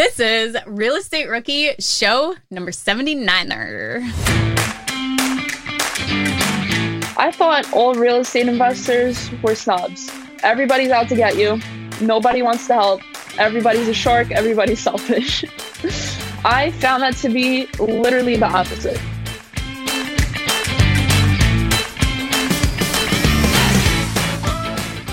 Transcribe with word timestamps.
This 0.00 0.18
is 0.18 0.56
Real 0.66 0.94
Estate 0.94 1.28
Rookie 1.28 1.72
show 1.78 2.34
number 2.50 2.70
79er. 2.70 4.00
I 7.18 7.30
thought 7.30 7.70
all 7.74 7.92
real 7.92 8.16
estate 8.16 8.48
investors 8.48 9.30
were 9.42 9.54
snobs. 9.54 10.10
Everybody's 10.42 10.88
out 10.88 11.10
to 11.10 11.16
get 11.16 11.36
you. 11.36 11.60
Nobody 12.00 12.40
wants 12.40 12.66
to 12.68 12.72
help. 12.72 13.02
Everybody's 13.38 13.88
a 13.88 13.92
shark. 13.92 14.30
Everybody's 14.30 14.80
selfish. 14.88 15.44
I 16.46 16.72
found 16.80 17.02
that 17.02 17.16
to 17.16 17.28
be 17.28 17.66
literally 17.78 18.36
the 18.36 18.46
opposite. 18.46 18.98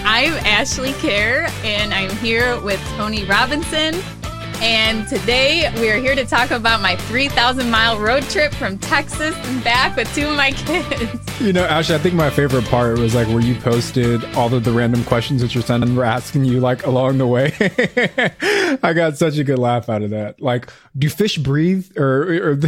I'm 0.05 0.31
Ashley 0.45 0.93
Kehr, 0.93 1.49
and 1.65 1.93
I'm 1.93 2.09
here 2.19 2.57
with 2.61 2.79
Tony 2.95 3.25
Robinson. 3.25 4.01
And 4.59 5.07
today 5.07 5.71
we 5.75 5.87
are 5.91 5.97
here 5.97 6.15
to 6.15 6.25
talk 6.25 6.49
about 6.49 6.81
my 6.81 6.95
3,000 6.95 7.69
mile 7.69 7.99
road 7.99 8.23
trip 8.23 8.51
from 8.55 8.79
Texas 8.79 9.35
and 9.35 9.63
back 9.63 9.95
with 9.95 10.11
two 10.15 10.27
of 10.27 10.35
my 10.35 10.51
kids. 10.53 11.39
You 11.39 11.53
know, 11.53 11.63
Ashley, 11.63 11.93
I 11.93 11.99
think 11.99 12.15
my 12.15 12.31
favorite 12.31 12.65
part 12.65 12.97
was 12.97 13.13
like 13.13 13.27
where 13.27 13.39
you 13.39 13.53
posted 13.53 14.25
all 14.33 14.51
of 14.51 14.63
the 14.63 14.71
random 14.71 15.03
questions 15.03 15.41
that 15.41 15.53
your 15.53 15.63
son 15.63 15.95
were 15.95 16.03
asking 16.03 16.45
you 16.45 16.59
like 16.59 16.87
along 16.87 17.19
the 17.19 17.27
way. 17.27 17.53
I 18.81 18.93
got 18.93 19.17
such 19.17 19.37
a 19.37 19.43
good 19.43 19.59
laugh 19.59 19.89
out 19.89 20.01
of 20.01 20.09
that. 20.09 20.41
Like, 20.41 20.71
do 20.97 21.07
fish 21.07 21.37
breathe? 21.37 21.95
Or, 21.95 22.53
or 22.53 22.59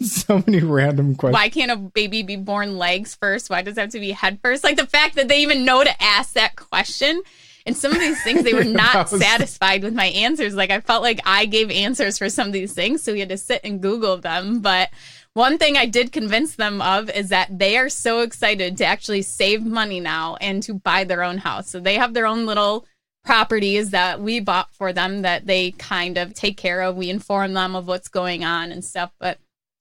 so 0.00 0.42
many 0.46 0.60
random 0.60 1.16
questions. 1.16 1.34
Why 1.34 1.50
can't 1.50 1.70
a 1.70 1.76
baby 1.76 2.22
be 2.22 2.36
born 2.36 2.78
legs 2.78 3.14
first? 3.14 3.50
Why 3.50 3.60
does 3.60 3.76
it 3.76 3.80
have 3.82 3.90
to 3.90 4.00
be 4.00 4.12
head 4.12 4.38
first? 4.42 4.64
Like 4.64 4.76
the 4.76 4.86
fact 4.86 5.16
that 5.16 5.28
they 5.28 5.42
even 5.42 5.66
know 5.66 5.84
to 5.84 6.02
ask 6.02 6.32
that 6.32 6.56
question 6.56 7.22
and 7.66 7.76
some 7.76 7.92
of 7.92 7.98
these 7.98 8.22
things, 8.22 8.44
they 8.44 8.54
were 8.54 8.64
not 8.64 9.10
was... 9.10 9.20
satisfied 9.20 9.82
with 9.82 9.94
my 9.94 10.06
answers. 10.06 10.54
Like 10.54 10.70
I 10.70 10.80
felt 10.80 11.02
like 11.02 11.20
I 11.26 11.46
gave 11.46 11.70
answers 11.70 12.16
for 12.16 12.30
some 12.30 12.46
of 12.46 12.52
these 12.52 12.72
things. 12.72 13.02
So 13.02 13.12
we 13.12 13.20
had 13.20 13.28
to 13.30 13.36
sit 13.36 13.60
and 13.64 13.82
Google 13.82 14.16
them. 14.16 14.60
But 14.60 14.90
one 15.34 15.58
thing 15.58 15.76
I 15.76 15.84
did 15.84 16.12
convince 16.12 16.54
them 16.54 16.80
of 16.80 17.10
is 17.10 17.28
that 17.28 17.58
they 17.58 17.76
are 17.76 17.88
so 17.88 18.20
excited 18.20 18.78
to 18.78 18.86
actually 18.86 19.22
save 19.22 19.64
money 19.64 20.00
now 20.00 20.36
and 20.36 20.62
to 20.62 20.74
buy 20.74 21.04
their 21.04 21.22
own 21.22 21.38
house. 21.38 21.68
So 21.68 21.80
they 21.80 21.96
have 21.96 22.14
their 22.14 22.26
own 22.26 22.46
little 22.46 22.86
properties 23.24 23.90
that 23.90 24.20
we 24.20 24.38
bought 24.38 24.72
for 24.72 24.92
them 24.92 25.22
that 25.22 25.46
they 25.46 25.72
kind 25.72 26.16
of 26.16 26.32
take 26.32 26.56
care 26.56 26.80
of. 26.82 26.96
We 26.96 27.10
inform 27.10 27.52
them 27.52 27.74
of 27.74 27.88
what's 27.88 28.08
going 28.08 28.44
on 28.44 28.70
and 28.70 28.84
stuff, 28.84 29.10
but 29.18 29.38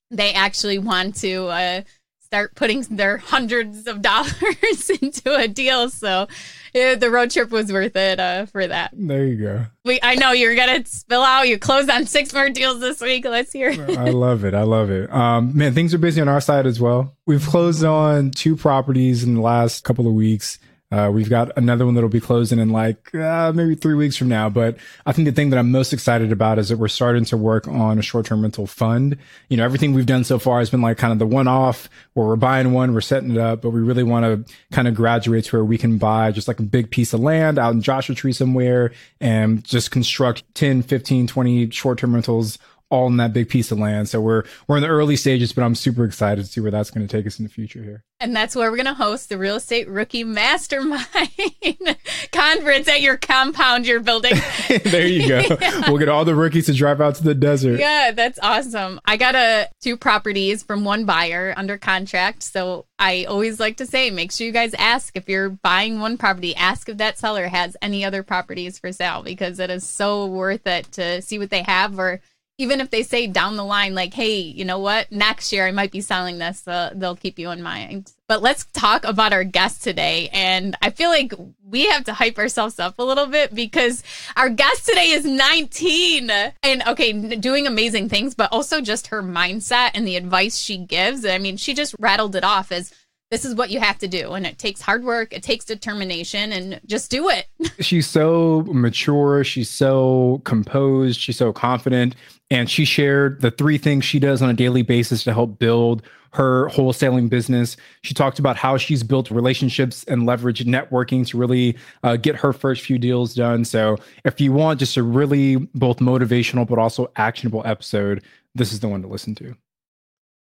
they 0.09 0.33
actually 0.33 0.79
want 0.79 1.15
to 1.17 1.45
uh, 1.47 1.81
start 2.19 2.55
putting 2.55 2.81
their 2.81 3.17
hundreds 3.17 3.87
of 3.87 4.01
dollars 4.01 4.89
into 5.01 5.35
a 5.35 5.47
deal. 5.47 5.89
So 5.89 6.27
yeah, 6.75 6.95
the 6.99 7.09
road 7.09 7.31
trip 7.31 7.49
was 7.49 7.71
worth 7.71 7.95
it 7.95 8.19
uh, 8.19 8.45
for 8.45 8.67
that. 8.67 8.91
There 8.93 9.25
you 9.25 9.41
go. 9.41 9.65
We, 9.83 9.99
I 10.03 10.15
know 10.15 10.31
you're 10.31 10.55
gonna 10.55 10.85
spill 10.85 11.21
out. 11.21 11.47
You 11.47 11.57
closed 11.57 11.89
on 11.89 12.05
six 12.05 12.33
more 12.33 12.49
deals 12.49 12.79
this 12.79 13.01
week. 13.01 13.25
Let's 13.25 13.51
hear. 13.51 13.69
It. 13.69 13.97
I 13.97 14.09
love 14.09 14.45
it. 14.45 14.53
I 14.53 14.63
love 14.63 14.91
it. 14.91 15.11
Um, 15.11 15.55
man, 15.57 15.73
things 15.73 15.93
are 15.93 15.97
busy 15.97 16.21
on 16.21 16.27
our 16.27 16.41
side 16.41 16.67
as 16.67 16.79
well. 16.79 17.15
We've 17.25 17.45
closed 17.45 17.83
on 17.83 18.31
two 18.31 18.55
properties 18.55 19.23
in 19.23 19.35
the 19.35 19.41
last 19.41 19.83
couple 19.83 20.07
of 20.07 20.13
weeks. 20.13 20.59
Uh, 20.95 21.11
we've 21.11 21.29
got 21.29 21.51
another 21.57 21.85
one 21.85 21.93
that'll 21.93 22.09
be 22.09 22.21
closing 22.21 22.57
in 22.57 22.69
like 22.69 23.13
uh, 23.13 23.51
maybe 23.53 23.75
three 23.75 23.95
weeks 23.95 24.15
from 24.15 24.29
now. 24.29 24.47
But 24.47 24.77
I 25.05 25.11
think 25.11 25.25
the 25.25 25.33
thing 25.33 25.49
that 25.49 25.59
I'm 25.59 25.69
most 25.69 25.91
excited 25.91 26.31
about 26.31 26.57
is 26.57 26.69
that 26.69 26.77
we're 26.77 26.87
starting 26.87 27.25
to 27.25 27.35
work 27.35 27.67
on 27.67 27.99
a 27.99 28.01
short 28.01 28.27
term 28.27 28.41
rental 28.41 28.65
fund. 28.65 29.17
You 29.49 29.57
know, 29.57 29.65
everything 29.65 29.93
we've 29.93 30.05
done 30.05 30.23
so 30.23 30.39
far 30.39 30.59
has 30.59 30.69
been 30.69 30.81
like 30.81 30.97
kind 30.97 31.11
of 31.11 31.19
the 31.19 31.27
one 31.27 31.49
off 31.49 31.89
where 32.13 32.25
we're 32.25 32.37
buying 32.37 32.71
one, 32.71 32.93
we're 32.93 33.01
setting 33.01 33.31
it 33.31 33.37
up, 33.37 33.61
but 33.61 33.71
we 33.71 33.81
really 33.81 34.03
want 34.03 34.23
to 34.47 34.53
kind 34.71 34.87
of 34.87 34.95
graduate 34.95 35.43
to 35.43 35.57
where 35.57 35.65
we 35.65 35.77
can 35.77 35.97
buy 35.97 36.31
just 36.31 36.47
like 36.47 36.61
a 36.61 36.63
big 36.63 36.89
piece 36.91 37.11
of 37.11 37.19
land 37.19 37.59
out 37.59 37.73
in 37.73 37.81
Joshua 37.81 38.15
Tree 38.15 38.31
somewhere 38.31 38.93
and 39.19 39.65
just 39.65 39.91
construct 39.91 40.43
10, 40.55 40.81
15, 40.81 41.27
20 41.27 41.71
short 41.71 41.97
term 41.97 42.13
rentals 42.13 42.57
all 42.89 43.07
in 43.07 43.17
that 43.17 43.33
big 43.33 43.49
piece 43.49 43.71
of 43.71 43.79
land. 43.79 44.09
So 44.09 44.21
we're 44.21 44.43
we're 44.67 44.77
in 44.77 44.83
the 44.83 44.89
early 44.89 45.15
stages, 45.15 45.51
but 45.53 45.63
I'm 45.63 45.75
super 45.75 46.05
excited 46.05 46.45
to 46.45 46.51
see 46.51 46.61
where 46.61 46.71
that's 46.71 46.91
going 46.91 47.05
to 47.05 47.11
take 47.17 47.25
us 47.25 47.39
in 47.39 47.45
the 47.45 47.49
future 47.49 47.83
here. 47.83 48.03
And 48.19 48.35
that's 48.35 48.55
where 48.55 48.71
we're 48.71 48.77
going 48.77 48.85
to 48.85 48.93
host 48.93 49.27
the 49.29 49.37
Real 49.37 49.57
Estate 49.57 49.89
Rookie 49.89 50.23
Mastermind 50.23 51.05
conference 52.31 52.87
at 52.87 53.01
your 53.01 53.17
compound 53.17 53.85
you're 53.85 53.99
building. 53.99 54.33
there 54.85 55.07
you 55.07 55.27
go. 55.27 55.41
yeah. 55.59 55.81
We'll 55.89 55.97
get 55.97 56.09
all 56.09 56.25
the 56.25 56.35
rookies 56.35 56.67
to 56.67 56.73
drive 56.73 57.01
out 57.01 57.15
to 57.15 57.23
the 57.23 57.35
desert. 57.35 57.79
Yeah, 57.79 58.11
that's 58.11 58.39
awesome. 58.41 58.99
I 59.05 59.17
got 59.17 59.35
a 59.35 59.69
two 59.81 59.97
properties 59.97 60.63
from 60.63 60.85
one 60.85 61.05
buyer 61.05 61.53
under 61.57 61.77
contract. 61.77 62.43
So 62.43 62.85
I 62.97 63.25
always 63.25 63.59
like 63.59 63.77
to 63.77 63.85
say, 63.85 64.09
make 64.09 64.31
sure 64.31 64.47
you 64.47 64.53
guys 64.53 64.73
ask 64.75 65.15
if 65.15 65.27
you're 65.27 65.49
buying 65.49 65.99
one 65.99 66.17
property, 66.17 66.55
ask 66.55 66.87
if 66.87 66.97
that 66.97 67.17
seller 67.17 67.47
has 67.47 67.75
any 67.81 68.05
other 68.05 68.23
properties 68.23 68.79
for 68.79 68.91
sale 68.91 69.21
because 69.23 69.59
it 69.59 69.69
is 69.69 69.87
so 69.87 70.25
worth 70.25 70.65
it 70.65 70.91
to 70.93 71.21
see 71.21 71.37
what 71.37 71.49
they 71.49 71.63
have 71.63 71.99
or 71.99 72.21
even 72.57 72.79
if 72.79 72.89
they 72.89 73.03
say 73.03 73.27
down 73.27 73.57
the 73.57 73.65
line, 73.65 73.95
like, 73.95 74.13
hey, 74.13 74.39
you 74.39 74.63
know 74.63 74.79
what, 74.79 75.11
next 75.11 75.51
year 75.51 75.67
I 75.67 75.71
might 75.71 75.91
be 75.91 76.01
selling 76.01 76.37
this, 76.37 76.65
uh, 76.67 76.91
they'll 76.95 77.15
keep 77.15 77.37
you 77.37 77.51
in 77.51 77.61
mind. 77.61 78.13
But 78.27 78.41
let's 78.41 78.65
talk 78.73 79.03
about 79.03 79.33
our 79.33 79.43
guest 79.43 79.83
today. 79.83 80.29
And 80.31 80.75
I 80.81 80.89
feel 80.89 81.09
like 81.09 81.33
we 81.67 81.87
have 81.87 82.05
to 82.05 82.13
hype 82.13 82.37
ourselves 82.37 82.79
up 82.79 82.97
a 82.97 83.03
little 83.03 83.27
bit 83.27 83.53
because 83.53 84.03
our 84.37 84.49
guest 84.49 84.85
today 84.85 85.09
is 85.09 85.25
19 85.25 86.29
and 86.29 86.83
okay, 86.87 87.11
doing 87.35 87.67
amazing 87.67 88.07
things, 88.07 88.33
but 88.33 88.51
also 88.51 88.79
just 88.79 89.07
her 89.07 89.21
mindset 89.21 89.91
and 89.93 90.07
the 90.07 90.15
advice 90.15 90.57
she 90.57 90.77
gives. 90.77 91.25
I 91.25 91.37
mean, 91.37 91.57
she 91.57 91.73
just 91.73 91.93
rattled 91.99 92.35
it 92.35 92.43
off 92.43 92.71
as 92.71 92.93
this 93.31 93.43
is 93.43 93.55
what 93.55 93.69
you 93.69 93.79
have 93.79 93.97
to 93.97 94.07
do 94.07 94.33
and 94.33 94.45
it 94.45 94.57
takes 94.57 94.81
hard 94.81 95.03
work 95.03 95.33
it 95.33 95.43
takes 95.43 95.65
determination 95.65 96.51
and 96.51 96.79
just 96.85 97.09
do 97.11 97.29
it 97.29 97.47
she's 97.79 98.07
so 98.07 98.63
mature 98.67 99.43
she's 99.43 99.69
so 99.69 100.41
composed 100.45 101.19
she's 101.19 101.37
so 101.37 101.51
confident 101.51 102.15
and 102.49 102.69
she 102.69 102.85
shared 102.85 103.41
the 103.41 103.51
three 103.51 103.77
things 103.77 104.05
she 104.05 104.19
does 104.19 104.41
on 104.41 104.49
a 104.49 104.53
daily 104.53 104.83
basis 104.83 105.23
to 105.23 105.33
help 105.33 105.57
build 105.59 106.03
her 106.35 106.67
wholesaling 106.69 107.29
business. 107.29 107.77
She 108.03 108.13
talked 108.13 108.39
about 108.39 108.57
how 108.57 108.77
she's 108.77 109.03
built 109.03 109.31
relationships 109.31 110.03
and 110.03 110.25
leverage 110.25 110.65
networking 110.65 111.25
to 111.27 111.37
really 111.37 111.77
uh, 112.03 112.17
get 112.17 112.35
her 112.35 112.53
first 112.53 112.81
few 112.83 112.97
deals 112.97 113.33
done. 113.33 113.65
So, 113.65 113.97
if 114.25 114.39
you 114.39 114.51
want 114.51 114.79
just 114.79 114.97
a 114.97 115.03
really 115.03 115.55
both 115.55 115.99
motivational 115.99 116.67
but 116.67 116.77
also 116.77 117.11
actionable 117.15 117.63
episode, 117.65 118.23
this 118.53 118.73
is 118.73 118.81
the 118.81 118.87
one 118.87 119.01
to 119.01 119.07
listen 119.07 119.33
to. 119.35 119.55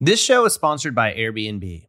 This 0.02 0.22
show 0.22 0.46
is 0.46 0.54
sponsored 0.54 0.96
by 0.96 1.14
Airbnb. 1.14 1.89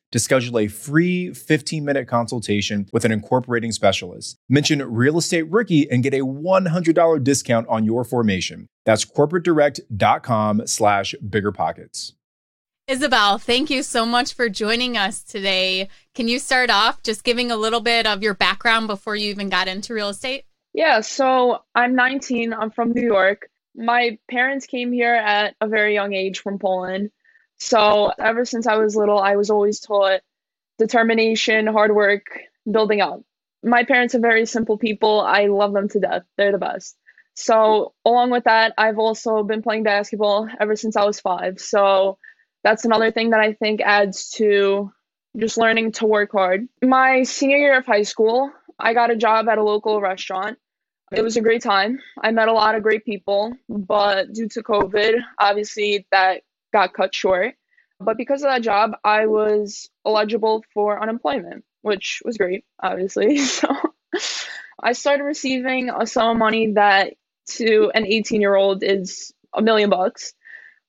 to 0.11 0.19
schedule 0.19 0.59
a 0.59 0.67
free 0.67 1.29
15-minute 1.29 2.07
consultation 2.07 2.87
with 2.91 3.05
an 3.05 3.11
incorporating 3.11 3.71
specialist. 3.71 4.37
Mention 4.49 4.81
Real 4.81 5.17
Estate 5.17 5.49
Rookie 5.49 5.89
and 5.89 6.03
get 6.03 6.13
a 6.13 6.19
$100 6.19 7.23
discount 7.23 7.67
on 7.69 7.85
your 7.85 8.03
formation. 8.03 8.67
That's 8.85 9.05
corporatedirect.com 9.05 10.67
slash 10.67 11.15
biggerpockets. 11.25 12.13
Isabel, 12.87 13.37
thank 13.37 13.69
you 13.69 13.83
so 13.83 14.05
much 14.05 14.33
for 14.33 14.49
joining 14.49 14.97
us 14.97 15.23
today. 15.23 15.87
Can 16.13 16.27
you 16.27 16.39
start 16.39 16.69
off 16.69 17.01
just 17.03 17.23
giving 17.23 17.49
a 17.49 17.55
little 17.55 17.79
bit 17.79 18.05
of 18.05 18.21
your 18.21 18.33
background 18.33 18.87
before 18.87 19.15
you 19.15 19.29
even 19.29 19.49
got 19.49 19.67
into 19.67 19.93
real 19.93 20.09
estate? 20.09 20.45
Yeah, 20.73 21.01
so 21.01 21.59
I'm 21.75 21.95
19. 21.95 22.53
I'm 22.53 22.71
from 22.71 22.91
New 22.91 23.05
York. 23.05 23.49
My 23.75 24.17
parents 24.29 24.65
came 24.65 24.91
here 24.91 25.13
at 25.13 25.55
a 25.61 25.67
very 25.67 25.93
young 25.93 26.13
age 26.13 26.39
from 26.39 26.59
Poland. 26.59 27.11
So 27.61 28.11
ever 28.17 28.43
since 28.43 28.65
I 28.65 28.77
was 28.77 28.95
little, 28.95 29.19
I 29.19 29.35
was 29.35 29.51
always 29.51 29.79
taught 29.79 30.21
determination, 30.79 31.67
hard 31.67 31.93
work, 31.93 32.25
building 32.69 33.01
up. 33.01 33.21
My 33.63 33.83
parents 33.83 34.15
are 34.15 34.19
very 34.19 34.47
simple 34.47 34.79
people. 34.79 35.21
I 35.21 35.45
love 35.45 35.71
them 35.71 35.87
to 35.89 35.99
death. 35.99 36.23
They're 36.37 36.51
the 36.51 36.57
best. 36.57 36.97
So, 37.35 37.93
along 38.03 38.31
with 38.31 38.45
that, 38.45 38.73
I've 38.79 38.97
also 38.97 39.43
been 39.43 39.61
playing 39.61 39.83
basketball 39.83 40.49
ever 40.59 40.75
since 40.75 40.95
I 40.97 41.05
was 41.05 41.19
five. 41.19 41.59
So, 41.59 42.17
that's 42.63 42.83
another 42.83 43.11
thing 43.11 43.29
that 43.29 43.39
I 43.39 43.53
think 43.53 43.79
adds 43.81 44.31
to 44.31 44.91
just 45.37 45.59
learning 45.59 45.91
to 45.93 46.07
work 46.07 46.31
hard. 46.31 46.67
My 46.81 47.21
senior 47.21 47.57
year 47.57 47.77
of 47.77 47.85
high 47.85 48.03
school, 48.03 48.51
I 48.79 48.95
got 48.95 49.11
a 49.11 49.15
job 49.15 49.47
at 49.47 49.59
a 49.59 49.63
local 49.63 50.01
restaurant. 50.01 50.57
It 51.11 51.21
was 51.21 51.37
a 51.37 51.41
great 51.41 51.61
time. 51.61 51.99
I 52.19 52.31
met 52.31 52.47
a 52.47 52.53
lot 52.53 52.73
of 52.73 52.81
great 52.81 53.05
people, 53.05 53.53
but 53.69 54.33
due 54.33 54.49
to 54.49 54.63
COVID, 54.63 55.19
obviously 55.37 56.07
that 56.11 56.41
got 56.71 56.93
cut 56.93 57.13
short. 57.13 57.55
But 57.99 58.17
because 58.17 58.41
of 58.41 58.49
that 58.49 58.63
job, 58.63 58.93
I 59.03 59.27
was 59.27 59.89
eligible 60.05 60.63
for 60.73 61.01
unemployment, 61.01 61.63
which 61.81 62.21
was 62.25 62.37
great, 62.37 62.65
obviously. 62.81 63.39
So 63.47 63.69
I 64.83 64.93
started 64.93 65.23
receiving 65.23 65.89
a 65.89 66.05
sum 66.05 66.31
of 66.31 66.37
money 66.37 66.73
that 66.73 67.13
to 67.57 67.91
an 67.93 68.05
18 68.05 68.41
year 68.41 68.55
old 68.55 68.83
is 68.83 69.31
a 69.53 69.61
million 69.61 69.89
bucks. 69.89 70.33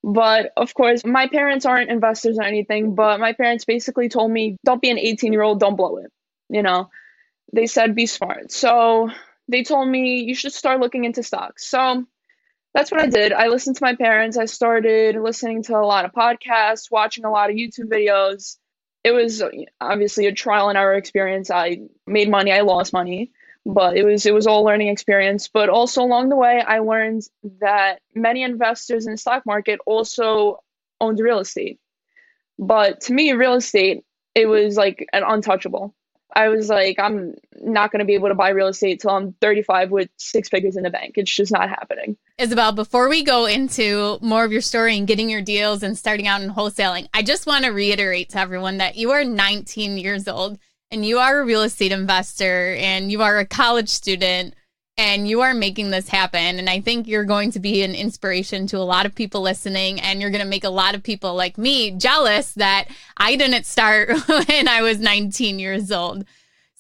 But 0.03 0.53
of 0.57 0.75
course, 0.75 1.05
my 1.05 1.29
parents 1.29 1.65
aren't 1.67 1.91
investors 1.91 2.39
or 2.39 2.43
anything, 2.43 2.95
but 2.95 3.21
my 3.21 3.35
parents 3.35 3.65
basically 3.65 4.09
told 4.09 4.31
me, 4.31 4.57
don't 4.65 4.83
be 4.83 4.91
an 4.91 4.99
18 4.99 5.33
year 5.33 5.43
old, 5.43 5.61
don't 5.61 5.77
blow 5.77 5.99
it. 5.99 6.11
You 6.49 6.63
know, 6.63 6.91
they 7.53 7.67
said, 7.67 7.95
be 7.95 8.07
smart. 8.07 8.51
So 8.51 9.11
they 9.49 9.63
told 9.63 9.89
me 9.89 10.23
you 10.23 10.35
should 10.35 10.53
start 10.53 10.81
looking 10.81 11.05
into 11.05 11.23
stocks. 11.23 11.69
So 11.69 12.05
that's 12.75 12.91
what 12.91 13.01
I 13.01 13.07
did. 13.07 13.33
I 13.33 13.49
listened 13.49 13.77
to 13.77 13.85
my 13.85 13.95
parents. 13.95 14.37
I 14.37 14.47
started 14.47 15.17
listening 15.17 15.63
to 15.65 15.77
a 15.77 15.85
lot 15.85 16.05
of 16.05 16.13
podcasts, 16.13 16.91
watching 16.91 17.25
a 17.25 17.31
lot 17.31 17.51
of 17.51 17.57
YouTube 17.57 17.91
videos. 17.91 18.57
It 19.05 19.13
was 19.13 19.43
uh, 19.43 19.51
obviously 19.81 20.27
a 20.27 20.33
trial 20.33 20.69
and 20.69 20.79
error 20.79 20.95
experience. 20.95 21.51
I 21.51 21.83
made 22.07 22.31
money, 22.31 22.53
I 22.53 22.61
lost 22.61 22.93
money, 22.93 23.33
but 23.67 23.97
it 23.97 24.05
was 24.05 24.25
it 24.25 24.33
was 24.33 24.47
all 24.47 24.65
learning 24.65 24.89
experience. 24.89 25.49
But 25.49 25.69
also 25.69 26.03
along 26.03 26.31
the 26.31 26.37
way, 26.37 26.63
I 26.67 26.79
learned 26.79 27.23
that 27.61 28.01
many 28.15 28.43
investors 28.43 29.07
in 29.07 29.13
the 29.13 29.19
stock 29.19 29.45
market 29.45 29.81
also 29.87 30.61
owned 31.01 31.19
real 31.19 31.41
estate. 31.41 31.79
But 32.59 33.03
to 33.03 33.13
me, 33.13 33.33
real 33.33 33.55
estate 33.55 34.05
it 34.35 34.47
was 34.47 34.77
like 34.77 35.07
an 35.13 35.25
untouchable. 35.27 35.95
I 36.35 36.49
was 36.49 36.69
like, 36.69 36.99
I'm 36.99 37.35
not 37.61 37.93
going 37.93 38.01
to 38.01 38.05
be 38.05 38.15
able 38.15 38.29
to 38.29 38.35
buy 38.35 38.51
real 38.51 38.69
estate 38.69 39.01
till 39.01 39.11
I'm 39.11 39.33
35 39.41 39.91
with 39.91 40.09
six 40.17 40.49
figures 40.49 40.77
in 40.77 40.83
the 40.83 40.91
bank. 40.91 41.15
It's 41.17 41.35
just 41.35 41.53
not 41.53 41.69
happening. 41.69 42.17
Isabel, 42.39 42.73
before 42.73 43.09
we 43.09 43.23
go 43.23 43.47
into 43.47 44.19
more 44.21 44.45
of 44.45 44.53
your 44.53 44.61
story 44.61 44.97
and 44.97 45.07
getting 45.07 45.29
your 45.29 45.43
deals 45.43 45.83
and 45.83 45.97
starting 45.97 46.27
out 46.27 46.43
in 46.43 46.51
wholesaling, 46.51 47.09
I 47.13 47.23
just 47.23 47.47
want 47.47 47.65
to 47.65 47.71
reiterate 47.71 48.31
to 48.31 48.39
everyone 48.39 48.79
that 48.79 48.97
you 48.97 49.11
are 49.11 49.25
19 49.25 49.99
years 49.99 50.27
old 50.27 50.59
and 50.91 51.05
you 51.05 51.19
are 51.19 51.41
a 51.41 51.45
real 51.45 51.63
estate 51.63 51.93
investor 51.93 52.75
and 52.79 53.11
you 53.11 53.23
are 53.23 53.39
a 53.39 53.47
college 53.47 53.89
student 53.89 54.55
and 54.99 55.27
you 55.27 55.41
are 55.41 55.55
making 55.55 55.91
this 55.91 56.09
happen. 56.09 56.59
And 56.59 56.69
I 56.69 56.81
think 56.81 57.09
you're 57.09 57.25
going 57.25 57.51
to 57.53 57.61
be 57.61 57.83
an 57.83 57.95
inspiration 57.95 58.67
to 58.69 58.79
a 58.79 58.81
lot 58.81 59.07
of 59.07 59.15
people 59.15 59.41
listening. 59.41 60.01
And 60.01 60.21
you're 60.21 60.31
going 60.31 60.43
to 60.43 60.49
make 60.49 60.65
a 60.65 60.71
lot 60.71 60.95
of 60.95 61.03
people 61.03 61.35
like 61.35 61.57
me 61.57 61.93
jealous 61.93 62.53
that 62.55 62.89
I 63.17 63.37
didn't 63.37 63.65
start 63.65 64.11
when 64.27 64.69
I 64.69 64.83
was 64.83 64.99
19 64.99 65.59
years 65.59 65.91
old. 65.91 66.25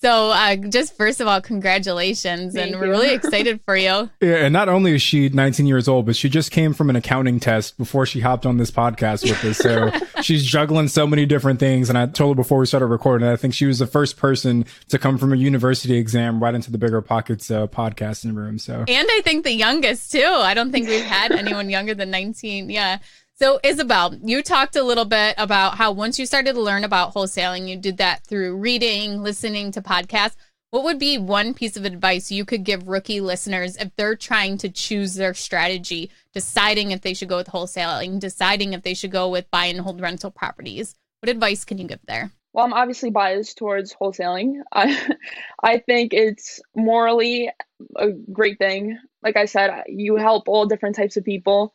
So, 0.02 0.30
uh, 0.30 0.56
just 0.56 0.96
first 0.96 1.20
of 1.20 1.28
all, 1.28 1.40
congratulations, 1.40 2.54
Thank 2.54 2.72
and 2.72 2.80
we're 2.80 2.88
really 2.88 3.14
excited 3.14 3.60
for 3.64 3.76
you. 3.76 4.10
Yeah, 4.20 4.44
and 4.44 4.52
not 4.52 4.68
only 4.68 4.96
is 4.96 5.02
she 5.02 5.28
19 5.28 5.64
years 5.64 5.86
old, 5.86 6.06
but 6.06 6.16
she 6.16 6.28
just 6.28 6.50
came 6.50 6.74
from 6.74 6.90
an 6.90 6.96
accounting 6.96 7.38
test 7.38 7.78
before 7.78 8.04
she 8.04 8.18
hopped 8.18 8.44
on 8.44 8.56
this 8.56 8.72
podcast 8.72 9.22
with 9.22 9.44
us. 9.44 9.58
So 9.58 9.92
she's 10.22 10.44
juggling 10.44 10.88
so 10.88 11.06
many 11.06 11.24
different 11.24 11.60
things. 11.60 11.88
And 11.88 11.96
I 11.96 12.06
told 12.06 12.36
her 12.36 12.42
before 12.42 12.58
we 12.58 12.66
started 12.66 12.86
recording, 12.86 13.28
I 13.28 13.36
think 13.36 13.54
she 13.54 13.64
was 13.64 13.78
the 13.78 13.86
first 13.86 14.16
person 14.16 14.64
to 14.88 14.98
come 14.98 15.18
from 15.18 15.32
a 15.32 15.36
university 15.36 15.94
exam 15.94 16.42
right 16.42 16.54
into 16.54 16.72
the 16.72 16.78
Bigger 16.78 17.00
Pockets 17.00 17.48
uh, 17.48 17.68
podcasting 17.68 18.34
room. 18.34 18.58
So, 18.58 18.84
and 18.88 19.08
I 19.08 19.20
think 19.22 19.44
the 19.44 19.52
youngest 19.52 20.10
too. 20.10 20.26
I 20.26 20.54
don't 20.54 20.72
think 20.72 20.88
we've 20.88 21.04
had 21.04 21.30
anyone 21.30 21.70
younger 21.70 21.94
than 21.94 22.10
19. 22.10 22.70
Yeah. 22.70 22.98
So, 23.42 23.58
Isabel, 23.64 24.14
you 24.22 24.40
talked 24.40 24.76
a 24.76 24.84
little 24.84 25.04
bit 25.04 25.34
about 25.36 25.76
how 25.76 25.90
once 25.90 26.16
you 26.16 26.26
started 26.26 26.52
to 26.52 26.60
learn 26.60 26.84
about 26.84 27.12
wholesaling, 27.12 27.68
you 27.68 27.76
did 27.76 27.96
that 27.96 28.24
through 28.24 28.56
reading, 28.56 29.20
listening 29.20 29.72
to 29.72 29.82
podcasts. 29.82 30.36
What 30.70 30.84
would 30.84 31.00
be 31.00 31.18
one 31.18 31.52
piece 31.52 31.76
of 31.76 31.84
advice 31.84 32.30
you 32.30 32.44
could 32.44 32.62
give 32.62 32.86
rookie 32.86 33.20
listeners 33.20 33.76
if 33.78 33.90
they're 33.96 34.14
trying 34.14 34.58
to 34.58 34.68
choose 34.68 35.14
their 35.14 35.34
strategy, 35.34 36.08
deciding 36.32 36.92
if 36.92 37.00
they 37.00 37.14
should 37.14 37.28
go 37.28 37.38
with 37.38 37.48
wholesaling, 37.48 38.20
deciding 38.20 38.74
if 38.74 38.84
they 38.84 38.94
should 38.94 39.10
go 39.10 39.28
with 39.28 39.50
buy 39.50 39.64
and 39.64 39.80
hold 39.80 40.00
rental 40.00 40.30
properties? 40.30 40.94
What 41.18 41.28
advice 41.28 41.64
can 41.64 41.78
you 41.78 41.88
give 41.88 41.98
there? 42.06 42.30
Well, 42.52 42.64
I'm 42.64 42.72
obviously 42.72 43.10
biased 43.10 43.58
towards 43.58 43.92
wholesaling. 43.92 44.60
I, 44.72 45.16
I 45.60 45.78
think 45.78 46.14
it's 46.14 46.60
morally 46.76 47.50
a 47.96 48.10
great 48.10 48.58
thing. 48.58 49.00
Like 49.20 49.36
I 49.36 49.46
said, 49.46 49.82
you 49.88 50.14
help 50.14 50.46
all 50.46 50.66
different 50.66 50.94
types 50.94 51.16
of 51.16 51.24
people. 51.24 51.74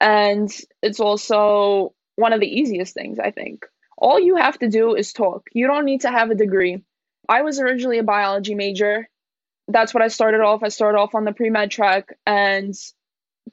And 0.00 0.50
it's 0.82 1.00
also 1.00 1.94
one 2.16 2.32
of 2.32 2.40
the 2.40 2.48
easiest 2.48 2.94
things, 2.94 3.18
I 3.18 3.30
think. 3.30 3.66
All 3.98 4.18
you 4.18 4.36
have 4.36 4.58
to 4.60 4.68
do 4.68 4.94
is 4.94 5.12
talk. 5.12 5.48
You 5.52 5.66
don't 5.66 5.84
need 5.84 6.02
to 6.02 6.10
have 6.10 6.30
a 6.30 6.34
degree. 6.34 6.82
I 7.28 7.42
was 7.42 7.60
originally 7.60 7.98
a 7.98 8.02
biology 8.02 8.54
major. 8.54 9.08
That's 9.68 9.92
what 9.92 10.02
I 10.02 10.08
started 10.08 10.40
off. 10.40 10.62
I 10.62 10.68
started 10.68 10.98
off 10.98 11.14
on 11.14 11.24
the 11.24 11.32
pre 11.32 11.50
med 11.50 11.70
track. 11.70 12.08
And 12.26 12.74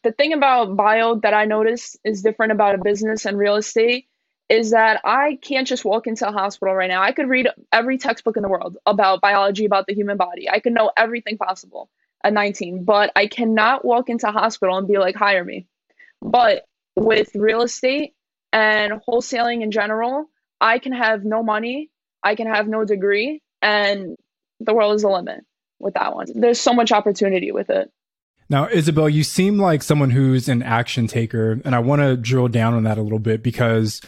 the 0.04 0.12
thing 0.12 0.34
about 0.34 0.76
bio 0.76 1.16
that 1.20 1.34
I 1.34 1.46
noticed 1.46 1.98
is 2.04 2.22
different 2.22 2.54
about 2.54 2.76
a 2.76 2.84
business 2.84 3.26
and 3.26 3.38
real 3.38 3.56
estate 3.56 4.08
is 4.50 4.72
that 4.72 5.02
I 5.04 5.38
can't 5.42 5.68
just 5.68 5.84
walk 5.84 6.08
into 6.08 6.28
a 6.28 6.32
hospital 6.32 6.74
right 6.74 6.88
now. 6.88 7.04
I 7.04 7.12
could 7.12 7.28
read 7.28 7.50
every 7.72 7.98
textbook 7.98 8.38
in 8.38 8.44
the 8.44 8.50
world 8.50 8.78
about 8.86 9.22
biology, 9.22 9.66
about 9.66 9.88
the 9.88 9.94
human 9.94 10.16
body. 10.16 10.50
I 10.50 10.60
could 10.60 10.74
know 10.74 10.92
everything 10.96 11.38
possible 11.38 11.90
at 12.24 12.32
19, 12.32 12.86
but 12.86 13.12
I 13.16 13.28
cannot 13.28 13.84
walk 13.84 14.10
into 14.10 14.30
a 14.30 14.32
hospital 14.32 14.78
and 14.78 14.88
be 14.88 14.98
like, 14.98 15.16
hire 15.16 15.44
me. 15.44 15.68
But 16.22 16.66
with 16.96 17.30
real 17.36 17.62
estate 17.62 18.14
and 18.52 18.94
wholesaling 19.08 19.62
in 19.62 19.72
general, 19.72 20.26
I 20.60 20.80
can 20.80 20.94
have 20.94 21.24
no 21.24 21.44
money, 21.44 21.90
I 22.24 22.36
can 22.36 22.48
have 22.48 22.68
no 22.68 22.84
degree, 22.86 23.42
and 23.62 24.16
the 24.60 24.74
world 24.74 24.96
is 24.96 25.04
the 25.04 25.10
limit 25.10 25.42
with 25.80 25.94
that 25.94 26.16
one. 26.16 26.28
There's 26.34 26.60
so 26.60 26.74
much 26.74 26.92
opportunity 26.92 27.52
with 27.52 27.70
it. 27.70 27.92
Now, 28.50 28.68
Isabel, 28.68 29.10
you 29.10 29.24
seem 29.24 29.58
like 29.58 29.84
someone 29.84 30.10
who's 30.10 30.48
an 30.48 30.64
action 30.64 31.08
taker, 31.08 31.60
and 31.66 31.76
I 31.76 31.80
want 31.80 32.02
to 32.02 32.16
drill 32.16 32.48
down 32.48 32.74
on 32.74 32.84
that 32.84 32.98
a 32.98 33.02
little 33.02 33.20
bit 33.20 33.44
because 33.44 34.02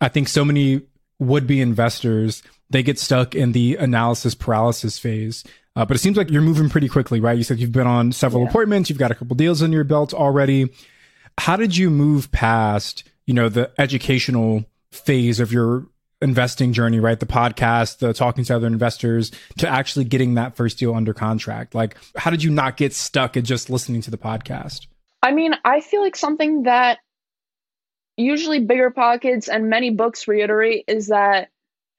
I 0.00 0.08
think 0.08 0.28
so 0.28 0.44
many 0.44 0.82
would 1.18 1.46
be 1.46 1.60
investors 1.60 2.42
they 2.68 2.82
get 2.82 2.98
stuck 2.98 3.34
in 3.34 3.52
the 3.52 3.76
analysis 3.76 4.34
paralysis 4.34 4.98
phase. 4.98 5.44
Uh, 5.74 5.84
but 5.84 5.96
it 5.96 6.00
seems 6.00 6.16
like 6.16 6.30
you're 6.30 6.42
moving 6.42 6.68
pretty 6.68 6.88
quickly, 6.88 7.20
right? 7.20 7.36
You 7.36 7.44
said 7.44 7.58
you've 7.58 7.72
been 7.72 7.86
on 7.86 8.12
several 8.12 8.42
yeah. 8.42 8.48
appointments, 8.48 8.90
you've 8.90 8.98
got 8.98 9.10
a 9.10 9.14
couple 9.14 9.36
deals 9.36 9.62
in 9.62 9.72
your 9.72 9.84
belt 9.84 10.12
already 10.12 10.70
how 11.38 11.56
did 11.56 11.76
you 11.76 11.90
move 11.90 12.30
past 12.32 13.04
you 13.26 13.34
know 13.34 13.48
the 13.48 13.70
educational 13.78 14.64
phase 14.92 15.40
of 15.40 15.52
your 15.52 15.86
investing 16.20 16.72
journey, 16.72 17.00
right? 17.00 17.18
The 17.18 17.26
podcast, 17.26 17.98
the 17.98 18.12
talking 18.12 18.44
to 18.44 18.56
other 18.56 18.66
investors, 18.66 19.32
to 19.58 19.68
actually 19.68 20.04
getting 20.04 20.34
that 20.34 20.56
first 20.56 20.78
deal 20.78 20.94
under 20.94 21.12
contract? 21.12 21.74
Like, 21.74 21.96
how 22.16 22.30
did 22.30 22.42
you 22.42 22.50
not 22.50 22.76
get 22.76 22.94
stuck 22.94 23.36
at 23.36 23.44
just 23.44 23.70
listening 23.70 24.00
to 24.02 24.10
the 24.10 24.18
podcast? 24.18 24.86
I 25.22 25.32
mean, 25.32 25.54
I 25.64 25.80
feel 25.80 26.02
like 26.02 26.16
something 26.16 26.64
that 26.64 26.98
usually 28.16 28.60
bigger 28.60 28.90
pockets 28.90 29.48
and 29.48 29.68
many 29.68 29.90
books 29.90 30.26
reiterate 30.26 30.84
is 30.88 31.08
that 31.08 31.48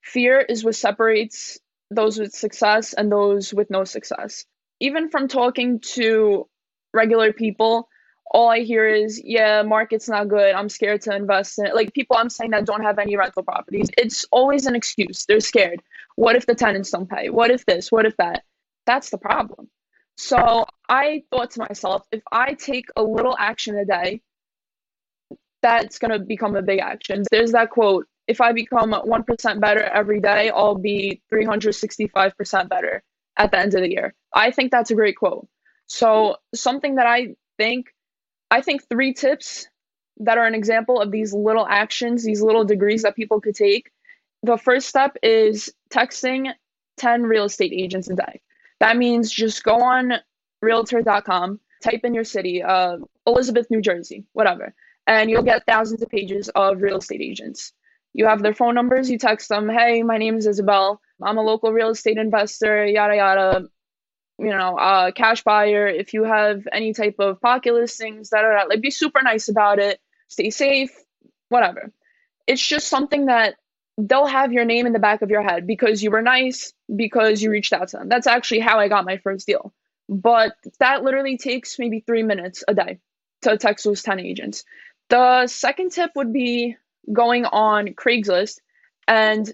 fear 0.02 0.40
is 0.40 0.64
what 0.64 0.74
separates 0.74 1.58
those 1.90 2.18
with 2.18 2.32
success 2.32 2.92
and 2.92 3.10
those 3.10 3.54
with 3.54 3.70
no 3.70 3.84
success. 3.84 4.44
Even 4.80 5.10
from 5.10 5.28
talking 5.28 5.80
to 5.80 6.48
regular 6.92 7.32
people, 7.32 7.88
all 8.30 8.48
I 8.48 8.60
hear 8.60 8.86
is, 8.88 9.20
yeah, 9.22 9.62
market's 9.62 10.08
not 10.08 10.28
good. 10.28 10.54
I'm 10.54 10.68
scared 10.68 11.02
to 11.02 11.14
invest 11.14 11.58
in 11.58 11.66
it. 11.66 11.74
Like 11.74 11.94
people 11.94 12.16
I'm 12.16 12.30
saying 12.30 12.50
that 12.50 12.66
don't 12.66 12.82
have 12.82 12.98
any 12.98 13.16
rental 13.16 13.42
properties, 13.42 13.88
it's 13.96 14.24
always 14.30 14.66
an 14.66 14.74
excuse. 14.74 15.24
They're 15.26 15.40
scared. 15.40 15.82
What 16.16 16.36
if 16.36 16.46
the 16.46 16.54
tenants 16.54 16.90
don't 16.90 17.08
pay? 17.08 17.30
What 17.30 17.50
if 17.50 17.64
this? 17.66 17.90
What 17.90 18.06
if 18.06 18.16
that? 18.16 18.44
That's 18.86 19.10
the 19.10 19.18
problem. 19.18 19.68
So 20.16 20.66
I 20.88 21.22
thought 21.30 21.52
to 21.52 21.60
myself, 21.60 22.06
if 22.10 22.22
I 22.32 22.54
take 22.54 22.86
a 22.96 23.02
little 23.02 23.36
action 23.38 23.76
a 23.78 23.84
day, 23.84 24.20
that's 25.62 25.98
going 25.98 26.12
to 26.12 26.18
become 26.18 26.56
a 26.56 26.62
big 26.62 26.80
action. 26.80 27.24
There's 27.30 27.52
that 27.52 27.70
quote 27.70 28.06
if 28.28 28.42
I 28.42 28.52
become 28.52 28.92
1% 28.92 29.60
better 29.60 29.82
every 29.82 30.20
day, 30.20 30.50
I'll 30.50 30.76
be 30.76 31.22
365% 31.32 32.68
better 32.68 33.02
at 33.38 33.50
the 33.50 33.58
end 33.58 33.74
of 33.74 33.80
the 33.80 33.90
year. 33.90 34.14
I 34.32 34.50
think 34.50 34.70
that's 34.70 34.90
a 34.90 34.94
great 34.94 35.16
quote. 35.16 35.48
So, 35.86 36.36
something 36.54 36.96
that 36.96 37.06
I 37.06 37.34
think, 37.56 37.86
I 38.50 38.60
think 38.62 38.88
three 38.88 39.12
tips 39.12 39.68
that 40.18 40.38
are 40.38 40.46
an 40.46 40.54
example 40.54 41.00
of 41.00 41.10
these 41.10 41.32
little 41.32 41.66
actions, 41.66 42.24
these 42.24 42.42
little 42.42 42.64
degrees 42.64 43.02
that 43.02 43.16
people 43.16 43.40
could 43.40 43.54
take. 43.54 43.90
The 44.42 44.56
first 44.56 44.88
step 44.88 45.16
is 45.22 45.72
texting 45.90 46.52
10 46.96 47.22
real 47.24 47.44
estate 47.44 47.72
agents 47.72 48.10
a 48.10 48.14
day. 48.14 48.40
That 48.80 48.96
means 48.96 49.30
just 49.30 49.64
go 49.64 49.80
on 49.80 50.14
realtor.com, 50.62 51.60
type 51.82 52.00
in 52.04 52.14
your 52.14 52.24
city, 52.24 52.62
uh, 52.62 52.98
Elizabeth, 53.26 53.70
New 53.70 53.80
Jersey, 53.80 54.24
whatever, 54.32 54.74
and 55.06 55.30
you'll 55.30 55.42
get 55.42 55.66
thousands 55.66 56.02
of 56.02 56.08
pages 56.08 56.48
of 56.50 56.82
real 56.82 56.98
estate 56.98 57.20
agents. 57.20 57.72
You 58.14 58.26
have 58.26 58.42
their 58.42 58.54
phone 58.54 58.74
numbers, 58.74 59.10
you 59.10 59.18
text 59.18 59.48
them, 59.48 59.68
hey, 59.68 60.02
my 60.02 60.18
name 60.18 60.36
is 60.36 60.46
Isabel. 60.46 61.00
I'm 61.22 61.38
a 61.38 61.42
local 61.42 61.72
real 61.72 61.90
estate 61.90 62.16
investor, 62.16 62.86
yada, 62.86 63.16
yada. 63.16 63.68
You 64.38 64.50
know, 64.50 64.76
uh, 64.76 65.10
cash 65.10 65.42
buyer. 65.42 65.88
If 65.88 66.14
you 66.14 66.24
have 66.24 66.66
any 66.72 66.92
type 66.92 67.16
of 67.18 67.40
pocket 67.40 67.74
listings, 67.74 68.30
da, 68.30 68.42
da, 68.42 68.64
like 68.68 68.80
be 68.80 68.90
super 68.90 69.20
nice 69.22 69.48
about 69.48 69.78
it. 69.78 70.00
Stay 70.28 70.50
safe, 70.50 70.90
whatever. 71.48 71.92
It's 72.46 72.64
just 72.64 72.88
something 72.88 73.26
that 73.26 73.56
they'll 73.98 74.26
have 74.26 74.52
your 74.52 74.64
name 74.64 74.86
in 74.86 74.92
the 74.92 74.98
back 75.00 75.22
of 75.22 75.30
your 75.30 75.42
head 75.42 75.66
because 75.66 76.02
you 76.02 76.10
were 76.10 76.22
nice, 76.22 76.72
because 76.94 77.42
you 77.42 77.50
reached 77.50 77.72
out 77.72 77.88
to 77.88 77.96
them. 77.98 78.08
That's 78.08 78.28
actually 78.28 78.60
how 78.60 78.78
I 78.78 78.88
got 78.88 79.04
my 79.04 79.16
first 79.18 79.46
deal. 79.46 79.74
But 80.08 80.54
that 80.78 81.02
literally 81.02 81.36
takes 81.36 81.78
maybe 81.78 82.00
three 82.00 82.22
minutes 82.22 82.64
a 82.66 82.74
day 82.74 83.00
to 83.42 83.58
text 83.58 83.84
those 83.84 84.02
10 84.02 84.20
agents. 84.20 84.64
The 85.10 85.46
second 85.46 85.90
tip 85.90 86.12
would 86.14 86.32
be 86.32 86.76
going 87.12 87.44
on 87.44 87.88
Craigslist 87.88 88.60
and 89.06 89.52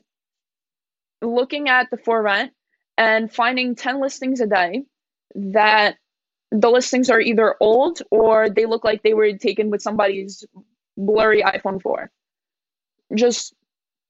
looking 1.23 1.69
at 1.69 1.91
the 1.91 1.97
for 1.97 2.23
rent 2.23 2.53
and 2.99 3.33
finding 3.33 3.75
10 3.75 4.01
listings 4.01 4.41
a 4.41 4.47
day 4.47 4.85
that 5.35 5.97
the 6.51 6.71
listings 6.71 7.11
are 7.11 7.21
either 7.21 7.57
old 7.61 8.03
or 8.11 8.51
they 8.51 8.67
look 8.67 8.85
like 8.85 9.03
they 9.03 9.15
were 9.15 9.33
taken 9.37 9.71
with 9.71 9.83
somebody's 9.83 10.45
blurry 10.97 11.43
iPhone 11.43 11.83
4. 11.83 12.11
Just 13.15 13.55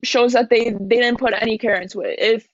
shows 0.05 0.35
that 0.35 0.51
they 0.51 0.71
they 0.71 0.97
didn't 0.97 1.19
put 1.19 1.35
any 1.35 1.59
care 1.59 1.81
into 1.81 2.01
it. 2.01 2.19
If 2.21 2.47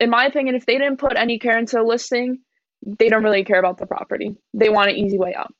in 0.00 0.10
my 0.10 0.26
opinion, 0.26 0.54
if 0.56 0.66
they 0.66 0.78
didn't 0.78 0.98
put 0.98 1.16
any 1.16 1.38
care 1.38 1.58
into 1.58 1.80
a 1.80 1.84
listing, 1.84 2.40
they 2.84 3.08
don't 3.08 3.24
really 3.24 3.44
care 3.44 3.58
about 3.58 3.78
the 3.78 3.86
property. 3.86 4.36
They 4.54 4.68
want 4.68 4.90
an 4.90 4.96
easy 4.96 5.18
way 5.18 5.34
out. 5.34 5.54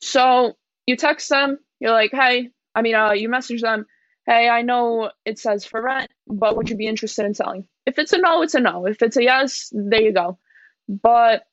So 0.00 0.54
you 0.86 0.96
text 0.96 1.28
them, 1.28 1.58
you're 1.80 1.92
like, 1.92 2.10
hey, 2.12 2.50
I 2.74 2.82
mean, 2.82 2.94
uh, 2.94 3.12
you 3.12 3.28
message 3.28 3.62
them, 3.62 3.86
hey, 4.26 4.48
I 4.48 4.62
know 4.62 5.10
it 5.24 5.38
says 5.38 5.64
for 5.64 5.82
rent, 5.82 6.10
but 6.26 6.56
would 6.56 6.70
you 6.70 6.76
be 6.76 6.86
interested 6.86 7.26
in 7.26 7.34
selling? 7.34 7.66
If 7.86 7.98
it's 7.98 8.12
a 8.12 8.18
no, 8.18 8.42
it's 8.42 8.54
a 8.54 8.60
no. 8.60 8.86
If 8.86 9.02
it's 9.02 9.16
a 9.16 9.22
yes, 9.22 9.72
there 9.72 10.00
you 10.00 10.12
go. 10.12 10.38
But, 10.88 11.44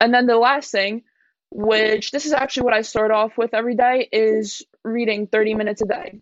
and 0.00 0.12
then 0.12 0.26
the 0.26 0.36
last 0.36 0.70
thing, 0.70 1.02
which 1.50 2.10
this 2.10 2.26
is 2.26 2.32
actually 2.32 2.64
what 2.64 2.74
I 2.74 2.82
start 2.82 3.10
off 3.10 3.36
with 3.36 3.54
every 3.54 3.76
day, 3.76 4.08
is 4.12 4.62
reading 4.84 5.26
30 5.26 5.54
minutes 5.54 5.82
a 5.82 5.86
day. 5.86 6.20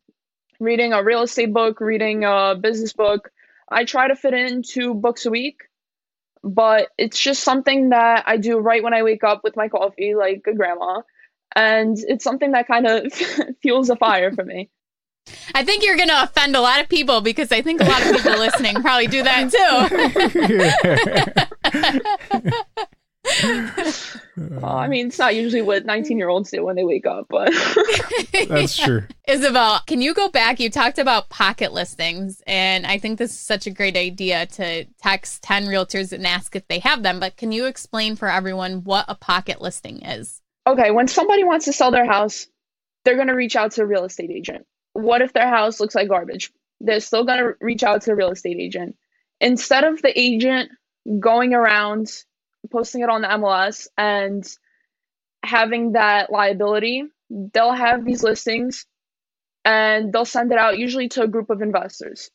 Reading 0.60 0.92
a 0.92 1.02
real 1.02 1.22
estate 1.22 1.52
book, 1.52 1.80
reading 1.80 2.24
a 2.24 2.54
business 2.54 2.92
book. 2.92 3.30
I 3.70 3.84
try 3.84 4.08
to 4.08 4.16
fit 4.16 4.34
in 4.34 4.62
two 4.62 4.94
books 4.94 5.26
a 5.26 5.30
week, 5.30 5.62
but 6.42 6.88
it's 6.98 7.18
just 7.18 7.42
something 7.42 7.90
that 7.90 8.24
I 8.26 8.36
do 8.36 8.58
right 8.58 8.82
when 8.82 8.94
I 8.94 9.02
wake 9.02 9.24
up 9.24 9.42
with 9.42 9.56
my 9.56 9.68
coffee, 9.68 10.14
like 10.14 10.44
a 10.46 10.54
grandma 10.54 11.02
and 11.54 11.98
it's 11.98 12.24
something 12.24 12.52
that 12.52 12.66
kind 12.66 12.86
of 12.86 13.12
fuels 13.62 13.90
a 13.90 13.96
fire 13.96 14.32
for 14.32 14.44
me. 14.44 14.70
I 15.54 15.64
think 15.64 15.84
you're 15.84 15.96
going 15.96 16.08
to 16.08 16.22
offend 16.22 16.56
a 16.56 16.60
lot 16.60 16.80
of 16.80 16.88
people 16.88 17.20
because 17.20 17.52
I 17.52 17.62
think 17.62 17.80
a 17.80 17.84
lot 17.84 18.02
of 18.04 18.16
people 18.16 18.32
listening 18.38 18.74
probably 18.76 19.06
do 19.06 19.22
that 19.22 19.50
too. 19.50 19.68
well, 24.60 24.76
I 24.76 24.88
mean, 24.88 25.06
it's 25.06 25.18
not 25.18 25.36
usually 25.36 25.62
what 25.62 25.84
19 25.84 26.18
year 26.18 26.28
olds 26.28 26.50
do 26.50 26.64
when 26.64 26.74
they 26.74 26.84
wake 26.84 27.06
up, 27.06 27.26
but 27.28 27.52
that's 28.48 28.76
true. 28.76 29.04
Isabel, 29.28 29.80
can 29.86 30.02
you 30.02 30.12
go 30.12 30.28
back? 30.28 30.58
You 30.58 30.70
talked 30.70 30.98
about 30.98 31.28
pocket 31.28 31.72
listings, 31.72 32.42
and 32.46 32.84
I 32.86 32.98
think 32.98 33.18
this 33.18 33.30
is 33.30 33.38
such 33.38 33.66
a 33.66 33.70
great 33.70 33.96
idea 33.96 34.46
to 34.46 34.84
text 35.02 35.42
10 35.42 35.66
realtors 35.66 36.12
and 36.12 36.26
ask 36.26 36.56
if 36.56 36.66
they 36.68 36.80
have 36.80 37.02
them. 37.02 37.20
But 37.20 37.36
can 37.36 37.52
you 37.52 37.66
explain 37.66 38.16
for 38.16 38.28
everyone 38.28 38.84
what 38.84 39.04
a 39.08 39.14
pocket 39.14 39.60
listing 39.60 40.02
is? 40.02 40.42
okay, 40.66 40.90
when 40.90 41.08
somebody 41.08 41.44
wants 41.44 41.66
to 41.66 41.72
sell 41.72 41.90
their 41.90 42.06
house, 42.06 42.46
they're 43.04 43.16
going 43.16 43.28
to 43.28 43.34
reach 43.34 43.56
out 43.56 43.72
to 43.72 43.82
a 43.82 43.86
real 43.86 44.04
estate 44.04 44.30
agent. 44.30 44.66
What 44.92 45.22
if 45.22 45.32
their 45.32 45.48
house 45.48 45.80
looks 45.80 45.94
like 45.94 46.08
garbage? 46.08 46.52
They're 46.80 47.00
still 47.00 47.24
going 47.24 47.38
to 47.38 47.52
reach 47.60 47.82
out 47.82 48.02
to 48.02 48.12
a 48.12 48.16
real 48.16 48.30
estate 48.30 48.58
agent. 48.58 48.96
Instead 49.40 49.84
of 49.84 50.02
the 50.02 50.18
agent 50.18 50.70
going 51.18 51.54
around 51.54 52.10
posting 52.70 53.02
it 53.02 53.08
on 53.08 53.22
the 53.22 53.28
MLS 53.28 53.88
and 53.96 54.46
having 55.44 55.92
that 55.92 56.30
liability, 56.30 57.04
they'll 57.30 57.72
have 57.72 58.04
these 58.04 58.22
listings 58.22 58.86
and 59.64 60.12
they'll 60.12 60.24
send 60.24 60.52
it 60.52 60.58
out 60.58 60.78
usually 60.78 61.08
to 61.10 61.22
a 61.22 61.28
group 61.28 61.50
of 61.50 61.62
investors. 61.62 62.30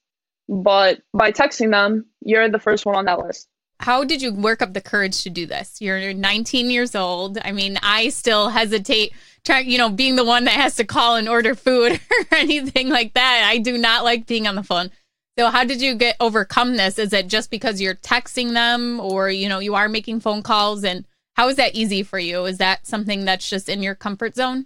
But 0.49 1.01
by 1.13 1.31
texting 1.31 1.71
them, 1.71 2.05
you're 2.21 2.49
the 2.49 2.59
first 2.59 2.85
one 2.85 2.95
on 2.95 3.05
that 3.05 3.19
list 3.19 3.47
how 3.79 4.03
did 4.03 4.21
you 4.21 4.33
work 4.33 4.61
up 4.61 4.73
the 4.73 4.81
courage 4.81 5.23
to 5.23 5.29
do 5.29 5.45
this? 5.45 5.81
You're 5.81 6.13
19 6.13 6.69
years 6.71 6.95
old. 6.95 7.37
I 7.43 7.51
mean, 7.51 7.77
I 7.83 8.09
still 8.09 8.49
hesitate 8.49 9.13
trying, 9.45 9.69
you 9.69 9.77
know, 9.77 9.89
being 9.89 10.15
the 10.15 10.25
one 10.25 10.45
that 10.45 10.55
has 10.55 10.75
to 10.75 10.83
call 10.83 11.15
and 11.15 11.29
order 11.29 11.53
food 11.53 11.93
or 12.31 12.37
anything 12.37 12.89
like 12.89 13.13
that. 13.13 13.43
I 13.45 13.59
do 13.59 13.77
not 13.77 14.03
like 14.03 14.25
being 14.25 14.47
on 14.47 14.55
the 14.55 14.63
phone. 14.63 14.89
So 15.37 15.49
how 15.49 15.63
did 15.63 15.81
you 15.81 15.93
get 15.93 16.17
overcome 16.19 16.77
this? 16.77 16.97
Is 16.97 17.13
it 17.13 17.27
just 17.27 17.51
because 17.51 17.79
you're 17.79 17.95
texting 17.95 18.53
them 18.53 18.99
or, 18.99 19.29
you 19.29 19.47
know, 19.47 19.59
you 19.59 19.75
are 19.75 19.87
making 19.87 20.21
phone 20.21 20.41
calls 20.41 20.83
and 20.83 21.05
how 21.35 21.47
is 21.49 21.57
that 21.57 21.75
easy 21.75 22.01
for 22.01 22.17
you? 22.17 22.45
Is 22.45 22.57
that 22.57 22.87
something 22.87 23.25
that's 23.25 23.47
just 23.47 23.69
in 23.69 23.83
your 23.83 23.93
comfort 23.93 24.35
zone? 24.35 24.65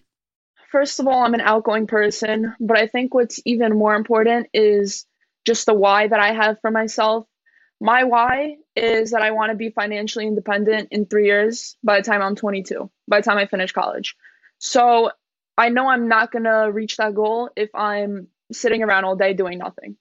First 0.72 1.02
of 1.02 1.08
all, 1.08 1.22
I'm 1.22 1.34
an 1.34 1.42
outgoing 1.42 1.86
person, 1.86 2.56
but 2.62 2.78
I 2.78 2.88
think 2.88 3.14
what's 3.14 3.42
even 3.44 3.78
more 3.78 3.94
important 3.94 4.48
is 4.54 5.06
just 5.46 5.66
the 5.66 5.74
why 5.74 6.08
that 6.08 6.20
I 6.22 6.32
have 6.32 6.62
for 6.62 6.72
myself 6.72 7.28
my 7.82 8.04
why 8.04 8.58
is 8.82 9.12
that 9.12 9.22
I 9.22 9.32
want 9.32 9.52
to 9.52 9.56
be 9.56 9.70
financially 9.70 10.28
independent 10.28 10.90
in 10.92 11.06
three 11.06 11.26
years 11.26 11.78
by 11.84 12.00
the 12.00 12.04
time 12.04 12.22
I'm 12.22 12.36
22, 12.36 12.90
by 13.08 13.20
the 13.20 13.24
time 13.24 13.38
I 13.38 13.46
finish 13.46 13.72
college. 13.72 14.16
So 14.60 15.12
I 15.58 15.70
know 15.70 15.88
I'm 15.88 16.08
not 16.08 16.32
going 16.32 16.46
to 16.46 16.70
reach 16.72 16.98
that 16.98 17.14
goal 17.14 17.50
if 17.56 17.70
I'm 17.76 18.28
sitting 18.52 18.84
around 18.84 19.06
all 19.06 19.16
day 19.16 19.34
doing 19.34 19.60
nothing. 19.60 19.98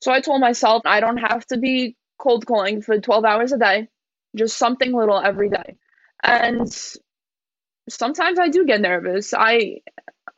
So 0.00 0.10
I 0.12 0.20
told 0.20 0.40
myself 0.40 0.82
I 0.84 1.00
don't 1.00 1.18
have 1.18 1.46
to 1.46 1.58
be 1.58 1.96
cold 2.18 2.46
calling 2.46 2.82
for 2.82 2.98
12 2.98 3.24
hours 3.24 3.52
a 3.52 3.58
day, 3.58 3.88
just 4.34 4.56
something 4.56 4.92
little 4.92 5.18
every 5.18 5.50
day. 5.50 5.76
And 6.22 6.68
sometimes 7.88 8.38
I 8.38 8.48
do 8.48 8.64
get 8.64 8.80
nervous. 8.80 9.34
I 9.34 9.80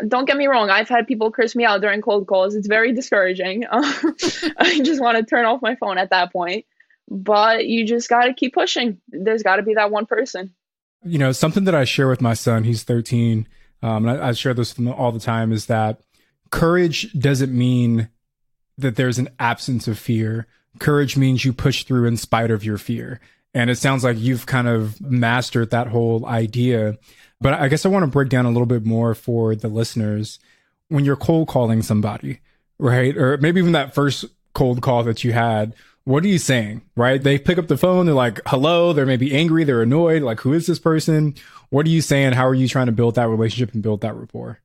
don't 0.06 0.26
get 0.26 0.37
me 0.37 0.46
wrong, 0.46 0.70
I've 0.70 0.88
had 0.88 1.06
people 1.06 1.30
curse 1.30 1.54
me 1.54 1.64
out 1.64 1.80
during 1.80 2.00
cold 2.00 2.26
calls. 2.26 2.54
It's 2.54 2.66
very 2.66 2.92
discouraging. 2.92 3.64
I 3.70 4.80
just 4.82 5.00
want 5.00 5.18
to 5.18 5.25
turn 5.25 5.44
off 5.44 5.62
my 5.62 5.76
phone 5.76 5.99
at 5.99 6.11
that 6.11 6.32
point. 6.32 6.66
But 7.08 7.66
you 7.66 7.87
just 7.87 8.08
got 8.08 8.25
to 8.25 8.34
keep 8.34 8.54
pushing. 8.54 9.00
There's 9.08 9.42
got 9.42 9.56
to 9.56 9.62
be 9.62 9.75
that 9.75 9.90
one 9.90 10.06
person. 10.06 10.54
You 11.04 11.18
know, 11.18 11.32
something 11.32 11.64
that 11.64 11.75
I 11.75 11.84
share 11.84 12.08
with 12.08 12.23
my 12.23 12.34
son, 12.34 12.64
he's 12.64 12.82
13, 12.82 13.46
um, 13.82 14.08
and 14.08 14.20
I, 14.23 14.28
I 14.28 14.32
share 14.32 14.54
this 14.54 14.75
all 14.78 15.12
the 15.12 15.20
time, 15.20 15.52
is 15.52 15.66
that 15.66 16.00
courage 16.50 17.12
doesn't 17.12 17.52
mean 17.52 18.08
that 18.78 18.96
there's 18.96 19.18
an 19.18 19.28
absence 19.38 19.87
of 19.87 19.99
fear. 19.99 20.46
Courage 20.78 21.16
means 21.16 21.44
you 21.44 21.52
push 21.52 21.84
through 21.84 22.06
in 22.06 22.16
spite 22.16 22.50
of 22.50 22.64
your 22.64 22.78
fear. 22.78 23.20
And 23.52 23.70
it 23.70 23.76
sounds 23.76 24.02
like 24.02 24.18
you've 24.18 24.46
kind 24.46 24.66
of 24.66 25.00
mastered 25.00 25.70
that 25.70 25.87
whole 25.87 26.26
idea. 26.26 26.99
But 27.40 27.54
I 27.54 27.68
guess 27.68 27.84
I 27.84 27.88
want 27.88 28.04
to 28.04 28.11
break 28.11 28.28
down 28.28 28.46
a 28.46 28.50
little 28.50 28.66
bit 28.66 28.84
more 28.84 29.14
for 29.14 29.54
the 29.54 29.68
listeners. 29.68 30.38
When 30.88 31.04
you're 31.04 31.16
cold 31.16 31.49
calling 31.49 31.82
somebody, 31.82 32.40
right? 32.78 33.16
Or 33.16 33.37
maybe 33.38 33.61
even 33.61 33.73
that 33.73 33.94
first 33.94 34.25
cold 34.54 34.82
call 34.82 35.04
that 35.04 35.25
you 35.25 35.32
had. 35.32 35.75
What 36.04 36.23
are 36.23 36.28
you 36.28 36.38
saying, 36.38 36.82
right? 36.96 37.23
They 37.23 37.38
pick 37.38 37.56
up 37.56 37.66
the 37.66 37.78
phone. 37.78 38.04
They're 38.04 38.14
like, 38.14 38.40
hello. 38.46 38.92
They're 38.92 39.06
maybe 39.06 39.34
angry. 39.34 39.64
They're 39.64 39.82
annoyed. 39.82 40.23
Like, 40.23 40.40
who 40.40 40.52
is 40.52 40.66
this 40.66 40.78
person? 40.78 41.34
What 41.70 41.87
are 41.87 41.90
you 41.90 42.02
saying? 42.02 42.34
How 42.34 42.46
are 42.46 42.54
you 42.54 42.68
trying 42.68 42.87
to 42.87 42.92
build 42.92 43.14
that 43.14 43.28
relationship 43.28 43.73
and 43.73 43.82
build 43.82 44.02
that 44.02 44.14
rapport? 44.14 44.61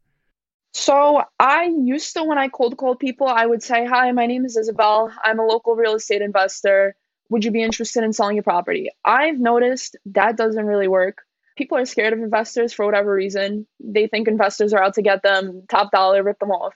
So 0.74 1.24
I 1.40 1.64
used 1.64 2.14
to, 2.16 2.24
when 2.24 2.38
I 2.38 2.50
cold 2.50 2.78
called 2.78 3.00
people, 3.00 3.28
I 3.28 3.46
would 3.46 3.64
say, 3.64 3.86
Hi, 3.86 4.12
my 4.12 4.26
name 4.26 4.46
is 4.46 4.58
Isabel. 4.58 5.12
I'm 5.24 5.40
a 5.40 5.46
local 5.46 5.76
real 5.76 5.96
estate 5.96 6.22
investor. 6.22 6.96
Would 7.30 7.46
you 7.46 7.52
be 7.52 7.64
interested 7.64 8.04
in 8.04 8.12
selling 8.12 8.36
your 8.36 8.44
property? 8.44 8.90
I've 9.06 9.40
noticed 9.40 9.96
that 10.08 10.36
doesn't 10.36 10.66
really 10.66 10.88
work. 10.88 11.20
People 11.58 11.78
are 11.78 11.86
scared 11.86 12.14
of 12.14 12.20
investors 12.20 12.74
for 12.74 12.86
whatever 12.86 13.14
reason. 13.14 13.68
They 13.80 14.08
think 14.08 14.28
investors 14.28 14.74
are 14.74 14.82
out 14.82 14.96
to 14.96 15.02
get 15.02 15.24
them 15.24 15.64
top 15.70 15.92
dollar, 15.92 16.24
rip 16.24 16.40
them 16.40 16.52
off, 16.52 16.74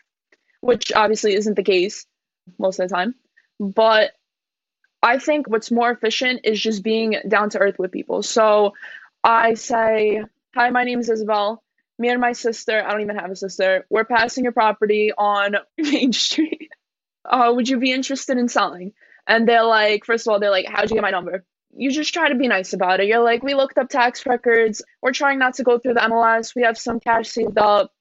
which 0.62 0.92
obviously 0.94 1.34
isn't 1.36 1.56
the 1.56 1.64
case 1.64 2.06
most 2.58 2.80
of 2.80 2.88
the 2.88 2.96
time. 2.96 3.16
But 3.60 4.12
I 5.04 5.20
think 5.20 5.48
what's 5.50 5.70
more 5.70 5.92
efficient 5.92 6.42
is 6.46 6.60
just 6.60 6.82
being 6.82 7.18
down 7.28 7.52
to 7.52 7.60
earth 7.60 7.78
with 7.78 7.92
people. 7.92 8.24
So 8.24 8.74
I 9.24 9.54
say, 9.54 10.24
Hi, 10.56 10.70
my 10.70 10.84
name 10.84 11.00
is 11.00 11.10
Isabel 11.10 11.64
me 12.00 12.10
and 12.10 12.20
my 12.20 12.34
sister, 12.34 12.84
I 12.84 12.92
don't 12.92 13.02
even 13.02 13.18
have 13.18 13.32
a 13.32 13.36
sister, 13.36 13.86
we're 13.90 14.06
passing 14.06 14.44
your 14.44 14.54
property 14.54 15.12
on 15.18 15.56
Main 15.78 16.14
Street. 16.14 16.72
Uh, 17.26 17.52
would 17.56 17.70
you 17.70 17.80
be 17.80 17.92
interested 17.92 18.38
in 18.38 18.50
selling? 18.50 18.94
And 19.28 19.48
they're 19.48 19.64
like, 19.64 20.06
first 20.06 20.28
of 20.28 20.32
all, 20.32 20.40
they're 20.40 20.50
like, 20.50 20.68
how'd 20.68 20.90
you 20.90 20.96
get 20.96 21.02
my 21.02 21.12
number? 21.12 21.46
You 21.76 21.92
just 21.92 22.14
try 22.14 22.30
to 22.30 22.36
be 22.36 22.48
nice 22.48 22.74
about 22.74 23.00
it. 23.00 23.08
You're 23.08 23.24
like, 23.24 23.42
we 23.42 23.54
looked 23.54 23.78
up 23.78 23.90
tax 23.90 24.26
records. 24.26 24.84
We're 25.02 25.14
trying 25.14 25.40
not 25.40 25.56
to 25.56 25.64
go 25.64 25.80
through 25.80 25.96
the 25.96 26.02
MLS. 26.02 26.54
We 26.56 26.64
have 26.64 26.78
some 26.78 27.00
cash 27.00 27.30
saved 27.30 27.58
up, 27.58 27.92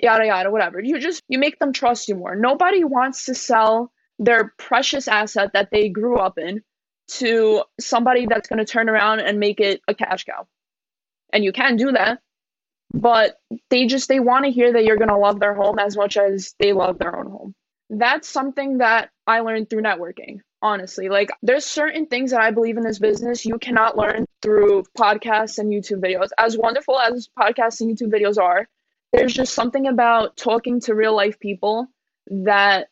yada, 0.00 0.26
yada, 0.26 0.50
whatever. 0.50 0.80
You 0.80 0.98
just, 0.98 1.22
you 1.28 1.38
make 1.38 1.58
them 1.58 1.72
trust 1.72 2.08
you 2.08 2.14
more. 2.14 2.34
Nobody 2.34 2.82
wants 2.82 3.26
to 3.26 3.34
sell 3.34 3.92
their 4.18 4.52
precious 4.58 5.08
asset 5.08 5.50
that 5.54 5.70
they 5.70 5.88
grew 5.88 6.18
up 6.18 6.38
in 6.38 6.62
to 7.06 7.62
somebody 7.80 8.26
that's 8.26 8.48
going 8.48 8.58
to 8.58 8.64
turn 8.64 8.88
around 8.88 9.20
and 9.20 9.38
make 9.38 9.60
it 9.60 9.80
a 9.88 9.94
cash 9.94 10.24
cow. 10.24 10.46
And 11.32 11.44
you 11.44 11.52
can 11.52 11.76
do 11.76 11.92
that 11.92 12.20
but 12.94 13.38
they 13.70 13.86
just 13.86 14.08
they 14.08 14.20
want 14.20 14.44
to 14.44 14.52
hear 14.52 14.72
that 14.72 14.84
you're 14.84 14.96
going 14.96 15.08
to 15.08 15.16
love 15.16 15.40
their 15.40 15.54
home 15.54 15.78
as 15.78 15.96
much 15.96 16.16
as 16.16 16.54
they 16.60 16.72
love 16.72 16.98
their 16.98 17.16
own 17.16 17.30
home. 17.30 17.54
That's 17.90 18.28
something 18.28 18.78
that 18.78 19.10
i 19.26 19.40
learned 19.40 19.68
through 19.68 19.82
networking 19.82 20.38
honestly. 20.62 21.08
Like 21.08 21.30
there's 21.42 21.64
certain 21.64 22.06
things 22.06 22.30
that 22.30 22.40
i 22.40 22.52
believe 22.52 22.76
in 22.76 22.84
this 22.84 23.00
business 23.00 23.44
you 23.44 23.58
cannot 23.58 23.98
learn 23.98 24.26
through 24.42 24.84
podcasts 24.96 25.58
and 25.58 25.72
youtube 25.72 26.02
videos. 26.02 26.30
As 26.38 26.56
wonderful 26.56 26.98
as 26.98 27.28
podcasts 27.38 27.80
and 27.80 27.90
youtube 27.90 28.12
videos 28.12 28.38
are 28.40 28.66
there's 29.12 29.34
just 29.34 29.54
something 29.54 29.86
about 29.86 30.36
talking 30.36 30.80
to 30.80 30.94
real 30.94 31.14
life 31.14 31.38
people 31.38 31.88
that 32.28 32.88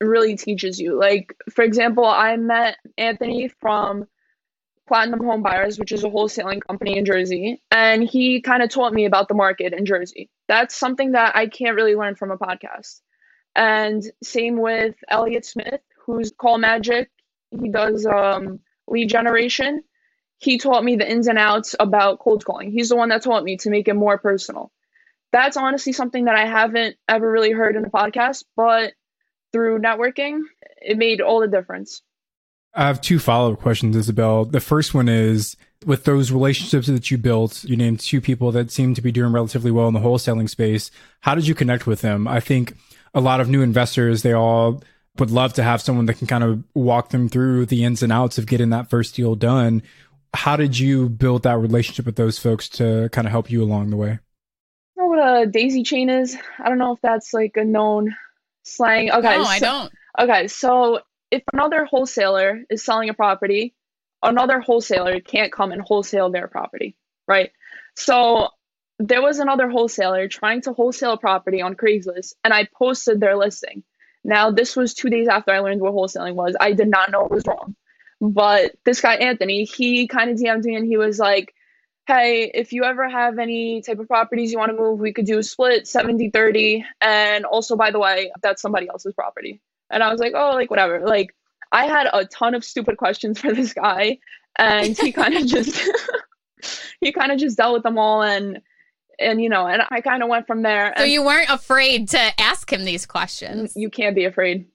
really 0.00 0.36
teaches 0.36 0.80
you 0.80 0.98
like 0.98 1.34
for 1.50 1.62
example 1.62 2.04
i 2.04 2.36
met 2.36 2.76
anthony 2.96 3.48
from 3.60 4.06
Platinum 4.90 5.24
Home 5.24 5.44
Buyers, 5.44 5.78
which 5.78 5.92
is 5.92 6.02
a 6.02 6.08
wholesaling 6.08 6.60
company 6.66 6.98
in 6.98 7.04
Jersey, 7.04 7.62
and 7.70 8.02
he 8.02 8.40
kind 8.40 8.60
of 8.60 8.70
taught 8.70 8.92
me 8.92 9.04
about 9.04 9.28
the 9.28 9.34
market 9.34 9.72
in 9.72 9.86
Jersey. 9.86 10.28
That's 10.48 10.74
something 10.74 11.12
that 11.12 11.36
I 11.36 11.46
can't 11.46 11.76
really 11.76 11.94
learn 11.94 12.16
from 12.16 12.32
a 12.32 12.36
podcast. 12.36 13.00
And 13.54 14.02
same 14.20 14.60
with 14.60 14.96
Elliot 15.08 15.44
Smith, 15.44 15.80
who's 16.04 16.32
Call 16.36 16.58
Magic. 16.58 17.08
He 17.52 17.68
does 17.68 18.04
um, 18.04 18.58
lead 18.88 19.08
generation. 19.08 19.84
He 20.38 20.58
taught 20.58 20.82
me 20.82 20.96
the 20.96 21.08
ins 21.08 21.28
and 21.28 21.38
outs 21.38 21.76
about 21.78 22.18
cold 22.18 22.44
calling. 22.44 22.72
He's 22.72 22.88
the 22.88 22.96
one 22.96 23.10
that 23.10 23.22
taught 23.22 23.44
me 23.44 23.58
to 23.58 23.70
make 23.70 23.86
it 23.86 23.94
more 23.94 24.18
personal. 24.18 24.72
That's 25.30 25.56
honestly 25.56 25.92
something 25.92 26.24
that 26.24 26.34
I 26.34 26.46
haven't 26.46 26.96
ever 27.08 27.30
really 27.30 27.52
heard 27.52 27.76
in 27.76 27.84
a 27.84 27.90
podcast, 27.90 28.42
but 28.56 28.92
through 29.52 29.80
networking, 29.80 30.40
it 30.80 30.96
made 30.96 31.20
all 31.20 31.40
the 31.40 31.48
difference. 31.48 32.02
I 32.72 32.86
have 32.86 33.00
two 33.00 33.18
follow 33.18 33.52
up 33.52 33.60
questions, 33.60 33.96
Isabel. 33.96 34.44
The 34.44 34.60
first 34.60 34.94
one 34.94 35.08
is 35.08 35.56
with 35.84 36.04
those 36.04 36.30
relationships 36.30 36.86
that 36.86 37.10
you 37.10 37.18
built, 37.18 37.64
you 37.64 37.76
named 37.76 38.00
two 38.00 38.20
people 38.20 38.52
that 38.52 38.70
seem 38.70 38.94
to 38.94 39.02
be 39.02 39.10
doing 39.10 39.32
relatively 39.32 39.70
well 39.70 39.88
in 39.88 39.94
the 39.94 40.00
wholesaling 40.00 40.48
space. 40.48 40.90
How 41.20 41.34
did 41.34 41.48
you 41.48 41.54
connect 41.54 41.86
with 41.86 42.00
them? 42.00 42.28
I 42.28 42.38
think 42.38 42.74
a 43.12 43.20
lot 43.20 43.40
of 43.40 43.48
new 43.48 43.62
investors, 43.62 44.22
they 44.22 44.32
all 44.32 44.82
would 45.18 45.30
love 45.30 45.54
to 45.54 45.62
have 45.64 45.80
someone 45.80 46.06
that 46.06 46.18
can 46.18 46.28
kind 46.28 46.44
of 46.44 46.62
walk 46.74 47.10
them 47.10 47.28
through 47.28 47.66
the 47.66 47.82
ins 47.82 48.02
and 48.02 48.12
outs 48.12 48.38
of 48.38 48.46
getting 48.46 48.70
that 48.70 48.88
first 48.88 49.16
deal 49.16 49.34
done. 49.34 49.82
How 50.32 50.56
did 50.56 50.78
you 50.78 51.08
build 51.08 51.42
that 51.42 51.58
relationship 51.58 52.06
with 52.06 52.14
those 52.14 52.38
folks 52.38 52.68
to 52.70 53.08
kind 53.10 53.26
of 53.26 53.32
help 53.32 53.50
you 53.50 53.64
along 53.64 53.90
the 53.90 53.96
way? 53.96 54.20
Know 54.96 55.06
what 55.06 55.18
a 55.18 55.46
daisy 55.46 55.82
chain 55.82 56.08
is? 56.08 56.36
I 56.58 56.68
don't 56.68 56.78
know 56.78 56.92
if 56.92 57.00
that's 57.00 57.34
like 57.34 57.56
a 57.56 57.64
known 57.64 58.14
slang. 58.70 59.10
Okay. 59.10 59.38
No, 59.38 59.44
so, 59.44 59.50
I 59.50 59.58
don't. 59.58 59.92
Okay, 60.18 60.48
so 60.48 61.00
if 61.30 61.42
another 61.52 61.84
wholesaler 61.84 62.64
is 62.70 62.84
selling 62.84 63.08
a 63.08 63.14
property, 63.14 63.74
another 64.22 64.60
wholesaler 64.60 65.20
can't 65.20 65.52
come 65.52 65.72
and 65.72 65.82
wholesale 65.82 66.30
their 66.30 66.48
property, 66.48 66.96
right? 67.26 67.52
So 67.94 68.48
there 68.98 69.22
was 69.22 69.38
another 69.38 69.70
wholesaler 69.70 70.28
trying 70.28 70.62
to 70.62 70.72
wholesale 70.72 71.12
a 71.12 71.18
property 71.18 71.62
on 71.62 71.74
Craigslist, 71.74 72.34
and 72.44 72.52
I 72.52 72.68
posted 72.76 73.20
their 73.20 73.36
listing. 73.36 73.82
Now, 74.24 74.50
this 74.50 74.76
was 74.76 74.92
two 74.92 75.08
days 75.08 75.28
after 75.28 75.52
I 75.52 75.60
learned 75.60 75.80
what 75.80 75.94
wholesaling 75.94 76.34
was. 76.34 76.54
I 76.60 76.72
did 76.72 76.88
not 76.88 77.10
know 77.10 77.24
it 77.24 77.30
was 77.30 77.46
wrong. 77.46 77.74
But 78.20 78.72
this 78.84 79.00
guy, 79.00 79.14
Anthony, 79.14 79.64
he 79.64 80.06
kind 80.06 80.30
of 80.30 80.36
DM'd 80.36 80.64
me 80.64 80.76
and 80.76 80.86
he 80.86 80.98
was 80.98 81.18
like, 81.18 81.54
Hey, 82.10 82.50
if 82.52 82.72
you 82.72 82.82
ever 82.82 83.08
have 83.08 83.38
any 83.38 83.82
type 83.82 84.00
of 84.00 84.08
properties 84.08 84.50
you 84.50 84.58
want 84.58 84.72
to 84.72 84.76
move, 84.76 84.98
we 84.98 85.12
could 85.12 85.26
do 85.26 85.38
a 85.38 85.42
split 85.44 85.86
70 85.86 86.30
30. 86.30 86.84
And 87.00 87.44
also, 87.44 87.76
by 87.76 87.92
the 87.92 88.00
way, 88.00 88.32
that's 88.42 88.60
somebody 88.60 88.88
else's 88.88 89.14
property. 89.14 89.60
And 89.90 90.02
I 90.02 90.10
was 90.10 90.18
like, 90.18 90.32
oh, 90.34 90.50
like 90.54 90.70
whatever. 90.70 91.06
Like 91.06 91.34
I 91.70 91.86
had 91.86 92.08
a 92.12 92.24
ton 92.24 92.54
of 92.54 92.64
stupid 92.64 92.96
questions 92.96 93.38
for 93.38 93.52
this 93.52 93.72
guy, 93.72 94.18
and 94.58 94.98
he 94.98 95.12
kind 95.12 95.34
of 95.34 95.46
just 95.46 95.80
he 97.00 97.12
kind 97.12 97.30
of 97.30 97.38
just 97.38 97.56
dealt 97.56 97.74
with 97.74 97.84
them 97.84 97.96
all 97.96 98.22
and 98.22 98.60
and 99.18 99.42
you 99.42 99.48
know 99.48 99.66
and 99.66 99.82
i 99.90 100.00
kind 100.00 100.22
of 100.22 100.28
went 100.28 100.46
from 100.46 100.62
there 100.62 100.92
so 100.96 101.04
you 101.04 101.22
weren't 101.22 101.50
afraid 101.50 102.08
to 102.08 102.40
ask 102.40 102.72
him 102.72 102.84
these 102.84 103.06
questions 103.06 103.72
you 103.76 103.90
can't 103.90 104.14
be 104.14 104.24
afraid 104.24 104.66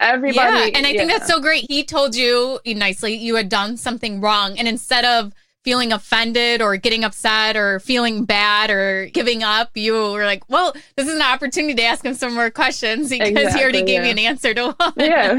everybody 0.00 0.56
yeah 0.56 0.70
and 0.74 0.86
i 0.86 0.90
yeah. 0.90 0.98
think 0.98 1.10
that's 1.10 1.28
so 1.28 1.40
great 1.40 1.64
he 1.68 1.84
told 1.84 2.14
you 2.14 2.58
nicely 2.66 3.14
you 3.14 3.36
had 3.36 3.48
done 3.48 3.76
something 3.76 4.20
wrong 4.20 4.58
and 4.58 4.66
instead 4.66 5.04
of 5.04 5.32
feeling 5.64 5.92
offended 5.92 6.60
or 6.60 6.76
getting 6.76 7.04
upset 7.04 7.56
or 7.56 7.80
feeling 7.80 8.24
bad 8.24 8.70
or 8.70 9.06
giving 9.06 9.42
up, 9.42 9.70
you 9.74 9.94
were 9.94 10.26
like, 10.26 10.48
well, 10.48 10.74
this 10.96 11.08
is 11.08 11.14
an 11.14 11.22
opportunity 11.22 11.74
to 11.74 11.82
ask 11.82 12.04
him 12.04 12.14
some 12.14 12.34
more 12.34 12.50
questions 12.50 13.08
because 13.08 13.28
exactly, 13.30 13.58
he 13.58 13.62
already 13.62 13.82
gave 13.82 14.02
yeah. 14.02 14.04
you 14.04 14.10
an 14.10 14.18
answer 14.18 14.52
to 14.54 14.72
one 14.76 14.92
yeah. 14.96 15.34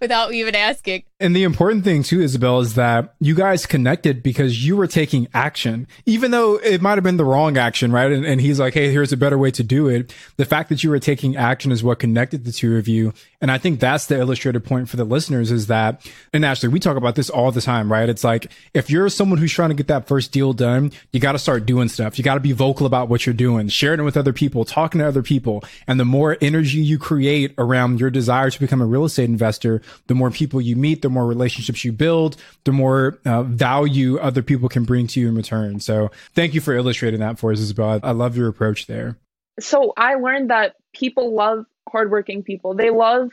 without 0.00 0.32
even 0.34 0.54
asking. 0.54 1.02
And 1.22 1.36
the 1.36 1.44
important 1.44 1.84
thing 1.84 2.02
too, 2.02 2.20
Isabel, 2.20 2.58
is 2.58 2.74
that 2.74 3.14
you 3.20 3.36
guys 3.36 3.64
connected 3.64 4.24
because 4.24 4.66
you 4.66 4.76
were 4.76 4.88
taking 4.88 5.28
action, 5.32 5.86
even 6.04 6.32
though 6.32 6.56
it 6.56 6.82
might 6.82 6.96
have 6.96 7.04
been 7.04 7.16
the 7.16 7.24
wrong 7.24 7.56
action, 7.56 7.92
right? 7.92 8.10
And, 8.10 8.26
and 8.26 8.40
he's 8.40 8.58
like, 8.58 8.74
Hey, 8.74 8.90
here's 8.90 9.12
a 9.12 9.16
better 9.16 9.38
way 9.38 9.52
to 9.52 9.62
do 9.62 9.86
it. 9.86 10.12
The 10.36 10.44
fact 10.44 10.68
that 10.70 10.82
you 10.82 10.90
were 10.90 10.98
taking 10.98 11.36
action 11.36 11.70
is 11.70 11.84
what 11.84 12.00
connected 12.00 12.44
the 12.44 12.50
two 12.50 12.76
of 12.76 12.88
you. 12.88 13.14
And 13.40 13.52
I 13.52 13.58
think 13.58 13.78
that's 13.78 14.06
the 14.06 14.18
illustrated 14.18 14.64
point 14.64 14.88
for 14.88 14.96
the 14.96 15.04
listeners 15.04 15.52
is 15.52 15.68
that, 15.68 16.04
and 16.32 16.44
Ashley, 16.44 16.68
we 16.68 16.80
talk 16.80 16.96
about 16.96 17.14
this 17.14 17.30
all 17.30 17.52
the 17.52 17.60
time, 17.60 17.90
right? 17.90 18.08
It's 18.08 18.24
like, 18.24 18.50
if 18.74 18.90
you're 18.90 19.08
someone 19.08 19.38
who's 19.38 19.52
trying 19.52 19.70
to 19.70 19.76
get 19.76 19.88
that 19.88 20.08
first 20.08 20.32
deal 20.32 20.52
done, 20.52 20.90
you 21.12 21.20
got 21.20 21.32
to 21.32 21.38
start 21.38 21.66
doing 21.66 21.88
stuff. 21.88 22.18
You 22.18 22.24
got 22.24 22.34
to 22.34 22.40
be 22.40 22.52
vocal 22.52 22.86
about 22.86 23.08
what 23.08 23.26
you're 23.26 23.32
doing, 23.32 23.68
sharing 23.68 24.00
it 24.00 24.04
with 24.04 24.16
other 24.16 24.32
people, 24.32 24.64
talking 24.64 24.98
to 25.00 25.06
other 25.06 25.22
people. 25.22 25.62
And 25.86 26.00
the 26.00 26.04
more 26.04 26.36
energy 26.40 26.78
you 26.78 26.98
create 26.98 27.54
around 27.58 28.00
your 28.00 28.10
desire 28.10 28.50
to 28.50 28.60
become 28.60 28.80
a 28.80 28.86
real 28.86 29.04
estate 29.04 29.28
investor, 29.28 29.82
the 30.08 30.14
more 30.14 30.30
people 30.30 30.60
you 30.60 30.74
meet, 30.74 31.02
the 31.02 31.11
more 31.12 31.26
relationships 31.26 31.84
you 31.84 31.92
build, 31.92 32.36
the 32.64 32.72
more 32.72 33.18
uh, 33.24 33.42
value 33.42 34.18
other 34.18 34.42
people 34.42 34.68
can 34.68 34.84
bring 34.84 35.06
to 35.08 35.20
you 35.20 35.28
in 35.28 35.34
return. 35.34 35.80
So 35.80 36.10
thank 36.34 36.54
you 36.54 36.60
for 36.60 36.74
illustrating 36.74 37.20
that 37.20 37.38
for 37.38 37.52
us, 37.52 37.60
Isabel. 37.60 38.00
I 38.02 38.12
love 38.12 38.36
your 38.36 38.48
approach 38.48 38.86
there. 38.86 39.18
So 39.60 39.92
I 39.96 40.14
learned 40.14 40.50
that 40.50 40.76
people 40.92 41.34
love 41.34 41.66
hardworking 41.88 42.42
people. 42.42 42.74
They 42.74 42.90
love 42.90 43.30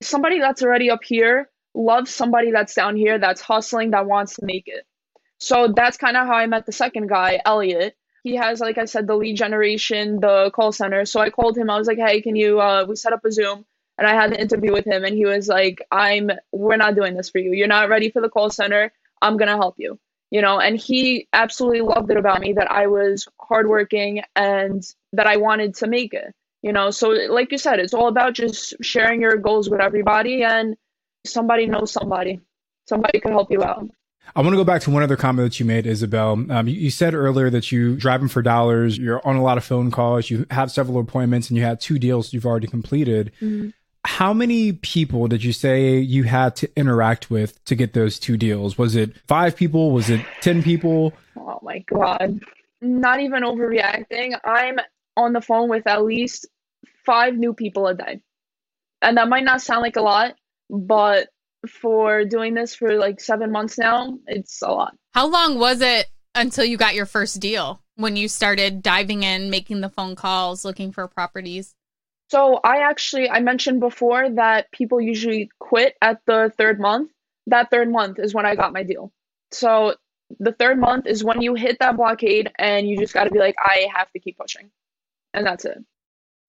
somebody 0.00 0.40
that's 0.40 0.62
already 0.62 0.90
up 0.90 1.04
here, 1.04 1.50
loves 1.74 2.12
somebody 2.12 2.50
that's 2.50 2.74
down 2.74 2.96
here 2.96 3.18
that's 3.18 3.40
hustling, 3.40 3.90
that 3.90 4.06
wants 4.06 4.36
to 4.36 4.44
make 4.44 4.64
it. 4.66 4.84
So 5.38 5.72
that's 5.74 5.96
kind 5.96 6.16
of 6.16 6.26
how 6.26 6.34
I 6.34 6.46
met 6.46 6.66
the 6.66 6.72
second 6.72 7.08
guy, 7.08 7.40
Elliot. 7.44 7.96
He 8.22 8.36
has, 8.36 8.60
like 8.60 8.78
I 8.78 8.84
said, 8.84 9.08
the 9.08 9.16
lead 9.16 9.36
generation, 9.36 10.20
the 10.20 10.52
call 10.54 10.70
center. 10.70 11.04
So 11.04 11.20
I 11.20 11.30
called 11.30 11.58
him. 11.58 11.68
I 11.68 11.76
was 11.76 11.88
like, 11.88 11.98
hey, 11.98 12.20
can 12.22 12.36
you, 12.36 12.60
uh, 12.60 12.86
we 12.88 12.94
set 12.94 13.12
up 13.12 13.24
a 13.24 13.32
Zoom 13.32 13.64
and 13.98 14.06
I 14.06 14.14
had 14.14 14.32
an 14.32 14.40
interview 14.40 14.72
with 14.72 14.86
him 14.86 15.04
and 15.04 15.14
he 15.14 15.24
was 15.26 15.48
like, 15.48 15.82
I'm 15.90 16.30
we're 16.50 16.76
not 16.76 16.94
doing 16.94 17.14
this 17.14 17.30
for 17.30 17.38
you. 17.38 17.52
You're 17.52 17.68
not 17.68 17.88
ready 17.88 18.10
for 18.10 18.20
the 18.20 18.28
call 18.28 18.50
center. 18.50 18.92
I'm 19.20 19.36
gonna 19.36 19.56
help 19.56 19.76
you. 19.78 19.98
You 20.30 20.40
know, 20.40 20.58
and 20.58 20.78
he 20.78 21.28
absolutely 21.34 21.82
loved 21.82 22.10
it 22.10 22.16
about 22.16 22.40
me 22.40 22.54
that 22.54 22.70
I 22.70 22.86
was 22.86 23.28
hardworking 23.38 24.22
and 24.34 24.82
that 25.12 25.26
I 25.26 25.36
wanted 25.36 25.74
to 25.76 25.86
make 25.86 26.14
it. 26.14 26.34
You 26.62 26.72
know, 26.72 26.90
so 26.90 27.08
like 27.10 27.52
you 27.52 27.58
said, 27.58 27.80
it's 27.80 27.92
all 27.92 28.08
about 28.08 28.34
just 28.34 28.74
sharing 28.80 29.20
your 29.20 29.36
goals 29.36 29.68
with 29.68 29.80
everybody 29.80 30.42
and 30.42 30.76
somebody 31.26 31.66
knows 31.66 31.92
somebody. 31.92 32.40
Somebody 32.88 33.20
can 33.20 33.32
help 33.32 33.50
you 33.50 33.62
out. 33.62 33.88
I 34.34 34.40
want 34.40 34.52
to 34.52 34.56
go 34.56 34.64
back 34.64 34.82
to 34.82 34.90
one 34.90 35.02
other 35.02 35.16
comment 35.16 35.46
that 35.46 35.60
you 35.60 35.66
made, 35.66 35.86
Isabel. 35.86 36.32
Um, 36.32 36.68
you, 36.68 36.74
you, 36.74 36.90
said 36.90 37.12
earlier 37.12 37.50
that 37.50 37.72
you 37.72 37.96
driving 37.96 38.28
for 38.28 38.40
dollars, 38.40 38.96
you're 38.96 39.20
on 39.26 39.36
a 39.36 39.42
lot 39.42 39.58
of 39.58 39.64
phone 39.64 39.90
calls, 39.90 40.30
you 40.30 40.46
have 40.50 40.70
several 40.70 40.98
appointments, 41.00 41.50
and 41.50 41.56
you 41.56 41.64
had 41.64 41.80
two 41.80 41.98
deals 41.98 42.32
you've 42.32 42.46
already 42.46 42.68
completed. 42.68 43.32
Mm-hmm. 43.40 43.70
How 44.04 44.32
many 44.32 44.72
people 44.72 45.28
did 45.28 45.44
you 45.44 45.52
say 45.52 45.98
you 45.98 46.24
had 46.24 46.56
to 46.56 46.70
interact 46.76 47.30
with 47.30 47.64
to 47.66 47.74
get 47.74 47.92
those 47.92 48.18
two 48.18 48.36
deals? 48.36 48.76
Was 48.76 48.96
it 48.96 49.16
five 49.28 49.56
people? 49.56 49.92
Was 49.92 50.10
it 50.10 50.24
10 50.40 50.62
people? 50.62 51.12
Oh 51.36 51.60
my 51.62 51.78
God. 51.80 52.40
Not 52.80 53.20
even 53.20 53.44
overreacting. 53.44 54.38
I'm 54.44 54.78
on 55.16 55.32
the 55.32 55.40
phone 55.40 55.68
with 55.68 55.86
at 55.86 56.04
least 56.04 56.48
five 57.06 57.34
new 57.36 57.54
people 57.54 57.86
a 57.86 57.94
day. 57.94 58.22
And 59.00 59.16
that 59.16 59.28
might 59.28 59.44
not 59.44 59.62
sound 59.62 59.82
like 59.82 59.96
a 59.96 60.02
lot, 60.02 60.34
but 60.68 61.28
for 61.68 62.24
doing 62.24 62.54
this 62.54 62.74
for 62.74 62.96
like 62.96 63.20
seven 63.20 63.52
months 63.52 63.78
now, 63.78 64.18
it's 64.26 64.62
a 64.62 64.68
lot. 64.68 64.94
How 65.12 65.26
long 65.26 65.58
was 65.58 65.80
it 65.80 66.06
until 66.34 66.64
you 66.64 66.76
got 66.76 66.94
your 66.94 67.06
first 67.06 67.40
deal 67.40 67.82
when 67.96 68.16
you 68.16 68.26
started 68.26 68.82
diving 68.82 69.22
in, 69.22 69.50
making 69.50 69.80
the 69.80 69.88
phone 69.88 70.16
calls, 70.16 70.64
looking 70.64 70.90
for 70.92 71.06
properties? 71.06 71.74
So 72.32 72.60
I 72.64 72.78
actually 72.78 73.28
I 73.28 73.40
mentioned 73.40 73.80
before 73.80 74.30
that 74.30 74.72
people 74.72 75.02
usually 75.02 75.50
quit 75.58 75.96
at 76.00 76.22
the 76.24 76.50
third 76.56 76.80
month. 76.80 77.10
That 77.48 77.70
third 77.70 77.92
month 77.92 78.18
is 78.18 78.32
when 78.32 78.46
I 78.46 78.54
got 78.54 78.72
my 78.72 78.84
deal. 78.84 79.12
So 79.50 79.96
the 80.40 80.52
third 80.52 80.78
month 80.78 81.06
is 81.06 81.22
when 81.22 81.42
you 81.42 81.52
hit 81.52 81.76
that 81.80 81.98
blockade 81.98 82.50
and 82.58 82.88
you 82.88 82.96
just 82.96 83.12
got 83.12 83.24
to 83.24 83.30
be 83.30 83.38
like 83.38 83.56
I 83.58 83.86
have 83.94 84.10
to 84.12 84.18
keep 84.18 84.38
pushing. 84.38 84.70
And 85.34 85.46
that's 85.46 85.66
it. 85.66 85.76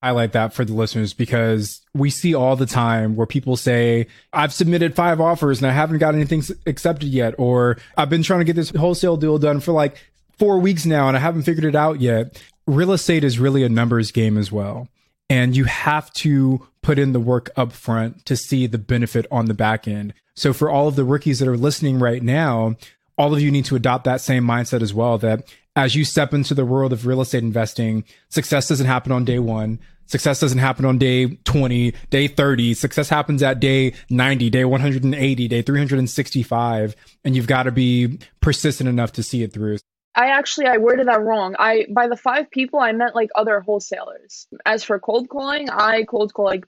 highlight 0.01 0.31
that 0.31 0.53
for 0.53 0.63
the 0.63 0.71
listeners 0.71 1.13
because 1.13 1.81
we 1.93 2.09
see 2.09 2.33
all 2.33 2.55
the 2.55 2.65
time 2.65 3.17
where 3.17 3.27
people 3.27 3.57
say, 3.57 4.07
I've 4.31 4.53
submitted 4.53 4.95
five 4.95 5.19
offers 5.19 5.61
and 5.61 5.69
I 5.69 5.73
haven't 5.73 5.97
got 5.97 6.15
anything 6.15 6.43
accepted 6.65 7.09
yet, 7.09 7.35
or 7.37 7.77
I've 7.97 8.09
been 8.09 8.23
trying 8.23 8.39
to 8.39 8.45
get 8.45 8.55
this 8.55 8.69
wholesale 8.69 9.17
deal 9.17 9.37
done 9.37 9.59
for 9.59 9.73
like 9.73 9.97
four 10.39 10.59
weeks 10.59 10.85
now 10.85 11.09
and 11.09 11.17
I 11.17 11.19
haven't 11.19 11.43
figured 11.43 11.65
it 11.65 11.75
out 11.75 11.99
yet. 11.99 12.41
Real 12.67 12.93
estate 12.93 13.25
is 13.25 13.37
really 13.37 13.63
a 13.63 13.69
numbers 13.69 14.11
game 14.11 14.37
as 14.37 14.49
well. 14.49 14.87
And 15.29 15.55
you 15.55 15.65
have 15.65 16.11
to 16.13 16.67
put 16.81 16.99
in 16.99 17.13
the 17.13 17.19
work 17.19 17.49
up 17.55 17.71
front 17.71 18.25
to 18.25 18.35
see 18.35 18.67
the 18.67 18.77
benefit 18.77 19.25
on 19.31 19.45
the 19.45 19.53
back 19.53 19.87
end. 19.87 20.13
So 20.35 20.53
for 20.53 20.69
all 20.69 20.87
of 20.87 20.95
the 20.95 21.03
rookies 21.03 21.39
that 21.39 21.47
are 21.47 21.57
listening 21.57 21.99
right 21.99 22.21
now, 22.21 22.75
all 23.17 23.33
of 23.33 23.41
you 23.41 23.51
need 23.51 23.65
to 23.65 23.75
adopt 23.75 24.03
that 24.05 24.21
same 24.21 24.43
mindset 24.43 24.81
as 24.81 24.93
well 24.93 25.17
that 25.19 25.47
as 25.75 25.95
you 25.95 26.05
step 26.05 26.33
into 26.33 26.53
the 26.53 26.65
world 26.65 26.93
of 26.93 27.05
real 27.05 27.21
estate 27.21 27.43
investing, 27.43 28.03
success 28.29 28.67
doesn't 28.67 28.85
happen 28.85 29.11
on 29.11 29.25
day 29.25 29.39
one. 29.39 29.79
Success 30.05 30.39
doesn't 30.39 30.59
happen 30.59 30.85
on 30.85 30.97
day 30.97 31.27
20, 31.45 31.93
day 32.09 32.27
30. 32.27 32.73
Success 32.73 33.09
happens 33.09 33.41
at 33.41 33.59
day 33.59 33.93
90, 34.09 34.49
day 34.49 34.65
180, 34.65 35.47
day 35.47 35.61
365. 35.61 36.95
And 37.23 37.35
you've 37.35 37.47
got 37.47 37.63
to 37.63 37.71
be 37.71 38.19
persistent 38.41 38.89
enough 38.89 39.13
to 39.13 39.23
see 39.23 39.43
it 39.43 39.53
through. 39.53 39.77
I 40.15 40.27
actually 40.27 40.67
I 40.67 40.77
worded 40.77 41.07
that 41.07 41.21
wrong. 41.21 41.55
I 41.57 41.85
by 41.89 42.07
the 42.07 42.17
five 42.17 42.51
people 42.51 42.79
I 42.79 42.91
meant 42.91 43.15
like 43.15 43.29
other 43.35 43.59
wholesalers. 43.61 44.47
As 44.65 44.83
for 44.83 44.99
cold 44.99 45.29
calling, 45.29 45.69
I 45.69 46.03
cold 46.03 46.33
call 46.33 46.45
like 46.45 46.65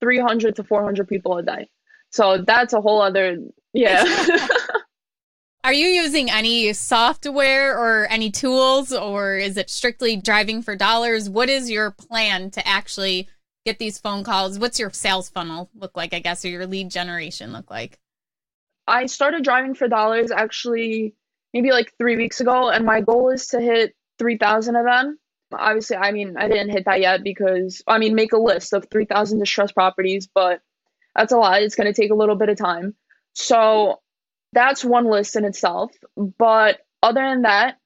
300 0.00 0.56
to 0.56 0.64
400 0.64 1.08
people 1.08 1.38
a 1.38 1.42
day. 1.42 1.68
So 2.10 2.38
that's 2.38 2.72
a 2.72 2.80
whole 2.80 3.02
other 3.02 3.38
yeah. 3.72 4.04
Are 5.64 5.72
you 5.72 5.88
using 5.88 6.30
any 6.30 6.72
software 6.74 7.76
or 7.76 8.06
any 8.08 8.30
tools, 8.30 8.92
or 8.92 9.36
is 9.36 9.56
it 9.56 9.68
strictly 9.68 10.14
driving 10.14 10.62
for 10.62 10.76
dollars? 10.76 11.28
What 11.28 11.48
is 11.48 11.68
your 11.68 11.90
plan 11.90 12.52
to 12.52 12.64
actually 12.64 13.28
get 13.64 13.80
these 13.80 13.98
phone 13.98 14.22
calls? 14.22 14.60
What's 14.60 14.78
your 14.78 14.90
sales 14.90 15.28
funnel 15.28 15.68
look 15.74 15.96
like, 15.96 16.14
I 16.14 16.20
guess, 16.20 16.44
or 16.44 16.48
your 16.50 16.68
lead 16.68 16.88
generation 16.88 17.52
look 17.52 17.68
like? 17.68 17.98
I 18.86 19.06
started 19.06 19.42
driving 19.42 19.74
for 19.74 19.88
dollars 19.88 20.30
actually 20.30 21.16
maybe 21.56 21.72
like 21.72 21.92
3 21.98 22.16
weeks 22.16 22.40
ago 22.40 22.68
and 22.68 22.84
my 22.84 23.00
goal 23.00 23.30
is 23.30 23.48
to 23.48 23.60
hit 23.60 23.94
3000 24.18 24.76
of 24.76 24.84
them. 24.84 25.18
Obviously, 25.52 25.96
I 25.96 26.12
mean, 26.12 26.36
I 26.36 26.48
didn't 26.48 26.70
hit 26.70 26.84
that 26.84 27.00
yet 27.00 27.22
because 27.22 27.82
I 27.86 27.98
mean, 27.98 28.14
make 28.14 28.32
a 28.32 28.38
list 28.38 28.72
of 28.72 28.86
3000 28.90 29.38
distressed 29.38 29.74
properties, 29.74 30.28
but 30.32 30.60
that's 31.14 31.32
a 31.32 31.38
lot. 31.38 31.62
It's 31.62 31.76
going 31.76 31.92
to 31.92 31.98
take 31.98 32.10
a 32.10 32.14
little 32.14 32.36
bit 32.36 32.48
of 32.48 32.58
time. 32.58 32.94
So, 33.32 34.00
that's 34.52 34.84
one 34.84 35.06
list 35.06 35.36
in 35.36 35.44
itself. 35.44 35.92
But 36.16 36.80
other 37.02 37.20
than 37.20 37.42
that, 37.42 37.78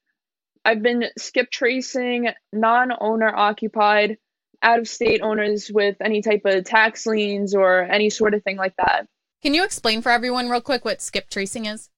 I've 0.65 0.83
been 0.83 1.05
skip 1.19 1.51
tracing 1.51 2.29
non 2.53 2.93
owner 2.99 3.35
occupied 3.35 4.19
out 4.63 4.79
of 4.79 4.89
state 4.89 5.21
owners 5.23 5.71
with 5.73 5.97
any 6.01 6.23
type 6.23 6.43
of 6.45 6.65
tax 6.65 7.07
liens 7.07 7.55
or 7.55 7.83
any 7.83 8.11
sort 8.11 8.35
of 8.35 8.43
thing 8.43 8.57
like 8.57 8.75
that. 8.77 9.07
Can 9.43 9.55
you 9.55 9.65
explain 9.65 10.03
for 10.03 10.11
everyone 10.11 10.51
real 10.51 10.61
quick 10.61 10.85
what 10.85 11.01
skip 11.01 11.31
tracing 11.31 11.67
is? 11.67 11.89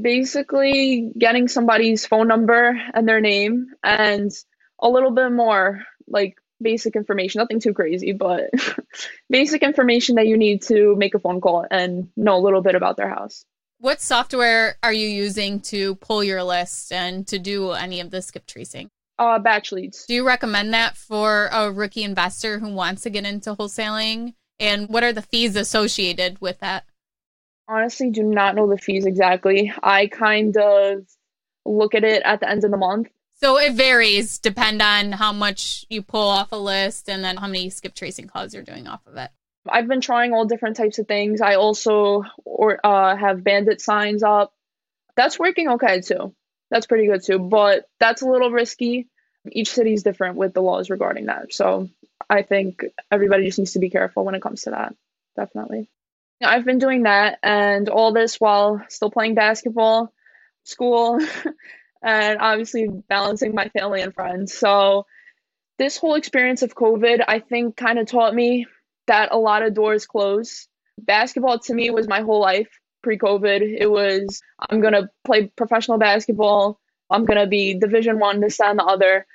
Basically, 0.00 1.12
getting 1.18 1.48
somebody's 1.48 2.06
phone 2.06 2.28
number 2.28 2.80
and 2.94 3.08
their 3.08 3.20
name 3.20 3.68
and 3.82 4.30
a 4.80 4.88
little 4.88 5.10
bit 5.10 5.30
more 5.32 5.82
like 6.08 6.36
basic 6.60 6.96
information, 6.96 7.40
nothing 7.40 7.60
too 7.60 7.74
crazy, 7.74 8.12
but 8.12 8.50
basic 9.30 9.62
information 9.62 10.16
that 10.16 10.26
you 10.26 10.36
need 10.36 10.62
to 10.62 10.96
make 10.96 11.14
a 11.14 11.18
phone 11.18 11.40
call 11.40 11.66
and 11.70 12.08
know 12.16 12.36
a 12.36 12.40
little 12.40 12.62
bit 12.62 12.74
about 12.74 12.96
their 12.96 13.08
house. 13.08 13.44
What 13.78 14.00
software 14.00 14.76
are 14.82 14.92
you 14.92 15.06
using 15.06 15.60
to 15.60 15.96
pull 15.96 16.24
your 16.24 16.42
list 16.42 16.92
and 16.92 17.26
to 17.26 17.38
do 17.38 17.72
any 17.72 18.00
of 18.00 18.10
the 18.10 18.22
skip 18.22 18.46
tracing? 18.46 18.88
Uh, 19.18 19.38
batch 19.38 19.72
leads. 19.72 20.06
Do 20.06 20.14
you 20.14 20.26
recommend 20.26 20.72
that 20.74 20.96
for 20.96 21.48
a 21.52 21.70
rookie 21.70 22.02
investor 22.02 22.58
who 22.58 22.72
wants 22.72 23.02
to 23.02 23.10
get 23.10 23.24
into 23.24 23.54
wholesaling? 23.54 24.34
And 24.58 24.88
what 24.88 25.04
are 25.04 25.12
the 25.12 25.22
fees 25.22 25.56
associated 25.56 26.40
with 26.40 26.60
that? 26.60 26.84
Honestly, 27.68 28.10
do 28.10 28.22
not 28.22 28.54
know 28.54 28.68
the 28.68 28.78
fees 28.78 29.06
exactly. 29.06 29.72
I 29.82 30.06
kind 30.06 30.56
of 30.56 31.06
look 31.64 31.94
at 31.94 32.04
it 32.04 32.22
at 32.24 32.40
the 32.40 32.48
end 32.48 32.64
of 32.64 32.70
the 32.70 32.76
month. 32.76 33.08
So 33.34 33.58
it 33.58 33.74
varies 33.74 34.38
depend 34.38 34.80
on 34.80 35.12
how 35.12 35.32
much 35.32 35.84
you 35.90 36.00
pull 36.00 36.28
off 36.28 36.52
a 36.52 36.56
list 36.56 37.10
and 37.10 37.22
then 37.22 37.36
how 37.36 37.46
many 37.46 37.68
skip 37.68 37.94
tracing 37.94 38.28
calls 38.28 38.54
you're 38.54 38.62
doing 38.62 38.86
off 38.86 39.06
of 39.06 39.16
it. 39.16 39.30
I've 39.68 39.88
been 39.88 40.00
trying 40.00 40.32
all 40.32 40.46
different 40.46 40.76
types 40.76 40.98
of 40.98 41.06
things. 41.06 41.40
I 41.40 41.56
also 41.56 42.24
or 42.44 42.80
uh, 42.84 43.16
have 43.16 43.44
bandit 43.44 43.80
signs 43.80 44.22
up. 44.22 44.54
That's 45.16 45.38
working 45.38 45.68
okay 45.70 46.00
too. 46.00 46.34
That's 46.70 46.86
pretty 46.86 47.06
good 47.06 47.22
too, 47.24 47.38
but 47.38 47.88
that's 47.98 48.22
a 48.22 48.26
little 48.26 48.50
risky. 48.50 49.08
Each 49.50 49.70
city 49.70 49.92
is 49.92 50.02
different 50.02 50.36
with 50.36 50.54
the 50.54 50.62
laws 50.62 50.88
regarding 50.88 51.26
that. 51.26 51.52
So 51.52 51.88
I 52.28 52.42
think 52.42 52.84
everybody 53.10 53.44
just 53.44 53.58
needs 53.58 53.72
to 53.72 53.78
be 53.78 53.90
careful 53.90 54.24
when 54.24 54.34
it 54.34 54.42
comes 54.42 54.62
to 54.62 54.70
that. 54.70 54.94
Definitely. 55.36 55.88
I've 56.42 56.64
been 56.64 56.78
doing 56.78 57.04
that 57.04 57.38
and 57.42 57.88
all 57.88 58.12
this 58.12 58.40
while 58.40 58.82
still 58.88 59.10
playing 59.10 59.34
basketball, 59.34 60.12
school, 60.64 61.18
and 62.02 62.38
obviously 62.40 62.88
balancing 63.08 63.54
my 63.54 63.68
family 63.70 64.02
and 64.02 64.14
friends. 64.14 64.52
So 64.52 65.06
this 65.78 65.96
whole 65.96 66.14
experience 66.14 66.62
of 66.62 66.74
COVID, 66.74 67.24
I 67.26 67.40
think 67.40 67.76
kind 67.76 67.98
of 67.98 68.06
taught 68.06 68.34
me 68.34 68.66
that 69.06 69.32
a 69.32 69.38
lot 69.38 69.62
of 69.62 69.74
doors 69.74 70.06
close. 70.06 70.68
Basketball 70.98 71.58
to 71.60 71.74
me 71.74 71.90
was 71.90 72.08
my 72.08 72.22
whole 72.22 72.40
life 72.40 72.68
pre-COVID. 73.02 73.60
It 73.78 73.86
was 73.86 74.42
I'm 74.58 74.80
gonna 74.80 75.10
play 75.24 75.46
professional 75.56 75.98
basketball. 75.98 76.80
I'm 77.08 77.24
gonna 77.24 77.46
be 77.46 77.78
Division 77.78 78.18
One, 78.18 78.40
this, 78.40 78.58
that, 78.58 78.70
and 78.70 78.78
the 78.78 78.84
other. 78.84 79.26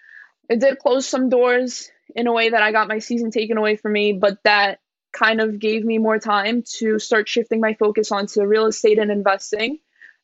It 0.49 0.59
did 0.59 0.79
close 0.79 1.07
some 1.07 1.29
doors 1.29 1.89
in 2.13 2.27
a 2.27 2.33
way 2.33 2.49
that 2.49 2.61
I 2.61 2.73
got 2.73 2.89
my 2.89 2.99
season 2.99 3.31
taken 3.31 3.57
away 3.57 3.77
from 3.77 3.93
me, 3.93 4.11
but 4.11 4.39
that 4.43 4.80
kind 5.11 5.41
of 5.41 5.59
gave 5.59 5.83
me 5.83 5.97
more 5.97 6.19
time 6.19 6.63
to 6.77 6.99
start 6.99 7.27
shifting 7.27 7.59
my 7.59 7.73
focus 7.73 8.11
onto 8.11 8.43
real 8.43 8.65
estate 8.65 8.99
and 8.99 9.11
investing. 9.11 9.79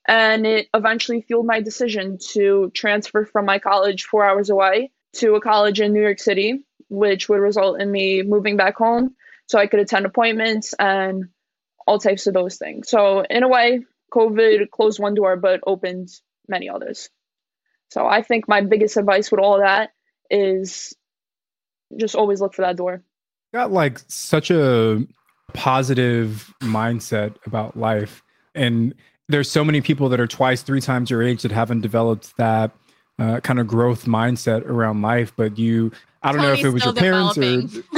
And 0.07 0.45
it 0.45 0.69
eventually 0.73 1.21
fueled 1.21 1.45
my 1.45 1.59
decision 1.59 2.17
to 2.31 2.71
transfer 2.73 3.25
from 3.25 3.45
my 3.45 3.59
college 3.59 4.05
four 4.05 4.25
hours 4.25 4.49
away 4.49 4.91
to 5.17 5.35
a 5.35 5.41
college 5.41 5.81
in 5.81 5.93
New 5.93 6.01
York 6.01 6.19
City, 6.19 6.63
which 6.89 7.27
would 7.27 7.39
result 7.39 7.81
in 7.81 7.91
me 7.91 8.23
moving 8.23 8.55
back 8.55 8.77
home 8.77 9.15
so 9.47 9.59
I 9.59 9.67
could 9.67 9.79
attend 9.79 10.05
appointments 10.05 10.73
and 10.77 11.25
all 11.85 11.99
types 11.99 12.27
of 12.27 12.33
those 12.33 12.57
things. 12.57 12.89
So, 12.89 13.21
in 13.21 13.43
a 13.43 13.47
way, 13.47 13.85
COVID 14.13 14.69
closed 14.69 14.99
one 14.99 15.15
door 15.15 15.35
but 15.37 15.61
opened 15.65 16.09
many 16.47 16.69
others. 16.69 17.09
So, 17.89 18.05
I 18.05 18.21
think 18.21 18.47
my 18.47 18.61
biggest 18.61 18.97
advice 18.97 19.31
with 19.31 19.39
all 19.39 19.59
that 19.59 19.91
is 20.29 20.93
just 21.95 22.15
always 22.15 22.41
look 22.41 22.53
for 22.53 22.63
that 22.63 22.75
door. 22.75 23.03
Got 23.53 23.71
like 23.71 23.99
such 24.07 24.51
a 24.51 25.05
positive 25.53 26.53
mindset 26.61 27.35
about 27.45 27.77
life. 27.77 28.23
And 28.55 28.93
there's 29.29 29.49
so 29.49 29.63
many 29.63 29.81
people 29.81 30.09
that 30.09 30.19
are 30.19 30.27
twice, 30.27 30.61
three 30.61 30.81
times 30.81 31.09
your 31.09 31.21
age 31.21 31.41
that 31.41 31.51
haven't 31.51 31.81
developed 31.81 32.35
that 32.37 32.71
uh, 33.19 33.39
kind 33.39 33.59
of 33.59 33.67
growth 33.67 34.05
mindset 34.05 34.65
around 34.65 35.01
life. 35.01 35.33
But 35.35 35.57
you, 35.57 35.91
I 36.23 36.31
don't 36.31 36.41
know 36.41 36.53
if 36.53 36.63
it 36.63 36.69
was 36.69 36.83
your 36.83 36.93
parents 36.93 37.37
or. 37.37 37.41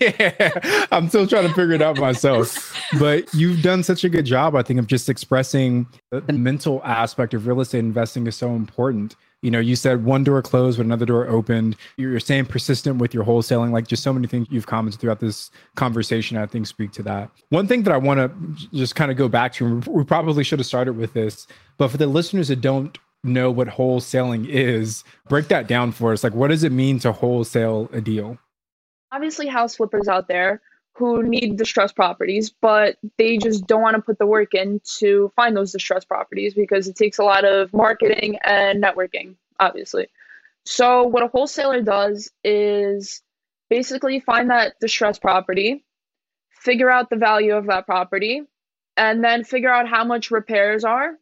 yeah, 0.00 0.86
I'm 0.92 1.08
still 1.08 1.26
trying 1.26 1.48
to 1.48 1.54
figure 1.54 1.74
it 1.74 1.82
out 1.82 1.98
myself. 1.98 2.74
But 2.98 3.32
you've 3.34 3.62
done 3.62 3.82
such 3.82 4.04
a 4.04 4.08
good 4.08 4.24
job, 4.24 4.54
I 4.54 4.62
think, 4.62 4.78
of 4.78 4.86
just 4.86 5.08
expressing 5.08 5.86
the 6.10 6.22
mental 6.32 6.82
aspect 6.84 7.34
of 7.34 7.46
real 7.46 7.60
estate 7.60 7.80
investing 7.80 8.26
is 8.26 8.36
so 8.36 8.54
important. 8.54 9.16
You 9.42 9.50
know, 9.50 9.58
you 9.58 9.74
said 9.74 10.04
one 10.04 10.22
door 10.22 10.42
closed, 10.42 10.78
but 10.78 10.84
another 10.84 11.06
door 11.06 11.26
opened. 11.26 11.76
You're 11.96 12.20
staying 12.20 12.46
persistent 12.46 12.98
with 12.98 13.14
your 13.14 13.24
wholesaling, 13.24 13.70
like 13.70 13.86
just 13.86 14.02
so 14.02 14.12
many 14.12 14.26
things 14.26 14.46
you've 14.50 14.66
commented 14.66 15.00
throughout 15.00 15.20
this 15.20 15.50
conversation. 15.76 16.36
I 16.36 16.46
think 16.46 16.66
speak 16.66 16.92
to 16.92 17.02
that. 17.04 17.30
One 17.48 17.66
thing 17.66 17.82
that 17.84 17.94
I 17.94 17.96
want 17.96 18.18
to 18.20 18.68
just 18.76 18.96
kind 18.96 19.10
of 19.10 19.16
go 19.16 19.28
back 19.28 19.54
to, 19.54 19.80
we 19.88 20.04
probably 20.04 20.44
should 20.44 20.58
have 20.58 20.66
started 20.66 20.96
with 20.96 21.14
this, 21.14 21.46
but 21.78 21.88
for 21.88 21.96
the 21.96 22.06
listeners 22.06 22.48
that 22.48 22.60
don't 22.60 22.98
know 23.24 23.50
what 23.50 23.68
wholesaling 23.68 24.48
is, 24.48 25.04
break 25.28 25.48
that 25.48 25.66
down 25.66 25.92
for 25.92 26.12
us. 26.12 26.24
Like, 26.24 26.34
what 26.34 26.48
does 26.48 26.64
it 26.64 26.72
mean 26.72 26.98
to 27.00 27.12
wholesale 27.12 27.88
a 27.92 28.00
deal? 28.00 28.38
Obviously, 29.12 29.46
house 29.46 29.76
flippers 29.76 30.08
out 30.08 30.28
there 30.28 30.60
who 31.00 31.22
need 31.22 31.56
distressed 31.56 31.96
properties, 31.96 32.50
but 32.50 32.98
they 33.16 33.38
just 33.38 33.66
don't 33.66 33.80
want 33.80 33.96
to 33.96 34.02
put 34.02 34.18
the 34.18 34.26
work 34.26 34.52
in 34.52 34.82
to 34.98 35.32
find 35.34 35.56
those 35.56 35.72
distressed 35.72 36.06
properties 36.06 36.52
because 36.52 36.88
it 36.88 36.94
takes 36.94 37.18
a 37.18 37.24
lot 37.24 37.46
of 37.46 37.72
marketing 37.72 38.38
and 38.44 38.84
networking, 38.84 39.34
obviously. 39.58 40.08
So, 40.66 41.04
what 41.04 41.22
a 41.22 41.28
wholesaler 41.28 41.80
does 41.80 42.30
is 42.44 43.22
basically 43.70 44.20
find 44.20 44.50
that 44.50 44.74
distressed 44.78 45.22
property, 45.22 45.86
figure 46.50 46.90
out 46.90 47.08
the 47.08 47.16
value 47.16 47.54
of 47.54 47.66
that 47.68 47.86
property, 47.86 48.42
and 48.94 49.24
then 49.24 49.42
figure 49.42 49.72
out 49.72 49.88
how 49.88 50.04
much 50.04 50.30
repairs 50.30 50.84
are, 50.84 51.12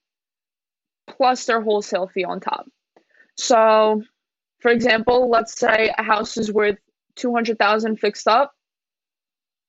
plus 1.07 1.47
their 1.47 1.61
wholesale 1.61 2.09
fee 2.09 2.25
on 2.25 2.41
top. 2.41 2.67
So, 3.37 4.03
for 4.59 4.73
example, 4.73 5.31
let's 5.31 5.57
say 5.57 5.95
a 5.97 6.03
house 6.03 6.37
is 6.37 6.53
worth 6.53 6.79
200,000 7.15 8.01
fixed 8.01 8.27
up 8.27 8.53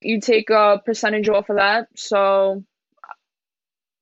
you 0.02 0.22
take 0.22 0.50
a 0.50 0.82
percentage 0.86 1.30
off 1.30 1.50
of 1.50 1.58
that. 1.58 1.88
So 1.96 2.64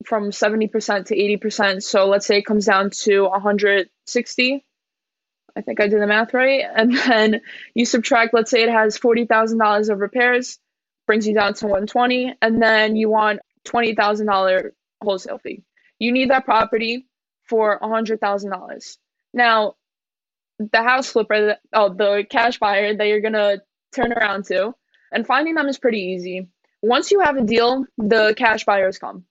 from 0.04 0.30
70% 0.30 1.06
to 1.06 1.16
80%. 1.16 1.82
So 1.82 2.06
let's 2.06 2.26
say 2.26 2.38
it 2.38 2.46
comes 2.46 2.66
down 2.66 2.90
to 3.02 3.24
160. 3.24 4.64
I 5.56 5.60
think 5.60 5.80
I 5.80 5.88
did 5.88 6.00
the 6.00 6.06
math 6.06 6.34
right. 6.34 6.64
And 6.74 6.96
then 6.96 7.40
you 7.74 7.84
subtract, 7.84 8.32
let's 8.32 8.50
say 8.50 8.62
it 8.62 8.70
has 8.70 8.98
$40,000 8.98 9.90
of 9.90 9.98
repairs, 9.98 10.58
brings 11.06 11.26
you 11.26 11.34
down 11.34 11.54
to 11.54 11.66
120. 11.66 12.34
And 12.40 12.62
then 12.62 12.96
you 12.96 13.10
want 13.10 13.40
$20,000 13.66 14.70
wholesale 15.02 15.38
fee. 15.38 15.62
You 15.98 16.12
need 16.12 16.30
that 16.30 16.44
property 16.44 17.06
for 17.44 17.78
$100,000. 17.80 18.96
Now, 19.34 19.74
the 20.58 20.82
house 20.82 21.10
flipper, 21.10 21.56
oh, 21.72 21.88
the 21.90 22.24
cash 22.28 22.58
buyer 22.58 22.94
that 22.94 23.06
you're 23.06 23.20
going 23.20 23.34
to 23.34 23.62
turn 23.94 24.12
around 24.12 24.46
to, 24.46 24.74
and 25.12 25.26
finding 25.26 25.54
them 25.54 25.68
is 25.68 25.78
pretty 25.78 26.00
easy. 26.00 26.48
Once 26.82 27.10
you 27.10 27.20
have 27.20 27.36
a 27.36 27.42
deal, 27.42 27.84
the 27.96 28.34
cash 28.36 28.64
buyers 28.64 28.98
come. 28.98 29.24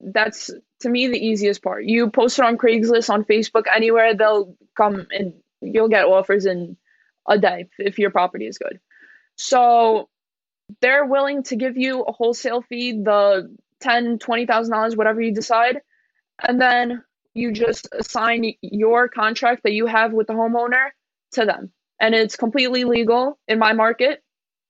That's 0.00 0.50
to 0.80 0.88
me 0.88 1.08
the 1.08 1.18
easiest 1.18 1.62
part. 1.62 1.84
You 1.84 2.10
post 2.10 2.38
it 2.38 2.44
on 2.44 2.58
Craigslist, 2.58 3.10
on 3.10 3.24
Facebook, 3.24 3.64
anywhere, 3.74 4.14
they'll 4.14 4.56
come 4.76 5.06
and 5.10 5.34
you'll 5.60 5.88
get 5.88 6.04
offers 6.04 6.46
in 6.46 6.76
a 7.28 7.38
day 7.38 7.68
if 7.78 7.98
your 7.98 8.10
property 8.10 8.46
is 8.46 8.58
good. 8.58 8.78
So 9.36 10.08
they're 10.80 11.06
willing 11.06 11.42
to 11.44 11.56
give 11.56 11.76
you 11.76 12.02
a 12.02 12.12
wholesale 12.12 12.62
fee, 12.62 12.92
the 12.92 13.54
ten, 13.80 14.18
twenty 14.18 14.46
thousand 14.46 14.72
dollars, 14.72 14.96
whatever 14.96 15.20
you 15.20 15.34
decide, 15.34 15.80
and 16.42 16.60
then 16.60 17.02
you 17.34 17.52
just 17.52 17.88
assign 17.92 18.52
your 18.62 19.08
contract 19.08 19.62
that 19.64 19.72
you 19.72 19.86
have 19.86 20.12
with 20.12 20.26
the 20.26 20.32
homeowner 20.32 20.88
to 21.32 21.44
them. 21.44 21.70
And 22.00 22.14
it's 22.14 22.36
completely 22.36 22.84
legal 22.84 23.38
in 23.46 23.58
my 23.58 23.72
market. 23.72 24.22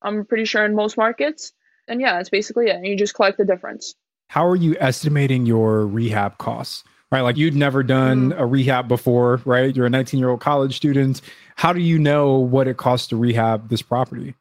I'm 0.03 0.25
pretty 0.25 0.45
sure 0.45 0.65
in 0.65 0.75
most 0.75 0.97
markets. 0.97 1.53
And 1.89 2.01
yeah, 2.01 2.15
that's 2.15 2.31
basically 2.31 2.67
it. 2.67 2.77
And 2.77 2.87
you 2.87 2.97
just 2.97 3.15
collect 3.15 3.39
the 3.39 3.45
difference. 3.45 3.95
How 4.29 4.47
are 4.47 4.57
you 4.57 4.77
estimating 4.81 5.47
your 5.47 5.87
rehab 5.87 6.39
costs? 6.39 6.85
Right. 7.13 7.21
Like 7.21 7.37
you'd 7.37 7.55
never 7.55 7.85
done 7.85 8.33
mm. 8.33 8.41
a 8.41 8.45
rehab 8.45 8.89
before, 8.89 9.41
right? 9.45 9.75
You're 9.75 9.87
a 9.87 9.91
19 9.91 10.19
year 10.19 10.31
old 10.31 10.41
college 10.41 10.77
student. 10.77 11.21
How 11.55 11.73
do 11.73 11.81
you 11.81 11.99
know 11.99 12.39
what 12.39 12.67
it 12.67 12.77
costs 12.77 13.07
to 13.09 13.17
rehab 13.17 13.69
this 13.69 13.81
property? 13.81 14.35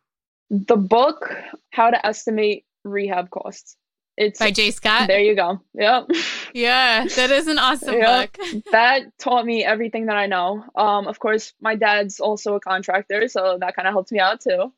The 0.50 0.76
book, 0.76 1.32
How 1.72 1.92
to 1.92 2.06
Estimate 2.06 2.66
Rehab 2.84 3.30
Costs. 3.30 3.78
It's 4.18 4.40
by 4.40 4.52
Jay 4.52 4.72
Scott. 4.72 5.08
There 5.08 5.20
you 5.20 5.36
go. 5.36 5.60
Yep. 5.74 6.08
Yeah, 6.54 7.06
that 7.06 7.32
is 7.32 7.48
an 7.48 7.60
awesome 7.60 7.96
yep. 7.96 8.34
book. 8.34 8.64
that 8.72 9.18
taught 9.20 9.46
me 9.46 9.64
everything 9.64 10.06
that 10.06 10.16
I 10.16 10.26
know. 10.28 10.64
Um, 10.76 11.08
of 11.08 11.20
course, 11.20 11.54
my 11.62 11.76
dad's 11.76 12.20
also 12.20 12.56
a 12.56 12.60
contractor, 12.60 13.28
so 13.28 13.58
that 13.60 13.76
kind 13.76 13.88
of 13.88 13.94
helped 13.94 14.12
me 14.12 14.20
out 14.20 14.42
too 14.42 14.72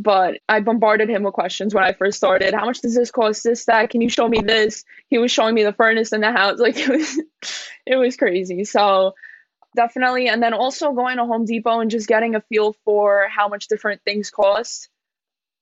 but 0.00 0.38
I 0.48 0.60
bombarded 0.60 1.10
him 1.10 1.22
with 1.22 1.34
questions 1.34 1.74
when 1.74 1.84
I 1.84 1.92
first 1.92 2.16
started. 2.16 2.54
How 2.54 2.64
much 2.64 2.80
does 2.80 2.94
this 2.94 3.10
cost? 3.10 3.44
This, 3.44 3.66
that? 3.66 3.90
Can 3.90 4.00
you 4.00 4.08
show 4.08 4.26
me 4.28 4.40
this? 4.40 4.84
He 5.08 5.18
was 5.18 5.30
showing 5.30 5.54
me 5.54 5.62
the 5.62 5.74
furnace 5.74 6.12
in 6.12 6.22
the 6.22 6.32
house. 6.32 6.58
Like 6.58 6.78
it 6.78 6.88
was, 6.88 7.20
it 7.86 7.96
was 7.96 8.16
crazy. 8.16 8.64
So 8.64 9.14
definitely, 9.76 10.28
and 10.28 10.42
then 10.42 10.54
also 10.54 10.92
going 10.92 11.18
to 11.18 11.26
Home 11.26 11.44
Depot 11.44 11.80
and 11.80 11.90
just 11.90 12.08
getting 12.08 12.34
a 12.34 12.40
feel 12.40 12.74
for 12.84 13.28
how 13.28 13.48
much 13.48 13.68
different 13.68 14.02
things 14.04 14.30
cost, 14.30 14.88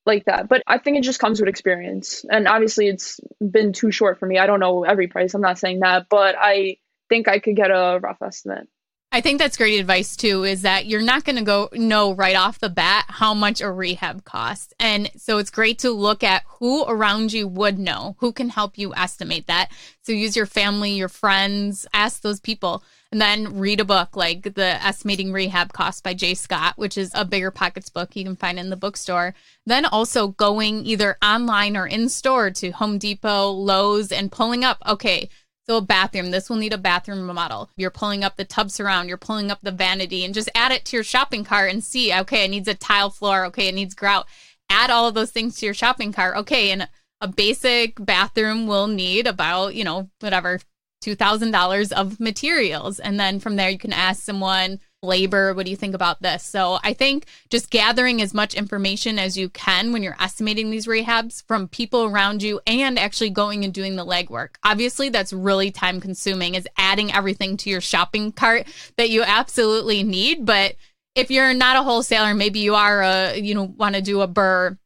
like 0.05 0.25
that. 0.25 0.47
But 0.47 0.63
I 0.67 0.77
think 0.77 0.97
it 0.97 1.03
just 1.03 1.19
comes 1.19 1.39
with 1.39 1.49
experience, 1.49 2.23
and 2.29 2.47
obviously 2.47 2.87
it's 2.87 3.19
been 3.39 3.73
too 3.73 3.91
short 3.91 4.19
for 4.19 4.25
me. 4.25 4.37
I 4.37 4.47
don't 4.47 4.59
know 4.59 4.83
every 4.83 5.07
price. 5.07 5.33
I'm 5.33 5.41
not 5.41 5.59
saying 5.59 5.81
that, 5.81 6.07
but 6.09 6.35
I 6.39 6.77
think 7.09 7.27
I 7.27 7.39
could 7.39 7.55
get 7.55 7.71
a 7.71 7.99
rough 8.01 8.21
estimate. 8.21 8.67
I 9.11 9.21
think 9.21 9.39
that's 9.39 9.57
great 9.57 9.79
advice 9.79 10.15
too, 10.15 10.43
is 10.43 10.61
that 10.61 10.85
you're 10.85 11.01
not 11.01 11.23
going 11.23 11.37
to 11.37 11.41
go 11.41 11.69
know 11.73 12.13
right 12.13 12.35
off 12.35 12.59
the 12.59 12.69
bat 12.69 13.05
how 13.07 13.33
much 13.33 13.59
a 13.59 13.71
rehab 13.71 14.23
costs. 14.23 14.71
And 14.79 15.09
so 15.17 15.39
it's 15.39 15.49
great 15.49 15.79
to 15.79 15.89
look 15.89 16.23
at 16.23 16.43
who 16.45 16.85
around 16.85 17.33
you 17.33 17.47
would 17.47 17.79
know, 17.79 18.17
who 18.19 18.31
can 18.31 18.49
help 18.49 18.77
you 18.77 18.93
estimate 18.93 19.47
that. 19.47 19.71
So 20.03 20.11
use 20.11 20.35
your 20.35 20.45
family, 20.45 20.91
your 20.91 21.09
friends, 21.09 21.87
ask 21.91 22.21
those 22.21 22.39
people, 22.39 22.83
and 23.11 23.19
then 23.19 23.57
read 23.57 23.79
a 23.79 23.85
book 23.85 24.15
like 24.15 24.53
The 24.53 24.85
Estimating 24.85 25.33
Rehab 25.33 25.73
Costs 25.73 26.01
by 26.01 26.13
Jay 26.13 26.35
Scott, 26.35 26.77
which 26.77 26.95
is 26.95 27.09
a 27.15 27.25
bigger 27.25 27.49
pockets 27.49 27.89
book 27.89 28.15
you 28.15 28.23
can 28.23 28.35
find 28.35 28.59
in 28.59 28.69
the 28.69 28.75
bookstore. 28.75 29.33
Then 29.65 29.85
also 29.85 30.27
going 30.27 30.85
either 30.85 31.17
online 31.23 31.75
or 31.75 31.87
in 31.87 32.09
store 32.09 32.51
to 32.51 32.69
Home 32.69 32.99
Depot, 32.99 33.49
Lowe's, 33.49 34.11
and 34.11 34.31
pulling 34.31 34.63
up, 34.63 34.77
okay, 34.85 35.29
a 35.75 35.81
bathroom, 35.81 36.31
this 36.31 36.49
will 36.49 36.57
need 36.57 36.73
a 36.73 36.77
bathroom 36.77 37.25
model. 37.25 37.69
You're 37.77 37.89
pulling 37.89 38.23
up 38.23 38.37
the 38.37 38.45
tub 38.45 38.71
surround, 38.71 39.09
you're 39.09 39.17
pulling 39.17 39.51
up 39.51 39.59
the 39.61 39.71
vanity, 39.71 40.25
and 40.25 40.33
just 40.33 40.49
add 40.55 40.71
it 40.71 40.85
to 40.85 40.97
your 40.97 41.03
shopping 41.03 41.43
cart 41.43 41.71
and 41.71 41.83
see, 41.83 42.13
okay, 42.13 42.45
it 42.45 42.49
needs 42.49 42.67
a 42.67 42.73
tile 42.73 43.09
floor, 43.09 43.45
okay, 43.45 43.67
it 43.67 43.75
needs 43.75 43.95
grout. 43.95 44.27
Add 44.69 44.89
all 44.89 45.07
of 45.07 45.15
those 45.15 45.31
things 45.31 45.57
to 45.57 45.65
your 45.65 45.73
shopping 45.73 46.11
cart. 46.11 46.37
Okay, 46.37 46.71
and 46.71 46.87
a 47.21 47.27
basic 47.27 48.03
bathroom 48.03 48.67
will 48.67 48.87
need 48.87 49.27
about, 49.27 49.75
you 49.75 49.83
know, 49.83 50.09
whatever, 50.19 50.59
$2,000 51.03 51.91
of 51.91 52.19
materials. 52.19 52.99
And 52.99 53.19
then 53.19 53.39
from 53.39 53.55
there, 53.55 53.69
you 53.69 53.77
can 53.77 53.93
ask 53.93 54.21
someone, 54.23 54.79
labor. 55.01 55.53
What 55.53 55.65
do 55.65 55.71
you 55.71 55.77
think 55.77 55.95
about 55.95 56.21
this? 56.21 56.43
So 56.43 56.79
I 56.83 56.93
think 56.93 57.25
just 57.49 57.69
gathering 57.69 58.21
as 58.21 58.33
much 58.33 58.53
information 58.53 59.17
as 59.19 59.37
you 59.37 59.49
can 59.49 59.91
when 59.91 60.03
you're 60.03 60.17
estimating 60.19 60.69
these 60.69 60.87
rehabs 60.87 61.43
from 61.45 61.67
people 61.67 62.05
around 62.05 62.43
you 62.43 62.59
and 62.67 62.99
actually 62.99 63.29
going 63.29 63.63
and 63.63 63.73
doing 63.73 63.95
the 63.95 64.05
legwork. 64.05 64.55
Obviously, 64.63 65.09
that's 65.09 65.33
really 65.33 65.71
time 65.71 66.01
consuming, 66.01 66.55
is 66.55 66.67
adding 66.77 67.11
everything 67.13 67.57
to 67.57 67.69
your 67.69 67.81
shopping 67.81 68.31
cart 68.31 68.67
that 68.97 69.09
you 69.09 69.23
absolutely 69.23 70.03
need. 70.03 70.45
But 70.45 70.75
if 71.15 71.31
you're 71.31 71.53
not 71.53 71.77
a 71.77 71.83
wholesaler, 71.83 72.33
maybe 72.33 72.59
you 72.59 72.75
are 72.75 73.01
a, 73.01 73.39
you 73.39 73.55
know, 73.55 73.63
want 73.63 73.95
to 73.95 74.01
do 74.01 74.21
a 74.21 74.27
BRRRR 74.27 74.77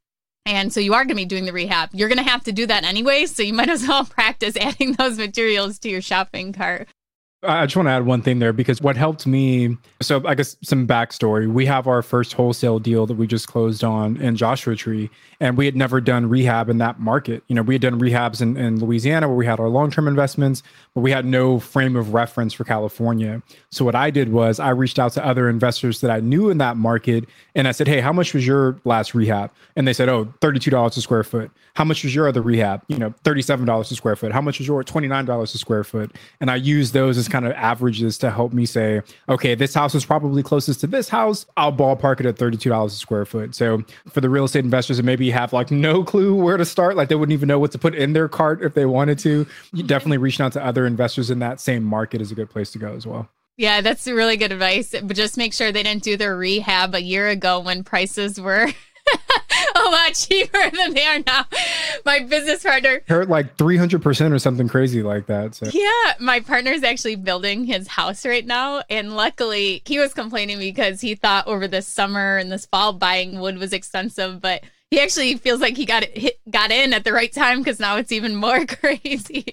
and 0.45 0.73
so 0.73 0.79
you 0.79 0.93
are 0.93 1.05
going 1.05 1.09
to 1.09 1.15
be 1.15 1.25
doing 1.25 1.45
the 1.45 1.53
rehab. 1.53 1.91
You're 1.93 2.09
going 2.09 2.23
to 2.23 2.29
have 2.29 2.43
to 2.43 2.51
do 2.51 2.65
that 2.65 2.83
anyway. 2.83 3.25
So 3.27 3.43
you 3.43 3.53
might 3.53 3.69
as 3.69 3.87
well 3.87 4.03
practice 4.09 4.57
adding 4.57 4.93
those 4.93 5.17
materials 5.17 5.79
to 5.79 5.89
your 5.89 6.01
shopping 6.01 6.53
cart. 6.53 6.87
I 7.45 7.65
just 7.65 7.75
want 7.75 7.87
to 7.87 7.91
add 7.91 8.05
one 8.05 8.21
thing 8.21 8.39
there 8.39 8.53
because 8.53 8.81
what 8.81 8.95
helped 8.95 9.27
me. 9.27 9.77
So, 10.01 10.21
I 10.25 10.35
guess 10.35 10.57
some 10.61 10.87
backstory. 10.87 11.51
We 11.51 11.65
have 11.65 11.87
our 11.87 12.01
first 12.01 12.33
wholesale 12.33 12.79
deal 12.79 13.05
that 13.05 13.15
we 13.15 13.27
just 13.27 13.47
closed 13.47 13.83
on 13.83 14.17
in 14.17 14.35
Joshua 14.35 14.75
Tree, 14.75 15.09
and 15.39 15.57
we 15.57 15.65
had 15.65 15.75
never 15.75 16.01
done 16.01 16.29
rehab 16.29 16.69
in 16.69 16.77
that 16.79 16.99
market. 16.99 17.43
You 17.47 17.55
know, 17.55 17.61
we 17.61 17.75
had 17.75 17.81
done 17.81 17.99
rehabs 17.99 18.41
in, 18.41 18.57
in 18.57 18.79
Louisiana 18.79 19.27
where 19.27 19.37
we 19.37 19.45
had 19.45 19.59
our 19.59 19.69
long 19.69 19.91
term 19.91 20.07
investments, 20.07 20.63
but 20.93 21.01
we 21.01 21.11
had 21.11 21.25
no 21.25 21.59
frame 21.59 21.95
of 21.95 22.13
reference 22.13 22.53
for 22.53 22.63
California. 22.63 23.41
So, 23.69 23.83
what 23.85 23.95
I 23.95 24.09
did 24.09 24.31
was 24.31 24.59
I 24.59 24.69
reached 24.69 24.99
out 24.99 25.13
to 25.13 25.25
other 25.25 25.49
investors 25.49 26.01
that 26.01 26.11
I 26.11 26.19
knew 26.19 26.49
in 26.49 26.57
that 26.59 26.77
market 26.77 27.25
and 27.55 27.67
I 27.67 27.71
said, 27.71 27.87
Hey, 27.87 28.01
how 28.01 28.13
much 28.13 28.33
was 28.33 28.45
your 28.45 28.79
last 28.85 29.13
rehab? 29.13 29.51
And 29.75 29.87
they 29.87 29.93
said, 29.93 30.09
Oh, 30.09 30.25
$32 30.41 30.97
a 30.97 31.01
square 31.01 31.23
foot. 31.23 31.51
How 31.75 31.83
much 31.83 32.03
was 32.03 32.13
your 32.13 32.27
other 32.27 32.41
rehab? 32.41 32.83
You 32.87 32.97
know, 32.97 33.13
$37 33.23 33.79
a 33.79 33.95
square 33.95 34.15
foot. 34.15 34.31
How 34.31 34.41
much 34.41 34.59
was 34.59 34.67
your 34.67 34.83
$29 34.83 35.41
a 35.41 35.47
square 35.47 35.83
foot? 35.83 36.15
And 36.39 36.51
I 36.51 36.55
used 36.55 36.93
those 36.93 37.17
as 37.17 37.27
kind 37.33 37.47
of 37.47 37.51
averages 37.53 38.19
to 38.19 38.29
help 38.29 38.53
me 38.53 38.63
say, 38.65 39.01
okay, 39.27 39.55
this 39.55 39.73
house 39.73 39.95
is 39.95 40.05
probably 40.05 40.43
closest 40.43 40.79
to 40.81 40.87
this 40.87 41.09
house. 41.09 41.47
I'll 41.57 41.73
ballpark 41.73 42.19
it 42.19 42.27
at 42.27 42.35
$32 42.35 42.85
a 42.85 42.89
square 42.91 43.25
foot. 43.25 43.55
So 43.55 43.83
for 44.07 44.21
the 44.21 44.29
real 44.29 44.45
estate 44.45 44.63
investors 44.63 44.97
that 44.97 45.03
maybe 45.03 45.31
have 45.31 45.51
like 45.51 45.71
no 45.71 46.03
clue 46.03 46.35
where 46.35 46.57
to 46.57 46.63
start, 46.63 46.95
like 46.95 47.09
they 47.09 47.15
wouldn't 47.15 47.33
even 47.33 47.47
know 47.47 47.57
what 47.57 47.71
to 47.71 47.79
put 47.79 47.95
in 47.95 48.13
their 48.13 48.29
cart 48.29 48.61
if 48.61 48.75
they 48.75 48.85
wanted 48.85 49.17
to, 49.19 49.47
definitely 49.87 50.19
reaching 50.19 50.45
out 50.45 50.53
to 50.53 50.63
other 50.63 50.85
investors 50.85 51.31
in 51.31 51.39
that 51.39 51.59
same 51.59 51.83
market 51.83 52.21
is 52.21 52.31
a 52.31 52.35
good 52.35 52.51
place 52.51 52.71
to 52.71 52.77
go 52.77 52.93
as 52.93 53.07
well. 53.07 53.27
Yeah, 53.57 53.81
that's 53.81 54.07
really 54.07 54.37
good 54.37 54.51
advice. 54.51 54.91
But 54.91 55.15
just 55.15 55.35
make 55.35 55.53
sure 55.53 55.71
they 55.71 55.83
didn't 55.83 56.03
do 56.03 56.17
their 56.17 56.37
rehab 56.37 56.93
a 56.93 57.01
year 57.01 57.29
ago 57.29 57.59
when 57.59 57.83
prices 57.83 58.39
were 58.39 58.71
a 59.75 59.89
lot 59.89 60.13
cheaper 60.13 60.69
than 60.71 60.93
they 60.93 61.05
are 61.05 61.19
now. 61.25 61.45
My 62.05 62.19
business 62.19 62.63
partner 62.63 63.01
hurt 63.07 63.29
like 63.29 63.57
300% 63.57 64.31
or 64.31 64.39
something 64.39 64.67
crazy 64.67 65.03
like 65.03 65.27
that. 65.27 65.55
So. 65.55 65.67
Yeah, 65.71 66.13
my 66.19 66.39
partner 66.39 66.71
is 66.71 66.83
actually 66.83 67.15
building 67.15 67.65
his 67.65 67.87
house 67.87 68.25
right 68.25 68.45
now. 68.45 68.83
And 68.89 69.15
luckily, 69.15 69.81
he 69.85 69.99
was 69.99 70.13
complaining 70.13 70.59
because 70.59 71.01
he 71.01 71.15
thought 71.15 71.47
over 71.47 71.67
this 71.67 71.87
summer 71.87 72.37
and 72.37 72.51
this 72.51 72.65
fall 72.65 72.93
buying 72.93 73.39
wood 73.39 73.57
was 73.57 73.73
expensive. 73.73 74.41
But 74.41 74.63
he 74.91 74.99
actually 74.99 75.35
feels 75.37 75.59
like 75.59 75.75
he 75.75 75.85
got 75.85 76.03
it 76.03 76.17
hit, 76.17 76.39
got 76.49 76.71
in 76.71 76.93
at 76.93 77.03
the 77.03 77.13
right 77.13 77.31
time 77.31 77.59
because 77.59 77.79
now 77.79 77.97
it's 77.97 78.11
even 78.11 78.35
more 78.35 78.65
crazy. 78.67 79.45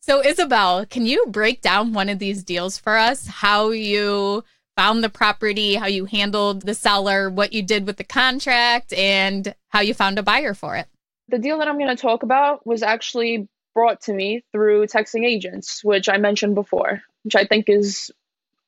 so, 0.00 0.22
Isabel, 0.22 0.84
can 0.86 1.06
you 1.06 1.26
break 1.28 1.62
down 1.62 1.92
one 1.92 2.08
of 2.08 2.18
these 2.18 2.44
deals 2.44 2.76
for 2.78 2.96
us? 2.96 3.26
How 3.26 3.70
you 3.70 4.44
found 4.78 5.02
the 5.02 5.08
property, 5.08 5.74
how 5.74 5.88
you 5.88 6.04
handled 6.04 6.62
the 6.62 6.72
seller, 6.72 7.28
what 7.28 7.52
you 7.52 7.60
did 7.64 7.84
with 7.84 7.96
the 7.96 8.04
contract, 8.04 8.92
and 8.92 9.52
how 9.70 9.80
you 9.80 9.92
found 9.92 10.20
a 10.20 10.22
buyer 10.22 10.54
for 10.54 10.76
it. 10.76 10.86
The 11.26 11.38
deal 11.40 11.58
that 11.58 11.66
I'm 11.66 11.78
going 11.78 11.94
to 11.94 12.00
talk 12.00 12.22
about 12.22 12.64
was 12.64 12.84
actually 12.84 13.48
brought 13.74 14.02
to 14.02 14.12
me 14.12 14.44
through 14.52 14.86
texting 14.86 15.26
agents, 15.26 15.82
which 15.82 16.08
I 16.08 16.18
mentioned 16.18 16.54
before, 16.54 17.02
which 17.24 17.34
I 17.34 17.44
think 17.44 17.68
is 17.68 18.12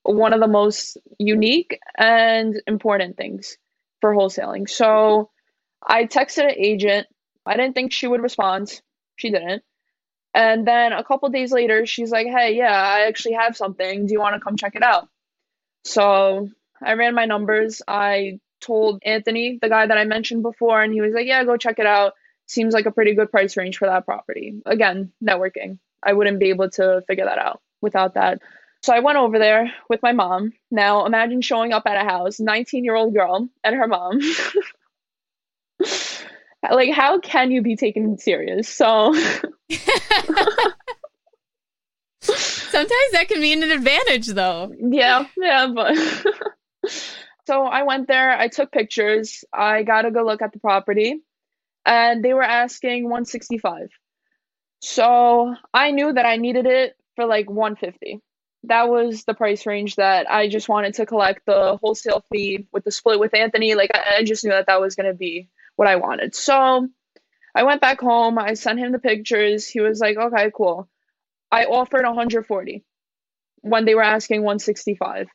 one 0.03 0.33
of 0.33 0.41
the 0.41 0.49
most 0.49 0.97
unique 1.21 1.79
and 1.97 2.61
important 2.67 3.17
things 3.17 3.57
for 4.01 4.13
wholesaling. 4.13 4.69
So 4.69 5.31
I 5.81 6.07
texted 6.07 6.43
an 6.43 6.57
agent. 6.57 7.07
I 7.47 7.57
didn't 7.57 7.75
think 7.75 7.93
she 7.93 8.09
would 8.09 8.21
respond. 8.21 8.81
She 9.15 9.31
didn't. 9.31 9.63
And 10.35 10.67
then 10.67 10.93
a 10.93 11.05
couple 11.05 11.29
days 11.29 11.53
later, 11.53 11.87
she's 11.87 12.11
like, 12.11 12.27
Hey, 12.27 12.57
yeah, 12.57 12.73
I 12.73 13.03
actually 13.03 13.35
have 13.35 13.57
something. 13.57 14.07
Do 14.07 14.13
you 14.13 14.19
want 14.19 14.35
to 14.35 14.41
come 14.41 14.57
check 14.57 14.75
it 14.75 14.83
out? 14.83 15.09
So 15.85 16.49
I 16.83 16.95
ran 16.95 17.15
my 17.15 17.25
numbers. 17.27 17.83
I 17.87 18.41
told 18.61 19.03
Anthony, 19.05 19.59
the 19.61 19.69
guy 19.69 19.87
that 19.87 19.99
I 19.99 20.05
mentioned 20.05 20.43
before, 20.43 20.83
and 20.83 20.93
he 20.93 21.01
was 21.01 21.15
like, 21.15 21.27
Yeah, 21.27 21.45
go 21.45 21.57
check 21.57 21.79
it 21.79 21.87
out. 21.87 22.13
Seems 22.47 22.75
like 22.75 22.87
a 22.87 22.91
pretty 22.91 23.15
good 23.15 23.31
price 23.31 23.57
range 23.57 23.79
for 23.79 23.87
that 23.87 24.05
property. 24.05 24.61
Again, 24.67 25.13
networking. 25.23 25.79
I 26.03 26.13
wouldn't 26.13 26.41
be 26.41 26.51
able 26.51 26.71
to 26.71 27.03
figure 27.07 27.27
that 27.27 27.39
out 27.39 27.61
without 27.81 28.15
that. 28.15 28.41
So 28.83 28.95
I 28.95 29.01
went 29.01 29.19
over 29.19 29.39
there 29.39 29.73
with 29.89 30.03
my 30.03 30.13
mom. 30.13 30.53
Now 30.71 31.05
imagine 31.05 31.43
showing 31.43 31.73
up 31.73 31.83
at 31.87 32.03
a 32.03 32.09
house, 32.09 32.41
19 32.41 32.85
year 32.85 32.95
old 32.95 33.15
girl 33.15 33.49
and 33.63 33.77
her 33.77 33.87
mom. 33.87 34.21
like, 36.71 36.93
how 36.93 37.21
can 37.21 37.51
you 37.51 37.63
be 37.63 37.77
taken 37.77 38.19
serious? 38.19 38.69
So. 38.69 39.15
Sometimes 42.37 43.13
that 43.13 43.29
can 43.29 43.41
be 43.41 43.53
an 43.53 43.63
advantage, 43.63 44.29
though. 44.29 44.73
Yeah, 44.79 45.27
yeah, 45.37 45.69
but. 45.75 45.97
so 47.47 47.65
I 47.65 47.83
went 47.83 48.09
there, 48.09 48.31
I 48.31 48.49
took 48.49 48.73
pictures, 48.73 49.45
I 49.53 49.83
got 49.83 50.07
a 50.07 50.11
good 50.11 50.25
look 50.25 50.43
at 50.43 50.53
the 50.53 50.61
property, 50.61 51.23
and 51.85 52.25
they 52.25 52.35
were 52.35 52.43
asking 52.43 53.05
165. 53.05 53.89
So 54.81 55.55
I 55.75 55.91
knew 55.91 56.13
that 56.13 56.27
I 56.27 56.37
needed 56.37 56.67
it 56.67 56.97
for 57.17 57.27
like 57.27 57.51
150 57.51 58.23
that 58.65 58.89
was 58.89 59.25
the 59.25 59.35
price 59.35 59.67
range 59.67 59.97
that 59.97 60.31
I 60.31 60.49
just 60.49 60.69
wanted 60.69 60.95
to 60.95 61.07
collect 61.07 61.47
the 61.47 61.79
wholesale 61.81 62.25
fee 62.31 62.67
with 62.73 62.85
the 62.85 62.91
split 62.91 63.19
with 63.19 63.35
Anthony. 63.35 63.75
Like 63.75 63.91
I, 63.95 64.17
I 64.19 64.25
just 64.25 64.45
knew 64.45 64.51
that 64.51 64.67
that 64.67 64.81
was 64.81 64.95
going 64.95 65.07
to 65.07 65.15
be 65.15 65.49
what 65.77 65.89
I 65.89 65.97
wanted. 65.97 66.35
So 66.35 66.89
I 67.55 67.63
went 67.63 67.81
back 67.81 68.01
home. 68.01 68.39
I 68.39 68.55
sent 68.55 68.79
him 68.79 68.93
the 68.93 68.99
pictures. 68.99 69.67
He 69.67 69.81
was 69.81 69.99
like, 69.99 70.17
"Okay, 70.17 70.51
cool." 70.55 70.89
I 71.53 71.65
offered 71.65 72.05
140 72.05 72.85
when 73.63 73.85
they 73.85 73.95
were 73.95 74.03
asking 74.03 74.43
165. 74.43 75.29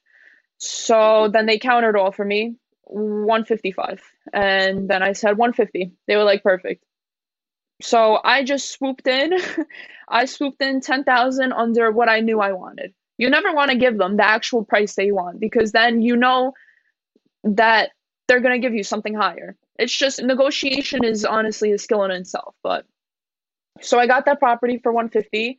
So 0.57 1.29
then 1.31 1.45
they 1.45 1.59
countered 1.59 1.97
all 1.97 2.11
for 2.11 2.23
me 2.23 2.55
155, 2.85 4.01
and 4.31 4.89
then 4.89 5.01
I 5.01 5.13
said 5.13 5.37
150. 5.37 5.91
They 6.07 6.15
were 6.15 6.23
like, 6.23 6.43
"Perfect." 6.43 6.83
So 7.81 8.19
I 8.23 8.43
just 8.43 8.71
swooped 8.71 9.07
in. 9.07 9.33
I 10.07 10.25
swooped 10.25 10.61
in 10.61 10.81
10,000 10.81 11.51
under 11.51 11.91
what 11.91 12.09
I 12.09 12.21
knew 12.21 12.39
I 12.39 12.53
wanted. 12.53 12.93
You 13.17 13.29
never 13.29 13.53
want 13.53 13.71
to 13.71 13.77
give 13.77 13.97
them 13.97 14.17
the 14.17 14.25
actual 14.25 14.63
price 14.63 14.95
they 14.95 15.11
want 15.11 15.39
because 15.39 15.71
then 15.71 16.01
you 16.01 16.15
know 16.15 16.53
that 17.43 17.91
they're 18.27 18.39
going 18.39 18.59
to 18.59 18.65
give 18.65 18.73
you 18.73 18.83
something 18.83 19.13
higher. 19.13 19.55
It's 19.77 19.95
just 19.95 20.21
negotiation 20.21 21.03
is 21.03 21.25
honestly 21.25 21.71
a 21.73 21.77
skill 21.77 22.03
in 22.03 22.11
itself. 22.11 22.55
But 22.63 22.85
so 23.81 23.99
I 23.99 24.07
got 24.07 24.25
that 24.25 24.39
property 24.39 24.79
for 24.81 24.91
150. 24.91 25.57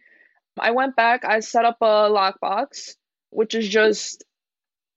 I 0.59 0.71
went 0.73 0.97
back, 0.97 1.25
I 1.25 1.41
set 1.41 1.65
up 1.65 1.79
a 1.81 2.11
lockbox, 2.11 2.95
which 3.31 3.55
is 3.55 3.69
just 3.69 4.25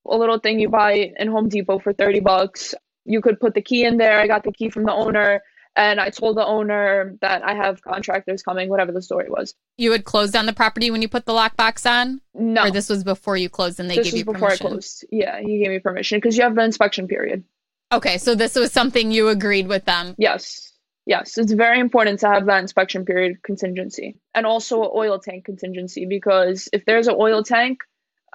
a 0.08 0.18
little 0.18 0.40
thing 0.40 0.60
you 0.60 0.70
buy 0.70 1.14
in 1.18 1.28
Home 1.28 1.50
Depot 1.50 1.80
for 1.80 1.94
30 1.94 2.22
bucks. 2.22 2.74
You 3.06 3.22
could 3.22 3.40
put 3.40 3.54
the 3.54 3.62
key 3.62 3.84
in 3.84 3.98
there. 3.98 4.20
I 4.20 4.28
got 4.28 4.44
the 4.44 4.52
key 4.52 4.70
from 4.70 4.86
the 4.86 4.94
owner 4.94 5.42
and 5.76 6.00
I 6.00 6.10
told 6.10 6.38
the 6.38 6.46
owner 6.46 7.16
that 7.22 7.44
I 7.44 7.54
have 7.54 7.82
contractors 7.82 8.42
coming, 8.42 8.70
whatever 8.70 8.92
the 8.92 9.02
story 9.02 9.30
was. 9.30 9.56
You 9.78 9.92
had 9.92 10.04
closed 10.04 10.34
down 10.34 10.46
the 10.46 10.54
property 10.54 10.92
when 10.92 11.02
you 11.02 11.08
put 11.08 11.26
the 11.26 11.34
lockbox 11.34 11.90
on? 11.90 12.22
No. 12.34 12.66
Or 12.66 12.72
this 12.72 12.90
was 12.90 13.04
before 13.04 13.38
you 13.38 13.50
closed 13.50 13.80
and 13.80 13.90
they 13.90 13.96
this 13.96 14.08
gave 14.08 14.14
was 14.14 14.20
you 14.20 14.26
before 14.26 14.50
permission? 14.50 14.68
I 14.68 14.70
closed. 14.70 15.06
Yeah, 15.12 15.40
he 15.40 15.60
gave 15.60 15.70
me 15.70 15.80
permission 15.80 16.18
because 16.18 16.38
you 16.38 16.44
have 16.44 16.56
the 16.56 16.64
inspection 16.64 17.08
period. 17.08 17.44
Okay, 17.92 18.18
so 18.18 18.36
this 18.36 18.56
was 18.56 18.72
something 18.72 19.12
you 19.12 19.30
agreed 19.30 19.68
with 19.68 19.86
them. 19.86 20.16
Yes. 20.18 20.74
Yes, 21.06 21.38
it's 21.38 21.52
very 21.52 21.80
important 21.80 22.20
to 22.20 22.28
have 22.28 22.46
that 22.46 22.62
inspection 22.62 23.06
period 23.06 23.42
contingency 23.42 24.18
and 24.36 24.46
also 24.46 24.84
an 24.84 24.92
oil 24.94 25.20
tank 25.20 25.46
contingency 25.46 26.06
because 26.06 26.70
if 26.72 26.86
there's 26.86 27.08
an 27.08 27.16
oil 27.18 27.44
tank, 27.44 27.80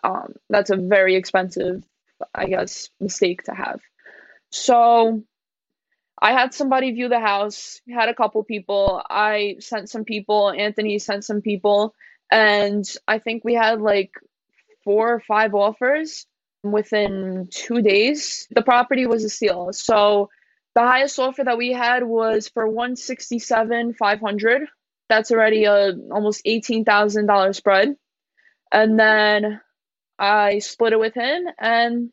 um, 0.03 0.35
that's 0.50 0.70
a 0.70 0.77
very 0.77 1.14
expensive, 1.14 1.85
I 2.35 2.46
guess, 2.46 2.90
mistake 3.00 3.44
to 3.44 3.55
have. 3.55 3.81
So 4.50 5.22
I 6.20 6.33
had 6.33 6.55
somebody 6.55 6.92
view 6.92 7.09
the 7.09 7.20
house, 7.20 7.81
had 7.88 8.09
a 8.09 8.14
couple 8.14 8.42
people. 8.44 9.03
I 9.09 9.57
sent 9.61 9.90
some 9.90 10.05
people, 10.05 10.50
Anthony 10.50 10.98
sent 10.98 11.24
some 11.24 11.42
people, 11.42 11.94
and 12.31 12.85
I 13.07 13.18
think 13.18 13.44
we 13.44 13.55
had 13.55 13.81
like 13.81 14.12
four 14.85 15.14
or 15.14 15.20
five 15.20 15.55
offers 15.55 16.27
within 16.62 17.48
two 17.50 17.83
days. 17.83 18.46
The 18.50 18.62
property 18.62 19.07
was 19.07 19.24
a 19.24 19.29
steal. 19.29 19.72
So 19.72 20.31
the 20.75 20.81
highest 20.81 21.19
offer 21.19 21.45
that 21.45 21.59
we 21.59 21.73
had 21.73 22.03
was 22.03 22.49
for 22.49 22.67
167 22.67 23.95
500 23.95 24.63
that's 25.09 25.31
already 25.31 25.65
a 25.65 25.93
almost 26.11 26.45
$18000 26.45 27.55
spread 27.55 27.97
and 28.73 28.99
then 28.99 29.61
i 30.19 30.59
split 30.59 30.93
it 30.93 31.01
with 31.01 31.15
him 31.15 31.47
and 31.59 32.11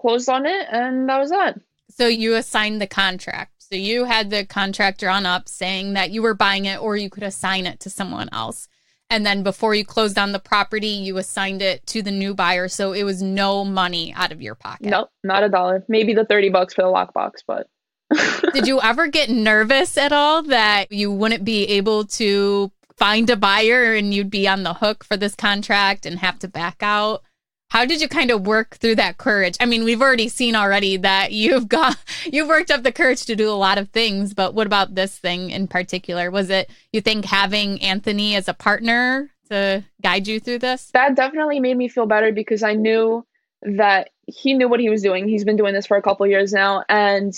closed 0.00 0.28
on 0.28 0.46
it 0.46 0.66
and 0.70 1.08
that 1.08 1.18
was 1.18 1.30
that 1.30 1.58
So 1.90 2.06
you 2.08 2.34
assigned 2.34 2.80
the 2.80 2.86
contract. 2.86 3.52
So 3.58 3.76
you 3.76 4.04
had 4.04 4.30
the 4.30 4.44
contract 4.44 5.00
drawn 5.00 5.26
up 5.26 5.48
saying 5.48 5.94
that 5.94 6.10
you 6.10 6.22
were 6.22 6.34
buying 6.34 6.66
it 6.66 6.80
or 6.80 6.96
you 6.96 7.10
could 7.10 7.22
assign 7.22 7.66
it 7.66 7.80
to 7.80 7.90
someone 7.90 8.28
else. 8.32 8.68
And 9.08 9.24
then 9.24 9.42
before 9.42 9.74
you 9.74 9.84
closed 9.84 10.18
on 10.18 10.32
the 10.32 10.38
property, 10.38 10.88
you 10.88 11.16
assigned 11.16 11.62
it 11.62 11.86
to 11.86 12.02
the 12.02 12.10
new 12.10 12.34
buyer. 12.34 12.66
So 12.68 12.92
it 12.92 13.04
was 13.04 13.22
no 13.22 13.64
money 13.64 14.12
out 14.14 14.32
of 14.32 14.42
your 14.42 14.54
pocket. 14.54 14.86
nope 14.86 15.10
not 15.22 15.42
a 15.44 15.48
dollar 15.48 15.84
maybe 15.88 16.12
the 16.14 16.24
30 16.24 16.50
bucks 16.50 16.74
for 16.74 16.82
the 16.82 16.88
lockbox 16.88 17.42
but 17.46 17.68
Did 18.54 18.68
you 18.68 18.80
ever 18.80 19.08
get 19.08 19.30
nervous 19.30 19.98
at 19.98 20.12
all 20.12 20.42
that 20.44 20.92
you 20.92 21.10
wouldn't 21.10 21.44
be 21.44 21.64
able 21.70 22.04
to 22.04 22.70
find 22.96 23.28
a 23.30 23.36
buyer 23.36 23.94
and 23.94 24.14
you'd 24.14 24.30
be 24.30 24.46
on 24.46 24.62
the 24.62 24.74
hook 24.74 25.02
for 25.02 25.16
this 25.16 25.34
contract 25.34 26.06
and 26.06 26.20
have 26.20 26.38
to 26.38 26.48
back 26.48 26.76
out? 26.82 27.22
How 27.68 27.84
did 27.84 28.00
you 28.00 28.08
kind 28.08 28.30
of 28.30 28.46
work 28.46 28.76
through 28.76 28.94
that 28.96 29.18
courage? 29.18 29.56
I 29.60 29.66
mean, 29.66 29.84
we've 29.84 30.00
already 30.00 30.28
seen 30.28 30.54
already 30.54 30.96
that 30.98 31.32
you've 31.32 31.68
got 31.68 31.96
you've 32.32 32.48
worked 32.48 32.70
up 32.70 32.82
the 32.82 32.92
courage 32.92 33.24
to 33.26 33.36
do 33.36 33.50
a 33.50 33.52
lot 33.52 33.78
of 33.78 33.90
things, 33.90 34.34
but 34.34 34.54
what 34.54 34.66
about 34.66 34.94
this 34.94 35.18
thing 35.18 35.50
in 35.50 35.66
particular? 35.68 36.30
Was 36.30 36.50
it 36.50 36.70
you 36.92 37.00
think 37.00 37.24
having 37.24 37.80
Anthony 37.82 38.36
as 38.36 38.48
a 38.48 38.54
partner 38.54 39.30
to 39.50 39.84
guide 40.02 40.26
you 40.26 40.40
through 40.40 40.60
this? 40.60 40.90
that 40.92 41.16
definitely 41.16 41.60
made 41.60 41.76
me 41.76 41.88
feel 41.88 42.06
better 42.06 42.32
because 42.32 42.62
I 42.62 42.74
knew 42.74 43.24
that 43.62 44.10
he 44.26 44.54
knew 44.54 44.68
what 44.68 44.80
he 44.80 44.90
was 44.90 45.02
doing. 45.02 45.28
He's 45.28 45.44
been 45.44 45.56
doing 45.56 45.74
this 45.74 45.86
for 45.86 45.96
a 45.96 46.02
couple 46.02 46.26
years 46.26 46.52
now, 46.52 46.84
and 46.88 47.34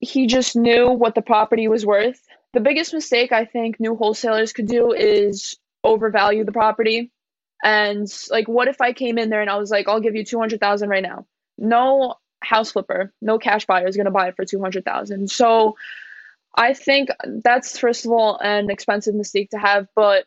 he 0.00 0.26
just 0.26 0.56
knew 0.56 0.90
what 0.90 1.14
the 1.14 1.22
property 1.22 1.68
was 1.68 1.84
worth. 1.84 2.20
The 2.52 2.60
biggest 2.60 2.92
mistake 2.92 3.32
I 3.32 3.44
think 3.44 3.78
new 3.78 3.94
wholesalers 3.94 4.52
could 4.52 4.66
do 4.66 4.92
is 4.92 5.56
overvalue 5.84 6.44
the 6.44 6.52
property. 6.52 7.12
And 7.62 8.08
like, 8.30 8.48
what 8.48 8.68
if 8.68 8.80
I 8.80 8.92
came 8.92 9.18
in 9.18 9.30
there 9.30 9.40
and 9.40 9.50
I 9.50 9.56
was 9.56 9.70
like, 9.70 9.88
I'll 9.88 10.00
give 10.00 10.16
you 10.16 10.24
two 10.24 10.38
hundred 10.38 10.60
thousand 10.60 10.88
right 10.88 11.02
now? 11.02 11.26
No 11.58 12.14
house 12.40 12.72
flipper, 12.72 13.12
no 13.20 13.38
cash 13.38 13.66
buyer 13.66 13.86
is 13.86 13.96
going 13.96 14.06
to 14.06 14.10
buy 14.10 14.28
it 14.28 14.36
for 14.36 14.44
two 14.44 14.60
hundred 14.60 14.84
thousand. 14.84 15.30
So 15.30 15.76
I 16.54 16.74
think 16.74 17.10
that's 17.44 17.78
first 17.78 18.06
of 18.06 18.12
all 18.12 18.38
an 18.38 18.70
expensive 18.70 19.14
mistake 19.14 19.50
to 19.50 19.58
have, 19.58 19.88
but 19.94 20.24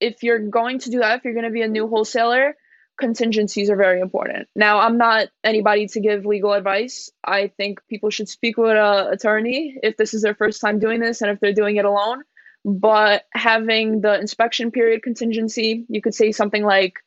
if 0.00 0.22
you're 0.22 0.38
going 0.38 0.78
to 0.78 0.90
do 0.90 1.00
that, 1.00 1.18
if 1.18 1.24
you're 1.24 1.34
going 1.34 1.44
to 1.44 1.50
be 1.50 1.62
a 1.62 1.68
new 1.68 1.86
wholesaler, 1.86 2.56
contingencies 2.98 3.68
are 3.68 3.76
very 3.76 4.00
important. 4.00 4.48
Now, 4.54 4.78
I'm 4.78 4.96
not 4.98 5.28
anybody 5.44 5.88
to 5.88 6.00
give 6.00 6.24
legal 6.24 6.52
advice. 6.52 7.10
I 7.24 7.48
think 7.48 7.80
people 7.88 8.10
should 8.10 8.28
speak 8.28 8.56
with 8.56 8.76
an 8.76 9.12
attorney 9.12 9.76
if 9.82 9.96
this 9.96 10.14
is 10.14 10.22
their 10.22 10.34
first 10.34 10.60
time 10.60 10.78
doing 10.78 11.00
this 11.00 11.20
and 11.20 11.30
if 11.30 11.40
they're 11.40 11.52
doing 11.52 11.76
it 11.76 11.84
alone. 11.84 12.22
But 12.64 13.24
having 13.32 14.00
the 14.00 14.18
inspection 14.18 14.70
period 14.70 15.02
contingency, 15.02 15.86
you 15.88 16.02
could 16.02 16.14
say 16.14 16.32
something 16.32 16.62
like, 16.62 16.98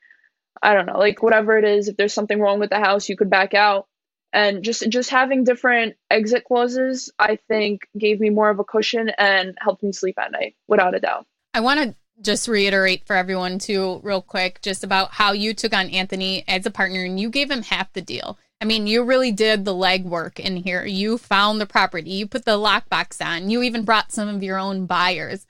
I 0.61 0.73
don't 0.73 0.85
know, 0.85 0.97
like 0.97 1.21
whatever 1.21 1.57
it 1.57 1.65
is, 1.65 1.87
if 1.87 1.97
there's 1.97 2.13
something 2.13 2.39
wrong 2.39 2.59
with 2.59 2.69
the 2.69 2.79
house, 2.79 3.09
you 3.09 3.15
could 3.15 3.29
back 3.29 3.53
out. 3.53 3.87
And 4.31 4.63
just 4.63 4.89
just 4.89 5.11
having 5.11 5.43
different 5.43 5.95
exit 6.09 6.45
clauses, 6.45 7.11
I 7.19 7.37
think 7.47 7.81
gave 7.95 8.19
me 8.19 8.31
more 8.31 8.49
of 8.49 8.57
a 8.57 8.63
cushion 8.63 9.11
and 9.15 9.55
helped 9.59 9.83
me 9.83 9.91
sleep 9.91 10.17
at 10.17 10.31
night, 10.31 10.55
without 10.67 10.95
a 10.95 10.99
doubt. 10.99 11.27
I 11.53 11.59
want 11.59 11.81
to 11.81 11.95
just 12.21 12.47
reiterate 12.47 13.05
for 13.05 13.15
everyone 13.15 13.59
too, 13.59 13.99
real 14.03 14.23
quick, 14.23 14.59
just 14.63 14.83
about 14.83 15.11
how 15.11 15.33
you 15.33 15.53
took 15.53 15.73
on 15.73 15.89
Anthony 15.89 16.43
as 16.47 16.65
a 16.65 16.71
partner 16.71 17.03
and 17.03 17.19
you 17.19 17.29
gave 17.29 17.51
him 17.51 17.61
half 17.61 17.93
the 17.93 18.01
deal. 18.01 18.39
I 18.63 18.65
mean, 18.65 18.87
you 18.87 19.03
really 19.03 19.33
did 19.33 19.65
the 19.65 19.73
legwork 19.73 20.39
in 20.39 20.55
here. 20.55 20.85
You 20.85 21.17
found 21.17 21.59
the 21.59 21.65
property, 21.65 22.11
you 22.11 22.27
put 22.27 22.45
the 22.45 22.57
lockbox 22.57 23.19
on, 23.21 23.49
you 23.49 23.61
even 23.61 23.83
brought 23.83 24.13
some 24.13 24.29
of 24.29 24.41
your 24.41 24.57
own 24.57 24.85
buyers. 24.85 25.45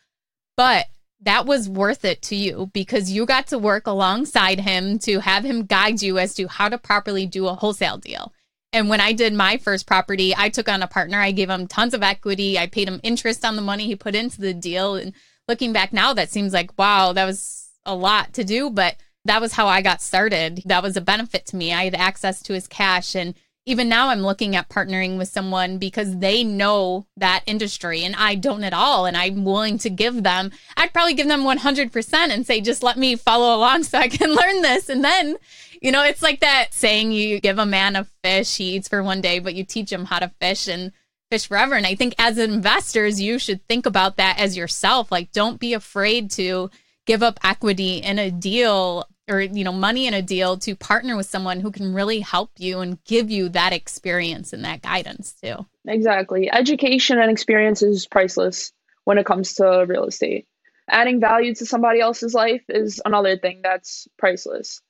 But 0.57 0.87
that 1.21 1.45
was 1.45 1.69
worth 1.69 2.05
it 2.05 2.23
to 2.23 2.35
you 2.35 2.71
because 2.73 3.11
you 3.11 3.27
got 3.27 3.45
to 3.49 3.59
work 3.59 3.85
alongside 3.85 4.61
him 4.61 4.97
to 4.97 5.19
have 5.19 5.43
him 5.43 5.65
guide 5.65 6.01
you 6.01 6.17
as 6.17 6.33
to 6.33 6.47
how 6.47 6.69
to 6.69 6.79
properly 6.79 7.27
do 7.27 7.45
a 7.45 7.53
wholesale 7.53 7.99
deal. 7.99 8.33
And 8.71 8.89
when 8.89 8.99
I 8.99 9.13
did 9.13 9.31
my 9.35 9.57
first 9.57 9.85
property, 9.85 10.33
I 10.35 10.49
took 10.49 10.67
on 10.67 10.81
a 10.81 10.87
partner. 10.87 11.19
I 11.19 11.33
gave 11.33 11.51
him 11.51 11.67
tons 11.67 11.93
of 11.93 12.01
equity. 12.01 12.57
I 12.57 12.65
paid 12.65 12.87
him 12.87 12.99
interest 13.03 13.45
on 13.45 13.55
the 13.55 13.61
money 13.61 13.85
he 13.85 13.95
put 13.95 14.15
into 14.15 14.41
the 14.41 14.55
deal. 14.55 14.95
And 14.95 15.13
looking 15.47 15.71
back 15.71 15.93
now, 15.93 16.15
that 16.15 16.31
seems 16.31 16.51
like, 16.51 16.75
wow, 16.79 17.13
that 17.13 17.25
was 17.25 17.69
a 17.85 17.93
lot 17.93 18.33
to 18.33 18.43
do. 18.43 18.71
But 18.71 18.95
that 19.25 19.41
was 19.41 19.53
how 19.53 19.67
I 19.67 19.81
got 19.81 20.01
started. 20.01 20.61
That 20.65 20.83
was 20.83 20.97
a 20.97 21.01
benefit 21.01 21.45
to 21.47 21.55
me. 21.55 21.73
I 21.73 21.85
had 21.85 21.95
access 21.95 22.41
to 22.43 22.53
his 22.53 22.67
cash. 22.67 23.15
And 23.15 23.35
even 23.65 23.87
now, 23.87 24.09
I'm 24.09 24.21
looking 24.21 24.55
at 24.55 24.69
partnering 24.69 25.17
with 25.17 25.29
someone 25.29 25.77
because 25.77 26.17
they 26.17 26.43
know 26.43 27.07
that 27.15 27.43
industry 27.45 28.03
and 28.03 28.15
I 28.15 28.35
don't 28.35 28.63
at 28.63 28.73
all. 28.73 29.05
And 29.05 29.15
I'm 29.15 29.45
willing 29.45 29.77
to 29.79 29.89
give 29.89 30.23
them, 30.23 30.51
I'd 30.75 30.91
probably 30.91 31.13
give 31.13 31.27
them 31.27 31.43
100% 31.43 32.13
and 32.13 32.45
say, 32.45 32.59
just 32.59 32.83
let 32.83 32.97
me 32.97 33.15
follow 33.15 33.55
along 33.55 33.83
so 33.83 33.97
I 33.97 34.09
can 34.09 34.33
learn 34.33 34.61
this. 34.61 34.89
And 34.89 35.03
then 35.03 35.37
you 35.83 35.91
know, 35.91 36.01
it's 36.01 36.23
like 36.23 36.39
that 36.39 36.73
saying 36.73 37.11
you 37.11 37.41
give 37.41 37.59
a 37.59 37.65
man 37.65 37.97
a 37.97 38.07
fish, 38.23 38.55
he 38.55 38.75
eats 38.75 38.87
for 38.87 39.03
one 39.03 39.19
day, 39.19 39.39
but 39.39 39.53
you 39.53 39.65
teach 39.65 39.91
him 39.91 40.05
how 40.05 40.17
to 40.17 40.31
fish 40.39 40.69
and 40.69 40.93
fish 41.29 41.45
forever. 41.45 41.75
And 41.75 41.85
I 41.85 41.93
think 41.93 42.15
as 42.17 42.37
investors, 42.37 43.19
you 43.19 43.37
should 43.37 43.67
think 43.67 43.85
about 43.85 44.15
that 44.15 44.39
as 44.39 44.55
yourself. 44.55 45.11
Like, 45.11 45.33
don't 45.33 45.59
be 45.59 45.73
afraid 45.73 46.31
to 46.31 46.71
give 47.05 47.21
up 47.21 47.37
equity 47.43 47.97
in 47.97 48.17
a 48.17 48.31
deal 48.31 49.05
or, 49.29 49.41
you 49.41 49.63
know, 49.63 49.71
money 49.71 50.07
in 50.07 50.13
a 50.13 50.21
deal 50.21 50.57
to 50.57 50.75
partner 50.75 51.15
with 51.15 51.25
someone 51.25 51.59
who 51.59 51.71
can 51.71 51.93
really 51.93 52.19
help 52.19 52.51
you 52.57 52.79
and 52.79 53.03
give 53.05 53.31
you 53.31 53.49
that 53.49 53.73
experience 53.73 54.53
and 54.53 54.63
that 54.65 54.81
guidance 54.81 55.33
too. 55.41 55.65
Exactly. 55.87 56.51
Education 56.51 57.19
and 57.19 57.31
experience 57.31 57.81
is 57.81 58.07
priceless 58.07 58.71
when 59.05 59.17
it 59.17 59.25
comes 59.25 59.53
to 59.55 59.85
real 59.87 60.05
estate. 60.05 60.47
Adding 60.89 61.19
value 61.19 61.55
to 61.55 61.65
somebody 61.65 62.01
else's 62.01 62.33
life 62.33 62.63
is 62.67 63.01
another 63.05 63.37
thing 63.37 63.61
that's 63.63 64.07
priceless 64.17 64.81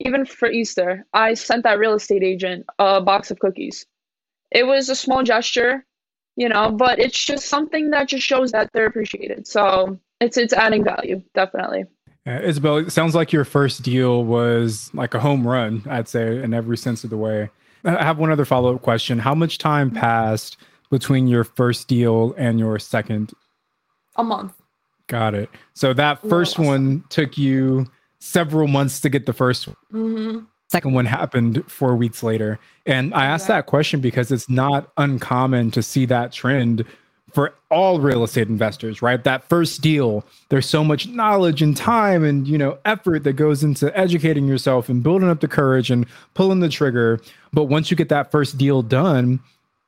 even 0.00 0.26
for 0.26 0.50
Easter, 0.50 1.06
I 1.12 1.34
sent 1.34 1.64
that 1.64 1.78
real 1.78 1.94
estate 1.94 2.22
agent 2.22 2.66
a 2.78 3.00
box 3.00 3.30
of 3.30 3.38
cookies. 3.38 3.86
It 4.50 4.66
was 4.66 4.88
a 4.88 4.96
small 4.96 5.22
gesture, 5.22 5.84
you 6.36 6.48
know, 6.48 6.70
but 6.70 6.98
it's 6.98 7.22
just 7.22 7.46
something 7.46 7.90
that 7.90 8.08
just 8.08 8.26
shows 8.26 8.52
that 8.52 8.70
they're 8.72 8.86
appreciated. 8.86 9.46
So 9.46 9.98
it's 10.20 10.36
it's 10.36 10.52
adding 10.52 10.84
value, 10.84 11.22
definitely. 11.34 11.84
Uh, 12.26 12.40
Isabel, 12.42 12.78
it 12.78 12.90
sounds 12.90 13.14
like 13.14 13.32
your 13.32 13.44
first 13.44 13.82
deal 13.82 14.24
was 14.24 14.90
like 14.94 15.14
a 15.14 15.20
home 15.20 15.46
run, 15.46 15.82
I'd 15.88 16.08
say, 16.08 16.42
in 16.42 16.54
every 16.54 16.76
sense 16.76 17.04
of 17.04 17.10
the 17.10 17.18
way. 17.18 17.50
I 17.84 18.02
have 18.02 18.18
one 18.18 18.30
other 18.30 18.46
follow 18.46 18.74
up 18.74 18.82
question. 18.82 19.18
How 19.18 19.34
much 19.34 19.58
time 19.58 19.90
passed 19.90 20.56
between 20.90 21.26
your 21.26 21.44
first 21.44 21.86
deal 21.86 22.34
and 22.38 22.58
your 22.58 22.78
second? 22.78 23.32
A 24.16 24.24
month. 24.24 24.54
Got 25.06 25.34
it. 25.34 25.50
So 25.74 25.92
that 25.92 26.22
first 26.22 26.58
one 26.58 27.04
took 27.10 27.36
you 27.36 27.90
several 28.20 28.68
months 28.68 29.00
to 29.02 29.10
get 29.10 29.26
the 29.26 29.34
first 29.34 29.66
one. 29.66 29.76
Mm-hmm. 29.92 30.44
Second 30.68 30.94
one 30.94 31.04
happened 31.04 31.62
four 31.70 31.94
weeks 31.94 32.22
later. 32.22 32.58
And 32.86 33.12
I 33.12 33.26
asked 33.26 33.48
that 33.48 33.66
question 33.66 34.00
because 34.00 34.32
it's 34.32 34.48
not 34.48 34.90
uncommon 34.96 35.70
to 35.72 35.82
see 35.82 36.06
that 36.06 36.32
trend 36.32 36.86
for 37.34 37.52
all 37.70 37.98
real 37.98 38.22
estate 38.22 38.48
investors, 38.48 39.02
right? 39.02 39.22
That 39.24 39.48
first 39.48 39.80
deal, 39.80 40.24
there's 40.48 40.68
so 40.68 40.84
much 40.84 41.08
knowledge 41.08 41.60
and 41.60 41.76
time 41.76 42.24
and, 42.24 42.46
you 42.46 42.56
know, 42.56 42.78
effort 42.84 43.24
that 43.24 43.34
goes 43.34 43.64
into 43.64 43.96
educating 43.98 44.46
yourself 44.46 44.88
and 44.88 45.02
building 45.02 45.28
up 45.28 45.40
the 45.40 45.48
courage 45.48 45.90
and 45.90 46.06
pulling 46.34 46.60
the 46.60 46.68
trigger. 46.68 47.20
But 47.52 47.64
once 47.64 47.90
you 47.90 47.96
get 47.96 48.08
that 48.10 48.30
first 48.30 48.56
deal 48.56 48.82
done, 48.82 49.40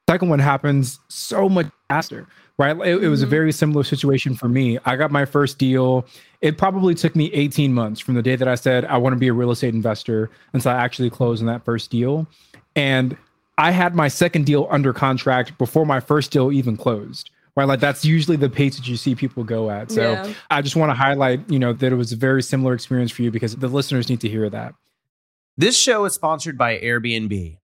second 0.08 0.28
one 0.28 0.40
happens 0.40 0.98
so 1.08 1.48
much 1.48 1.66
faster 1.88 2.26
right? 2.58 2.76
It, 2.86 3.04
it, 3.04 3.08
was 3.08 3.22
a 3.22 3.24
mm-hmm. 3.24 3.30
very 3.30 3.52
similar 3.52 3.84
situation 3.84 4.34
for 4.34 4.48
me. 4.48 4.78
I 4.84 4.96
got 4.96 5.10
my 5.10 5.24
first 5.24 5.58
deal. 5.58 6.06
It 6.40 6.58
probably 6.58 6.94
took 6.94 7.14
me 7.14 7.30
18 7.32 7.72
months 7.72 8.00
from 8.00 8.14
the 8.14 8.22
day 8.22 8.36
that 8.36 8.48
I 8.48 8.54
said 8.54 8.84
I 8.86 8.96
want 8.96 9.12
to 9.12 9.18
be 9.18 9.28
a 9.28 9.32
real 9.32 9.50
estate 9.50 9.74
investor 9.74 10.30
until 10.52 10.72
I 10.72 10.76
actually 10.76 11.10
closed 11.10 11.42
on 11.42 11.46
that 11.46 11.64
first 11.64 11.90
deal. 11.90 12.26
And 12.74 13.16
I 13.58 13.70
had 13.70 13.94
my 13.94 14.08
second 14.08 14.44
deal 14.46 14.68
under 14.70 14.92
contract 14.92 15.56
before 15.58 15.86
my 15.86 16.00
first 16.00 16.30
deal 16.30 16.52
even 16.52 16.76
closed. 16.76 17.30
Right, 17.56 17.64
like 17.64 17.80
that's 17.80 18.04
usually 18.04 18.36
the 18.36 18.50
pace 18.50 18.76
that 18.76 18.86
you 18.86 18.98
see 18.98 19.14
people 19.14 19.42
go 19.42 19.70
at. 19.70 19.90
So 19.90 20.02
yeah. 20.02 20.34
I 20.50 20.60
just 20.60 20.76
want 20.76 20.90
to 20.90 20.94
highlight, 20.94 21.50
you 21.50 21.58
know, 21.58 21.72
that 21.72 21.90
it 21.90 21.96
was 21.96 22.12
a 22.12 22.16
very 22.16 22.42
similar 22.42 22.74
experience 22.74 23.10
for 23.10 23.22
you 23.22 23.30
because 23.30 23.56
the 23.56 23.68
listeners 23.68 24.10
need 24.10 24.20
to 24.20 24.28
hear 24.28 24.50
that. 24.50 24.74
This 25.56 25.74
show 25.74 26.04
is 26.04 26.12
sponsored 26.12 26.58
by 26.58 26.78
Airbnb. 26.78 27.56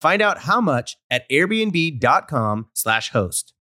Find 0.00 0.22
out 0.22 0.40
how 0.40 0.60
much 0.60 0.96
at 1.10 1.28
airbnb.com/slash 1.30 3.10
host. 3.10 3.54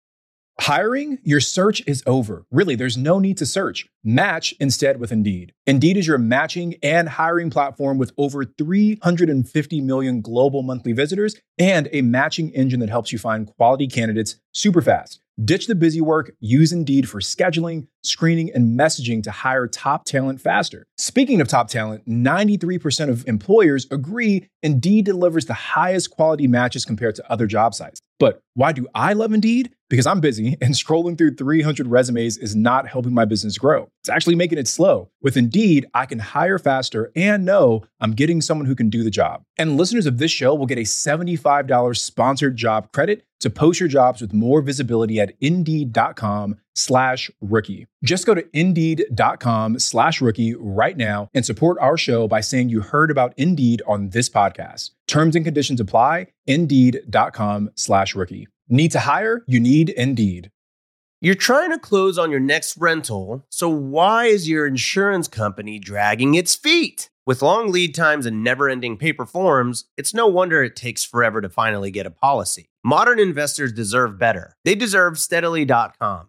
Hiring? 0.58 1.18
Your 1.22 1.40
search 1.40 1.82
is 1.86 2.02
over. 2.06 2.46
Really, 2.50 2.76
there's 2.76 2.96
no 2.96 3.18
need 3.18 3.36
to 3.38 3.46
search. 3.46 3.86
Match 4.02 4.54
instead 4.58 4.98
with 4.98 5.12
Indeed. 5.12 5.52
Indeed 5.66 5.98
is 5.98 6.06
your 6.06 6.16
matching 6.16 6.76
and 6.82 7.10
hiring 7.10 7.50
platform 7.50 7.98
with 7.98 8.12
over 8.16 8.44
350 8.44 9.80
million 9.82 10.22
global 10.22 10.62
monthly 10.62 10.92
visitors 10.92 11.36
and 11.58 11.90
a 11.92 12.00
matching 12.00 12.50
engine 12.54 12.80
that 12.80 12.88
helps 12.88 13.12
you 13.12 13.18
find 13.18 13.46
quality 13.46 13.86
candidates 13.86 14.36
super 14.52 14.80
fast. 14.80 15.20
Ditch 15.44 15.66
the 15.66 15.74
busy 15.74 16.00
work, 16.00 16.32
use 16.40 16.72
Indeed 16.72 17.06
for 17.06 17.20
scheduling, 17.20 17.88
screening, 18.06 18.50
and 18.54 18.78
messaging 18.78 19.22
to 19.22 19.30
hire 19.30 19.66
top 19.66 20.04
talent 20.04 20.40
faster. 20.40 20.86
Speaking 20.98 21.40
of 21.40 21.48
top 21.48 21.68
talent, 21.68 22.06
93% 22.08 23.08
of 23.08 23.26
employers 23.26 23.86
agree 23.90 24.48
Indeed 24.62 25.04
delivers 25.04 25.46
the 25.46 25.54
highest 25.54 26.10
quality 26.10 26.46
matches 26.46 26.84
compared 26.84 27.14
to 27.14 27.30
other 27.30 27.46
job 27.46 27.74
sites. 27.74 28.00
But 28.18 28.40
why 28.54 28.72
do 28.72 28.88
I 28.94 29.12
love 29.12 29.32
Indeed? 29.32 29.72
Because 29.88 30.06
I'm 30.06 30.20
busy 30.20 30.56
and 30.60 30.74
scrolling 30.74 31.16
through 31.16 31.36
300 31.36 31.86
resumes 31.86 32.36
is 32.38 32.56
not 32.56 32.88
helping 32.88 33.14
my 33.14 33.24
business 33.24 33.58
grow. 33.58 33.88
It's 34.02 34.08
actually 34.08 34.34
making 34.34 34.58
it 34.58 34.66
slow. 34.66 35.10
With 35.22 35.36
Indeed, 35.36 35.86
I 35.94 36.06
can 36.06 36.18
hire 36.18 36.58
faster 36.58 37.12
and 37.14 37.44
know 37.44 37.84
I'm 38.00 38.12
getting 38.12 38.40
someone 38.40 38.66
who 38.66 38.74
can 38.74 38.90
do 38.90 39.04
the 39.04 39.10
job. 39.10 39.42
And 39.56 39.76
listeners 39.76 40.06
of 40.06 40.18
this 40.18 40.30
show 40.30 40.54
will 40.54 40.66
get 40.66 40.78
a 40.78 40.82
$75 40.82 41.96
sponsored 41.96 42.56
job 42.56 42.92
credit 42.92 43.24
to 43.40 43.50
post 43.50 43.80
your 43.80 43.88
jobs 43.88 44.20
with 44.20 44.32
more 44.32 44.62
visibility 44.62 45.20
at 45.20 45.34
indeed.com 45.40 46.56
slash 46.76 47.30
rookie. 47.40 47.86
Just 48.04 48.26
go 48.26 48.34
to 48.34 48.46
indeed.com 48.52 49.78
slash 49.78 50.20
rookie 50.20 50.54
right 50.54 50.96
now 50.96 51.28
and 51.34 51.44
support 51.44 51.78
our 51.80 51.96
show 51.96 52.28
by 52.28 52.40
saying 52.40 52.68
you 52.68 52.80
heard 52.80 53.10
about 53.10 53.34
Indeed 53.36 53.82
on 53.86 54.10
this 54.10 54.28
podcast. 54.28 54.90
Terms 55.08 55.34
and 55.34 55.44
conditions 55.44 55.80
apply. 55.80 56.28
Indeed.com 56.46 57.70
slash 57.74 58.14
rookie. 58.14 58.48
Need 58.68 58.92
to 58.92 59.00
hire? 59.00 59.42
You 59.46 59.60
need 59.60 59.90
Indeed. 59.90 60.50
You're 61.22 61.34
trying 61.34 61.70
to 61.70 61.78
close 61.78 62.18
on 62.18 62.30
your 62.30 62.40
next 62.40 62.76
rental, 62.76 63.46
so 63.48 63.70
why 63.70 64.26
is 64.26 64.50
your 64.50 64.66
insurance 64.66 65.28
company 65.28 65.78
dragging 65.78 66.34
its 66.34 66.54
feet? 66.54 67.08
With 67.26 67.42
long 67.42 67.72
lead 67.72 67.94
times 67.94 68.26
and 68.26 68.44
never 68.44 68.68
ending 68.68 68.98
paper 68.98 69.24
forms, 69.26 69.86
it's 69.96 70.14
no 70.14 70.26
wonder 70.26 70.62
it 70.62 70.76
takes 70.76 71.04
forever 71.04 71.40
to 71.40 71.48
finally 71.48 71.90
get 71.90 72.06
a 72.06 72.10
policy. 72.10 72.68
Modern 72.84 73.18
investors 73.18 73.72
deserve 73.72 74.16
better. 74.18 74.56
They 74.64 74.76
deserve 74.76 75.18
steadily.com. 75.18 76.28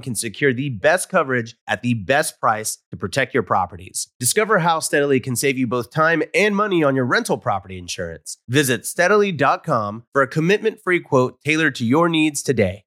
can 0.00 0.14
secure 0.14 0.52
the 0.52 0.70
best 0.70 1.08
coverage 1.08 1.56
at 1.66 1.82
the 1.82 1.94
best 1.94 2.40
price 2.40 2.78
to 2.90 2.96
protect 2.96 3.34
your 3.34 3.42
properties. 3.42 4.08
Discover 4.18 4.60
how 4.60 4.80
Steadily 4.80 5.20
can 5.20 5.36
save 5.36 5.58
you 5.58 5.66
both 5.66 5.90
time 5.90 6.22
and 6.34 6.56
money 6.56 6.82
on 6.82 6.96
your 6.96 7.06
rental 7.06 7.38
property 7.38 7.78
insurance. 7.78 8.38
Visit 8.48 8.86
steadily.com 8.86 10.04
for 10.12 10.22
a 10.22 10.28
commitment 10.28 10.80
free 10.82 11.00
quote 11.00 11.40
tailored 11.42 11.74
to 11.76 11.84
your 11.84 12.08
needs 12.08 12.42
today. 12.42 12.84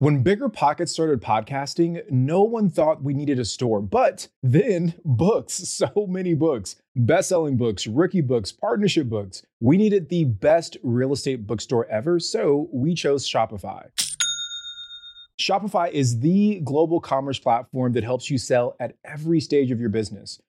When 0.00 0.22
Bigger 0.22 0.48
Pockets 0.48 0.92
started 0.92 1.20
podcasting, 1.20 2.08
no 2.08 2.44
one 2.44 2.70
thought 2.70 3.02
we 3.02 3.14
needed 3.14 3.40
a 3.40 3.44
store, 3.44 3.82
but 3.82 4.28
then 4.44 4.94
books, 5.04 5.54
so 5.68 6.06
many 6.08 6.34
books, 6.34 6.76
best 6.94 7.30
selling 7.30 7.56
books, 7.56 7.84
rookie 7.88 8.20
books, 8.20 8.52
partnership 8.52 9.08
books. 9.08 9.42
We 9.58 9.76
needed 9.76 10.08
the 10.08 10.26
best 10.26 10.76
real 10.84 11.12
estate 11.12 11.48
bookstore 11.48 11.84
ever, 11.90 12.20
so 12.20 12.68
we 12.72 12.94
chose 12.94 13.28
Shopify. 13.28 13.88
Shopify 15.38 15.90
is 15.92 16.18
the 16.18 16.60
global 16.64 17.00
commerce 17.00 17.38
platform 17.38 17.92
that 17.92 18.02
helps 18.02 18.28
you 18.28 18.38
sell 18.38 18.74
at 18.80 18.96
every 19.04 19.40
stage 19.40 19.70
of 19.70 19.78
your 19.78 19.88
business. 19.88 20.42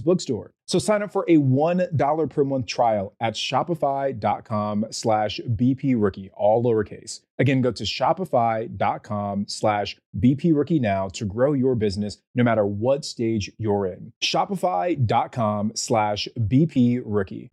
Bookstore. 0.00 0.50
So 0.66 0.78
sign 0.78 1.02
up 1.02 1.12
for 1.12 1.24
a 1.28 1.36
$1 1.36 2.30
per 2.30 2.44
month 2.44 2.66
trial 2.66 3.14
at 3.20 3.34
shopify.com 3.34 4.86
slash 4.90 5.40
BP 5.46 5.94
rookie, 5.96 6.30
all 6.34 6.64
lowercase. 6.64 7.20
Again, 7.38 7.60
go 7.60 7.72
to 7.72 7.84
shopify.com 7.84 9.46
slash 9.48 9.96
BP 10.18 10.54
rookie 10.54 10.78
now 10.78 11.08
to 11.08 11.24
grow 11.24 11.52
your 11.52 11.74
business 11.74 12.18
no 12.34 12.44
matter 12.44 12.64
what 12.64 13.04
stage 13.04 13.50
you're 13.58 13.86
in. 13.86 14.12
Shopify.com 14.22 15.72
slash 15.74 16.28
BP 16.38 17.02
rookie. 17.04 17.50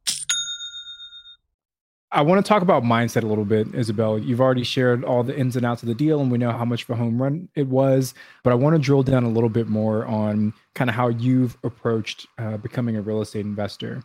I 2.14 2.22
want 2.22 2.44
to 2.44 2.48
talk 2.48 2.62
about 2.62 2.84
mindset 2.84 3.24
a 3.24 3.28
little 3.28 3.46
bit, 3.46 3.74
Isabel. 3.74 4.20
You've 4.20 4.42
already 4.42 4.66
shared 4.66 5.06
all 5.06 5.24
the 5.24 5.38
ins 5.38 5.56
and 5.56 5.66
outs 5.66 5.82
of 5.82 5.88
the 5.88 5.96
deal, 5.96 6.20
and 6.20 6.30
we 6.30 6.38
know 6.38 6.52
how 6.52 6.66
much 6.66 6.84
of 6.84 6.90
a 6.90 6.96
home 6.96 7.22
run 7.22 7.48
it 7.56 7.68
was. 7.68 8.14
But 8.44 8.52
I 8.52 8.56
want 8.56 8.76
to 8.76 8.82
drill 8.82 9.04
down 9.04 9.24
a 9.24 9.30
little 9.30 9.50
bit 9.50 9.70
more 9.70 10.06
on 10.06 10.54
kind 10.76 10.90
of 10.90 10.96
how 10.96 11.08
you've 11.08 11.58
approached 11.64 12.28
uh, 12.38 12.58
becoming 12.58 12.98
a 12.98 13.02
real 13.02 13.22
estate 13.22 13.46
investor. 13.46 14.04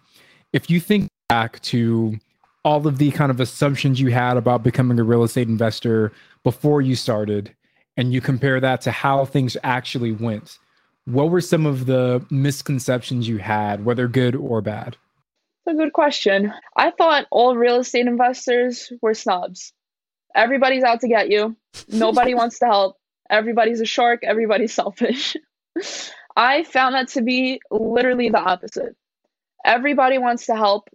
If 0.53 0.71
you 0.71 0.79
think 0.79 1.09
back 1.29 1.61
to 1.63 2.17
all 2.65 2.87
of 2.87 2.99
the 2.99 3.11
kind 3.11 3.31
of 3.31 3.41
assumptions 3.41 4.01
you 4.01 4.11
had 4.11 4.37
about 4.37 4.63
becoming 4.63 5.01
a 5.01 5.05
real 5.05 5.25
estate 5.25 5.49
investor 5.49 6.13
before 6.45 6.81
you 6.83 6.95
started, 6.95 7.55
and 7.97 8.13
you 8.13 8.21
compare 8.21 8.61
that 8.61 8.83
to 8.83 8.93
how 8.93 9.25
things 9.25 9.57
actually 9.65 10.13
went, 10.13 10.59
what 11.07 11.31
were 11.31 11.41
some 11.41 11.67
of 11.67 11.87
the 11.87 12.25
misconceptions 12.31 13.27
you 13.27 13.39
had, 13.39 13.85
whether 13.85 14.07
good 14.07 14.37
or 14.37 14.61
bad? 14.61 14.97
A 15.67 15.75
good 15.75 15.93
question. 15.93 16.53
I 16.77 16.91
thought 16.91 17.27
all 17.31 17.57
real 17.57 17.81
estate 17.81 18.07
investors 18.07 18.93
were 19.03 19.15
snobs. 19.15 19.73
Everybody's 20.35 20.85
out 20.85 21.01
to 21.01 21.09
get 21.09 21.31
you. 21.31 21.57
Nobody 21.89 22.35
wants 22.41 22.59
to 22.61 22.67
help. 22.67 22.97
Everybody's 23.31 23.81
a 23.81 23.87
shark. 23.87 24.21
Everybody's 24.23 24.73
selfish. 24.73 25.37
I 26.37 26.65
found 26.65 26.95
that 26.95 27.09
to 27.09 27.23
be 27.23 27.61
literally 27.71 28.29
the 28.29 28.39
opposite. 28.39 28.95
Everybody 29.65 30.19
wants 30.19 30.47
to 30.47 30.57
help 30.57 30.89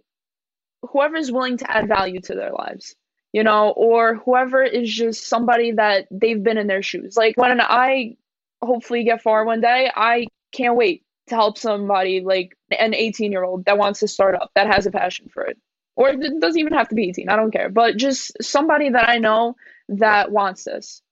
whoever's 0.82 1.30
willing 1.30 1.56
to 1.58 1.70
add 1.70 1.88
value 1.88 2.20
to 2.20 2.34
their 2.34 2.52
lives, 2.52 2.94
you 3.32 3.42
know, 3.42 3.70
or 3.70 4.16
whoever 4.16 4.62
is 4.62 4.92
just 4.92 5.26
somebody 5.26 5.72
that 5.72 6.06
they've 6.10 6.42
been 6.42 6.58
in 6.58 6.66
their 6.66 6.82
shoes. 6.82 7.16
Like 7.16 7.36
when 7.36 7.60
I 7.60 8.16
hopefully 8.62 9.04
get 9.04 9.22
far 9.22 9.44
one 9.44 9.60
day, 9.60 9.90
I 9.94 10.26
can't 10.52 10.76
wait 10.76 11.04
to 11.28 11.34
help 11.34 11.58
somebody 11.58 12.20
like 12.20 12.56
an 12.78 12.94
18 12.94 13.32
year 13.32 13.44
old 13.44 13.64
that 13.64 13.78
wants 13.78 14.00
to 14.00 14.08
start 14.08 14.34
up 14.34 14.50
that 14.54 14.66
has 14.66 14.86
a 14.86 14.90
passion 14.90 15.28
for 15.32 15.44
it. 15.44 15.58
Or 15.94 16.08
it 16.08 16.40
doesn't 16.40 16.58
even 16.58 16.72
have 16.72 16.88
to 16.88 16.94
be 16.94 17.08
18 17.08 17.28
i 17.28 17.36
don't 17.36 17.50
care. 17.50 17.68
But 17.68 17.96
just 17.96 18.32
somebody 18.42 18.90
that 18.90 19.08
i 19.08 19.18
know 19.18 19.56
that 19.88 20.30
wants 20.30 20.64
this. 20.64 21.02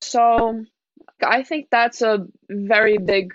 So 0.00 0.64
i 1.22 1.42
think 1.42 1.68
that's 1.70 2.02
a 2.02 2.26
very 2.50 2.98
big 2.98 3.32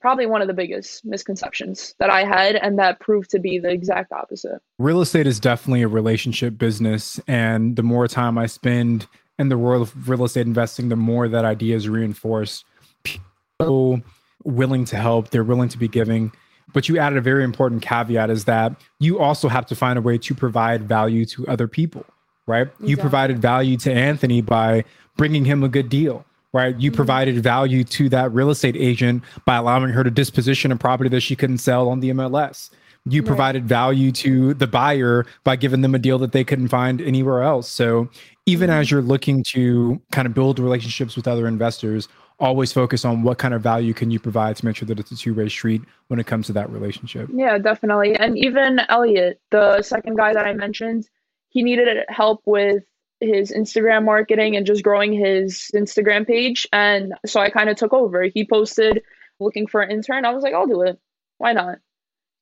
probably 0.00 0.26
one 0.26 0.40
of 0.40 0.46
the 0.46 0.54
biggest 0.54 1.04
misconceptions 1.04 1.94
that 1.98 2.08
i 2.10 2.24
had 2.24 2.54
and 2.54 2.78
that 2.78 3.00
proved 3.00 3.30
to 3.30 3.38
be 3.38 3.58
the 3.58 3.70
exact 3.70 4.12
opposite. 4.12 4.60
Real 4.78 5.00
estate 5.00 5.26
is 5.26 5.40
definitely 5.40 5.82
a 5.82 5.88
relationship 5.88 6.56
business 6.56 7.20
and 7.26 7.76
the 7.76 7.82
more 7.82 8.06
time 8.06 8.38
i 8.38 8.46
spend 8.46 9.06
in 9.38 9.48
the 9.48 9.58
world 9.58 9.82
of 9.82 10.08
real 10.08 10.24
estate 10.24 10.46
investing 10.46 10.88
the 10.88 10.96
more 10.96 11.28
that 11.28 11.44
idea 11.44 11.76
is 11.76 11.88
reinforced. 11.88 12.64
People 13.04 14.02
willing 14.44 14.84
to 14.86 14.96
help, 14.96 15.30
they're 15.30 15.44
willing 15.44 15.68
to 15.70 15.78
be 15.78 15.88
giving. 15.88 16.32
But 16.72 16.88
you 16.88 16.98
added 16.98 17.18
a 17.18 17.22
very 17.22 17.44
important 17.44 17.82
caveat 17.82 18.30
is 18.30 18.44
that 18.44 18.74
you 18.98 19.18
also 19.18 19.48
have 19.48 19.66
to 19.66 19.74
find 19.74 19.98
a 19.98 20.02
way 20.02 20.18
to 20.18 20.34
provide 20.34 20.86
value 20.86 21.24
to 21.26 21.46
other 21.48 21.66
people, 21.66 22.04
right? 22.46 22.66
Exactly. 22.66 22.90
You 22.90 22.96
provided 22.96 23.38
value 23.40 23.76
to 23.78 23.92
Anthony 23.92 24.42
by 24.42 24.84
bringing 25.16 25.44
him 25.44 25.64
a 25.64 25.68
good 25.68 25.88
deal, 25.88 26.24
right? 26.52 26.78
You 26.78 26.90
mm-hmm. 26.90 26.96
provided 26.96 27.42
value 27.42 27.84
to 27.84 28.08
that 28.10 28.32
real 28.32 28.50
estate 28.50 28.76
agent 28.76 29.22
by 29.46 29.56
allowing 29.56 29.90
her 29.90 30.04
to 30.04 30.10
disposition 30.10 30.70
a 30.70 30.76
property 30.76 31.08
that 31.10 31.20
she 31.20 31.36
couldn't 31.36 31.58
sell 31.58 31.88
on 31.88 32.00
the 32.00 32.10
MLS. 32.10 32.70
You 33.06 33.22
right. 33.22 33.26
provided 33.26 33.66
value 33.66 34.12
to 34.12 34.52
the 34.52 34.66
buyer 34.66 35.24
by 35.44 35.56
giving 35.56 35.80
them 35.80 35.94
a 35.94 35.98
deal 35.98 36.18
that 36.18 36.32
they 36.32 36.44
couldn't 36.44 36.68
find 36.68 37.00
anywhere 37.00 37.42
else. 37.42 37.68
So 37.68 38.10
even 38.44 38.68
mm-hmm. 38.68 38.80
as 38.80 38.90
you're 38.90 39.02
looking 39.02 39.42
to 39.44 40.00
kind 40.12 40.26
of 40.26 40.34
build 40.34 40.58
relationships 40.58 41.16
with 41.16 41.26
other 41.26 41.46
investors, 41.46 42.08
always 42.40 42.72
focus 42.72 43.04
on 43.04 43.22
what 43.22 43.38
kind 43.38 43.52
of 43.52 43.62
value 43.62 43.92
can 43.92 44.10
you 44.10 44.20
provide 44.20 44.56
to 44.56 44.64
make 44.64 44.76
sure 44.76 44.86
that 44.86 45.00
it's 45.00 45.10
a 45.10 45.16
two-way 45.16 45.48
street 45.48 45.82
when 46.06 46.20
it 46.20 46.26
comes 46.26 46.46
to 46.46 46.52
that 46.52 46.70
relationship. 46.70 47.28
Yeah 47.32 47.58
definitely. 47.58 48.14
And 48.14 48.38
even 48.38 48.80
elliot 48.88 49.40
the 49.50 49.82
second 49.82 50.16
guy 50.16 50.32
that 50.32 50.46
i 50.46 50.52
mentioned 50.52 51.08
he 51.50 51.62
needed 51.62 52.04
help 52.08 52.42
with 52.44 52.84
his 53.20 53.50
instagram 53.50 54.04
marketing 54.04 54.56
and 54.56 54.66
just 54.66 54.84
growing 54.84 55.12
his 55.12 55.70
instagram 55.74 56.26
page. 56.26 56.66
And 56.72 57.14
so 57.26 57.40
i 57.40 57.50
kind 57.50 57.68
of 57.68 57.76
took 57.76 57.92
over. 57.92 58.22
He 58.22 58.46
posted 58.46 59.02
looking 59.40 59.66
for 59.66 59.80
an 59.80 59.90
intern. 59.90 60.24
I 60.24 60.32
was 60.32 60.44
like 60.44 60.54
i'll 60.54 60.66
do 60.66 60.82
it. 60.82 60.98
Why 61.38 61.52
not? 61.52 61.78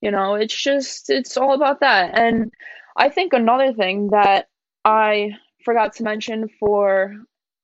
You 0.02 0.10
know 0.10 0.34
it's 0.34 0.54
just 0.54 1.08
it's 1.08 1.36
all 1.36 1.54
about 1.54 1.80
that. 1.80 2.18
And 2.18 2.52
i 2.96 3.08
think 3.08 3.32
another 3.32 3.72
thing 3.72 4.10
that 4.10 4.48
i 4.84 5.30
forgot 5.64 5.94
to 5.94 6.02
mention 6.02 6.48
for 6.60 7.14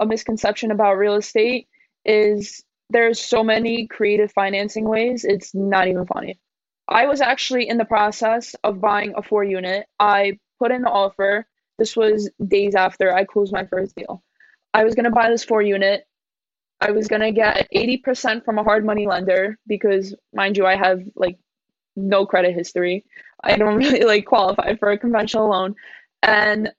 a 0.00 0.06
misconception 0.06 0.70
about 0.70 0.94
real 0.94 1.14
estate 1.14 1.68
is 2.04 2.62
there's 2.90 3.20
so 3.20 3.42
many 3.42 3.86
creative 3.86 4.32
financing 4.32 4.84
ways, 4.88 5.24
it's 5.24 5.54
not 5.54 5.88
even 5.88 6.06
funny. 6.06 6.38
I 6.88 7.06
was 7.06 7.20
actually 7.20 7.68
in 7.68 7.78
the 7.78 7.84
process 7.84 8.54
of 8.64 8.80
buying 8.80 9.14
a 9.16 9.22
four 9.22 9.44
unit. 9.44 9.86
I 9.98 10.38
put 10.58 10.72
in 10.72 10.82
the 10.82 10.90
offer. 10.90 11.46
This 11.78 11.96
was 11.96 12.30
days 12.46 12.74
after 12.74 13.14
I 13.14 13.24
closed 13.24 13.52
my 13.52 13.64
first 13.66 13.96
deal. 13.96 14.22
I 14.74 14.84
was 14.84 14.94
going 14.94 15.04
to 15.04 15.10
buy 15.10 15.30
this 15.30 15.44
four 15.44 15.62
unit. 15.62 16.06
I 16.80 16.90
was 16.90 17.08
going 17.08 17.22
to 17.22 17.30
get 17.30 17.68
80% 17.74 18.44
from 18.44 18.58
a 18.58 18.64
hard 18.64 18.84
money 18.84 19.06
lender 19.06 19.56
because, 19.66 20.14
mind 20.34 20.56
you, 20.56 20.66
I 20.66 20.76
have 20.76 21.00
like 21.14 21.38
no 21.96 22.26
credit 22.26 22.54
history. 22.54 23.04
I 23.42 23.56
don't 23.56 23.76
really 23.84 24.04
like 24.04 24.26
qualify 24.26 24.76
for 24.76 24.90
a 24.90 24.98
conventional 24.98 25.48
loan. 25.48 25.76
And 26.22 26.72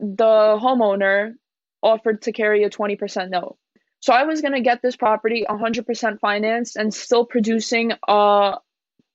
the 0.00 0.58
homeowner 0.60 1.34
offered 1.82 2.22
to 2.22 2.32
carry 2.32 2.64
a 2.64 2.70
20% 2.70 3.30
note. 3.30 3.56
So 4.04 4.12
I 4.12 4.24
was 4.24 4.42
going 4.42 4.52
to 4.52 4.60
get 4.60 4.82
this 4.82 4.96
property 4.96 5.46
100% 5.48 6.20
financed 6.20 6.76
and 6.76 6.92
still 6.92 7.24
producing 7.24 7.92
a 8.06 8.58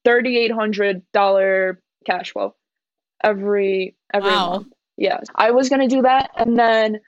$3800 0.03 1.77
cash 2.07 2.31
flow 2.31 2.55
every 3.23 3.95
every 4.11 4.31
wow. 4.31 4.49
month. 4.49 4.73
Yeah. 4.97 5.19
I 5.35 5.51
was 5.51 5.69
going 5.69 5.87
to 5.87 5.95
do 5.95 6.01
that 6.01 6.31
and 6.35 6.57
then 6.57 7.01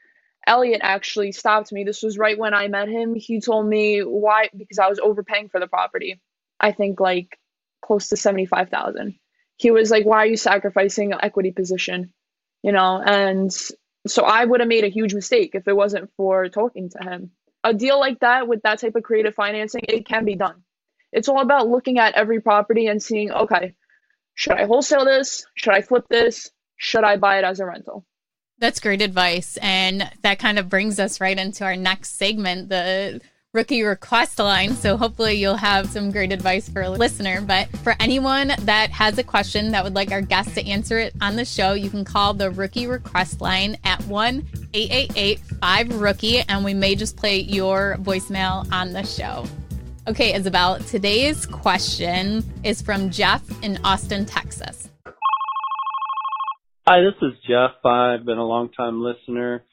Elliot 0.46 0.82
actually 0.84 1.32
stopped 1.32 1.72
me. 1.72 1.84
This 1.84 2.04
was 2.04 2.20
right 2.20 2.38
when 2.38 2.54
I 2.54 2.68
met 2.68 2.88
him. 2.88 3.16
He 3.16 3.42
told 3.42 3.66
me 3.66 4.02
why 4.02 4.50
because 4.56 4.78
I 4.78 4.88
was 4.88 5.00
overpaying 5.00 5.50
for 5.50 5.60
the 5.60 5.66
property. 5.66 6.22
I 6.60 6.74
think 6.74 7.00
like 7.00 7.40
close 7.84 8.10
to 8.10 8.16
75,000. 8.16 9.16
He 9.58 9.72
was 9.72 9.90
like, 9.90 10.06
"Why 10.06 10.18
are 10.18 10.28
you 10.28 10.38
sacrificing 10.38 11.14
an 11.14 11.20
equity 11.24 11.52
position?" 11.52 12.14
You 12.62 12.74
know, 12.74 13.02
and 13.04 13.52
so 14.06 14.24
I 14.24 14.46
would 14.46 14.60
have 14.60 14.70
made 14.70 14.84
a 14.84 14.90
huge 14.90 15.16
mistake 15.16 15.56
if 15.56 15.68
it 15.68 15.76
wasn't 15.76 16.12
for 16.16 16.48
talking 16.48 16.90
to 16.90 17.04
him. 17.04 17.32
A 17.64 17.74
deal 17.74 18.00
like 18.00 18.20
that 18.22 18.48
with 18.48 18.62
that 18.64 18.80
type 18.80 18.96
of 18.96 19.04
creative 19.04 19.36
financing, 19.36 19.82
it 19.88 20.06
can 20.08 20.26
be 20.26 20.36
done. 20.36 20.64
It's 21.12 21.30
all 21.30 21.42
about 21.42 21.68
looking 21.68 22.00
at 22.00 22.16
every 22.16 22.42
property 22.42 22.88
and 22.88 23.02
seeing, 23.02 23.32
okay, 23.32 23.76
should 24.34 24.54
I 24.54 24.66
wholesale 24.66 25.06
this? 25.06 25.46
Should 25.56 25.74
I 25.74 25.82
flip 25.82 26.06
this? 26.10 26.50
Should 26.78 27.04
I 27.04 27.18
buy 27.18 27.38
it 27.38 27.44
as 27.44 27.60
a 27.60 27.66
rental? 27.66 28.06
That's 28.58 28.80
great 28.80 29.02
advice. 29.02 29.58
And 29.62 30.10
that 30.22 30.40
kind 30.40 30.58
of 30.58 30.70
brings 30.70 31.00
us 31.00 31.20
right 31.20 31.38
into 31.38 31.64
our 31.64 31.76
next 31.76 32.18
segment, 32.18 32.70
the 32.70 33.22
rookie 33.54 33.84
request 33.84 34.40
line. 34.40 34.74
So 34.74 34.96
hopefully 34.96 35.34
you'll 35.34 35.56
have 35.56 35.90
some 35.90 36.10
great 36.10 36.32
advice 36.32 36.70
for 36.70 36.84
a 36.84 36.90
listener. 36.90 37.42
But 37.42 37.68
for 37.80 37.96
anyone 38.00 38.54
that 38.60 38.92
has 38.92 39.18
a 39.18 39.24
question 39.24 39.72
that 39.72 39.84
would 39.84 39.94
like 39.94 40.12
our 40.12 40.22
guest 40.22 40.56
to 40.56 40.66
answer 40.66 40.98
it 40.98 41.14
on 41.20 41.36
the 41.36 41.44
show, 41.44 41.74
you 41.74 41.90
can 41.90 42.06
call 42.06 42.34
the 42.34 42.50
rookie 42.50 42.88
request 42.88 43.42
line 43.42 43.78
at 43.84 44.02
1 44.06 44.48
888 44.74 45.40
5 45.40 45.96
rookie, 46.00 46.40
and 46.42 46.64
we 46.64 46.74
may 46.74 46.96
just 46.96 47.18
play 47.18 47.40
your 47.40 47.98
voicemail 48.00 48.72
on 48.72 48.94
the 48.94 49.04
show. 49.04 49.46
Okay, 50.08 50.34
Isabel, 50.34 50.80
today's 50.80 51.46
question 51.46 52.44
is 52.64 52.82
from 52.82 53.10
Jeff 53.10 53.44
in 53.64 53.78
Austin, 53.84 54.26
Texas. 54.26 54.90
Hi, 56.88 57.02
this 57.02 57.14
is 57.22 57.34
Jeff. 57.48 57.72
I've 57.86 58.26
been 58.26 58.38
a 58.38 58.48
long 58.48 58.70
time 58.70 59.04
listener. 59.04 59.64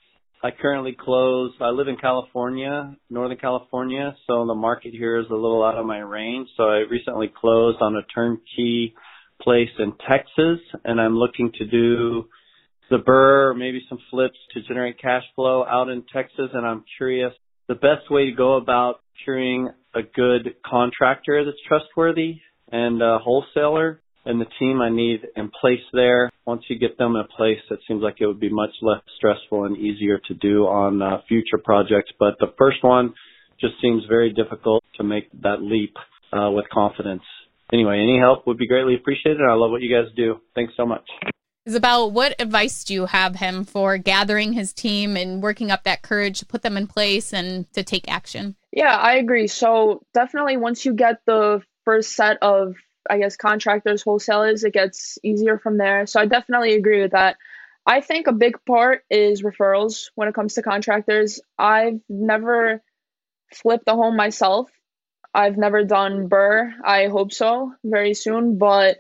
I 0.43 0.51
currently 0.53 0.97
close. 0.99 1.53
I 1.61 1.71
live 1.71 1.89
in 1.89 1.97
California, 1.97 2.97
Northern 3.11 3.39
California, 3.39 4.15
so 4.29 4.47
the 4.47 4.55
market 4.55 4.93
here 4.93 5.19
is 5.19 5.27
a 5.31 5.35
little 5.35 5.65
out 5.65 5.75
of 5.77 5.85
my 5.85 5.99
range. 5.99 6.49
So 6.57 6.63
I 6.63 6.85
recently 6.89 7.29
closed 7.29 7.79
on 7.81 7.97
a 7.97 8.03
turnkey 8.15 8.95
place 9.43 9.71
in 9.81 9.95
Texas, 10.09 10.61
and 10.85 11.01
I'm 11.01 11.17
looking 11.17 11.51
to 11.59 11.67
do 11.67 12.29
the 12.89 12.99
BRRRR, 12.99 13.59
maybe 13.59 13.85
some 13.89 13.99
flips 14.11 14.39
to 14.55 14.63
generate 14.63 15.01
cash 15.01 15.25
flow 15.35 15.65
out 15.65 15.89
in 15.89 16.05
Texas. 16.13 16.51
And 16.53 16.65
I'm 16.65 16.85
curious 16.97 17.33
the 17.67 17.75
best 17.75 18.09
way 18.09 18.27
to 18.27 18.33
go 18.33 18.55
about 18.55 19.01
securing 19.19 19.71
a 19.93 20.03
good 20.03 20.55
contractor 20.65 21.45
that's 21.45 21.59
trustworthy 21.67 22.37
and 22.71 23.03
a 23.03 23.19
wholesaler 23.19 24.03
and 24.25 24.41
the 24.41 24.47
team 24.59 24.81
I 24.81 24.91
need 24.91 25.21
in 25.37 25.51
place 25.61 25.85
there. 25.93 26.31
Once 26.47 26.63
you 26.69 26.79
get 26.79 26.99
them 26.99 27.17
in 27.17 27.25
place, 27.37 27.61
it 27.71 27.81
seems 27.87 28.03
like 28.03 28.17
it 28.21 28.27
would 28.27 28.41
be 28.41 28.51
much 28.51 28.71
less 28.83 29.01
stressful 29.17 29.65
and 29.65 29.77
easier 29.77 30.19
to 30.29 30.35
do 30.35 30.67
on 30.67 31.01
uh, 31.03 31.21
future 31.29 31.59
projects. 31.63 32.11
But 32.19 32.39
the 32.39 32.53
first 32.59 32.83
one 32.83 33.15
just 33.61 33.75
seems 33.81 34.05
very 34.09 34.33
difficult 34.33 34.85
to 34.97 35.05
make 35.05 35.31
that 35.43 35.63
leap 35.63 35.95
uh, 36.33 36.51
with 36.51 36.67
confidence. 36.73 37.23
Anyway, 37.73 37.99
any 38.01 38.19
help 38.19 38.47
would 38.47 38.59
be 38.59 38.67
greatly 38.67 38.95
appreciated. 38.95 39.41
I 39.43 39.55
love 39.55 39.71
what 39.71 39.83
you 39.83 39.95
guys 39.95 40.13
do. 40.17 40.37
Thanks 40.55 40.73
so 40.77 40.87
much. 40.87 41.05
Isabel, 41.67 42.11
what 42.11 42.35
advice 42.39 42.83
do 42.85 42.95
you 42.95 43.05
have 43.05 43.37
him 43.37 43.65
for 43.65 43.99
gathering 43.99 44.55
his 44.55 44.73
team 44.73 45.19
and 45.19 45.43
working 45.43 45.71
up 45.71 45.85
that 45.85 46.01
courage 46.01 46.39
to 46.39 46.47
put 46.47 46.63
them 46.63 46.79
in 46.79 46.87
place 46.87 47.35
and 47.35 47.71
to 47.75 47.83
take 47.83 48.11
action? 48.11 48.57
Yeah, 48.73 48.97
I 48.97 49.17
agree. 49.17 49.49
So 49.49 50.01
definitely 50.15 50.57
once 50.57 50.87
you 50.87 50.95
get 50.95 51.17
the 51.27 51.61
first 51.85 52.13
set 52.13 52.39
of 52.41 52.75
I 53.09 53.19
guess 53.19 53.37
contractors, 53.37 54.03
wholesalers, 54.03 54.65
it 54.65 54.73
gets 54.73 55.19
easier 55.23 55.59
from 55.59 55.79
there. 55.79 56.07
So 56.07 56.21
I 56.21 56.27
definitely 56.27 56.75
agree 56.75 57.03
with 57.03 57.13
that. 57.13 57.37
I 57.87 58.01
think 58.01 58.27
a 58.27 58.33
big 58.33 58.59
part 58.67 59.05
is 59.11 59.43
referrals 59.43 60.11
when 60.15 60.29
it 60.29 60.35
comes 60.35 60.55
to 60.55 60.63
contractors. 60.63 61.41
I've 61.59 62.01
never 62.09 62.83
flipped 63.55 63.89
a 63.89 63.95
home 63.95 64.17
myself. 64.17 64.71
I've 65.33 65.57
never 65.57 65.85
done 65.85 66.29
BRRRR. 66.29 66.73
I 66.85 67.07
hope 67.07 67.33
so 67.33 67.73
very 67.85 68.15
soon, 68.15 68.59
but 68.59 68.99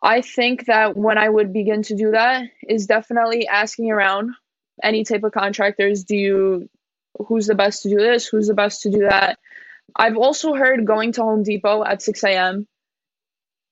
I 0.00 0.20
think 0.20 0.66
that 0.66 0.96
when 0.96 1.18
I 1.18 1.28
would 1.28 1.52
begin 1.52 1.82
to 1.84 1.96
do 1.96 2.12
that 2.12 2.44
is 2.68 2.86
definitely 2.86 3.48
asking 3.48 3.90
around 3.90 4.30
any 4.80 5.02
type 5.02 5.24
of 5.24 5.32
contractors. 5.32 6.04
Do 6.04 6.16
you, 6.16 6.70
who's 7.26 7.48
the 7.48 7.56
best 7.56 7.82
to 7.82 7.88
do 7.88 7.96
this? 7.96 8.28
Who's 8.28 8.46
the 8.46 8.54
best 8.54 8.82
to 8.82 8.90
do 8.90 9.08
that? 9.08 9.40
I've 9.96 10.16
also 10.16 10.54
heard 10.54 10.86
going 10.86 11.12
to 11.12 11.22
Home 11.22 11.42
Depot 11.42 11.82
at 11.84 12.02
6 12.02 12.22
a.m 12.22 12.68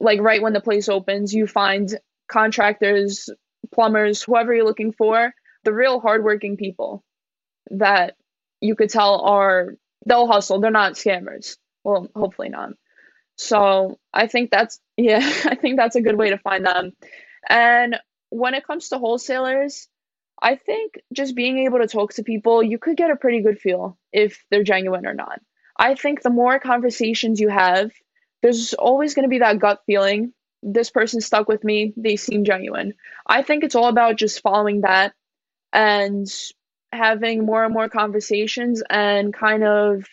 like 0.01 0.20
right 0.20 0.42
when 0.42 0.53
the 0.53 0.61
place 0.61 0.88
opens, 0.88 1.32
you 1.32 1.47
find 1.47 1.99
contractors, 2.28 3.28
plumbers, 3.72 4.22
whoever 4.22 4.55
you're 4.55 4.64
looking 4.64 4.92
for, 4.92 5.32
the 5.64 5.72
real 5.72 6.01
hardworking 6.01 6.57
people 6.57 7.05
that 7.70 8.16
you 8.61 8.74
could 8.74 8.90
tell 8.90 9.20
are 9.22 9.74
they'll 10.07 10.26
hustle. 10.26 10.61
They're 10.61 10.70
not 10.70 10.94
scammers. 10.94 11.57
Well, 11.84 12.09
hopefully 12.14 12.49
not. 12.49 12.70
So 13.36 13.99
I 14.12 14.26
think 14.26 14.51
that's 14.51 14.80
yeah, 14.97 15.20
I 15.44 15.57
think 15.57 15.76
that's 15.76 15.97
a 15.97 16.03
good 16.03 16.16
way 16.16 16.30
to 16.30 16.38
find 16.38 16.64
them. 16.64 16.92
And 17.49 17.97
when 18.30 18.55
it 18.55 18.66
comes 18.66 18.88
to 18.88 18.99
wholesalers, 18.99 19.88
I 20.40 20.57
think 20.57 21.01
just 21.12 21.34
being 21.34 21.59
able 21.59 21.78
to 21.78 21.86
talk 21.86 22.14
to 22.14 22.22
people, 22.22 22.62
you 22.62 22.78
could 22.78 22.97
get 22.97 23.11
a 23.11 23.16
pretty 23.16 23.42
good 23.42 23.59
feel 23.59 23.99
if 24.12 24.44
they're 24.51 24.64
genuine 24.64 25.07
or 25.07 25.14
not. 25.14 25.40
I 25.78 25.94
think 25.94 26.22
the 26.22 26.30
more 26.30 26.59
conversations 26.59 27.40
you 27.40 27.49
have 27.49 27.90
there's 28.47 28.74
always 28.74 29.14
going 29.14 29.24
to 29.24 29.28
be 29.28 29.40
that 29.40 29.59
gut 29.59 29.82
feeling. 29.86 30.32
This 30.62 30.90
person 30.90 31.20
stuck 31.20 31.49
with 31.49 31.64
me. 31.64 31.92
They 31.97 32.14
seem 32.14 32.44
genuine. 32.44 32.94
I 33.26 33.42
think 33.42 33.64
it's 33.64 33.74
all 33.74 33.88
about 33.88 34.16
just 34.16 34.40
following 34.40 34.82
that 34.82 35.14
and 35.72 36.28
having 36.92 37.44
more 37.44 37.64
and 37.64 37.74
more 37.74 37.88
conversations 37.88 38.84
and 38.88 39.34
kind 39.34 39.64
of 39.64 40.05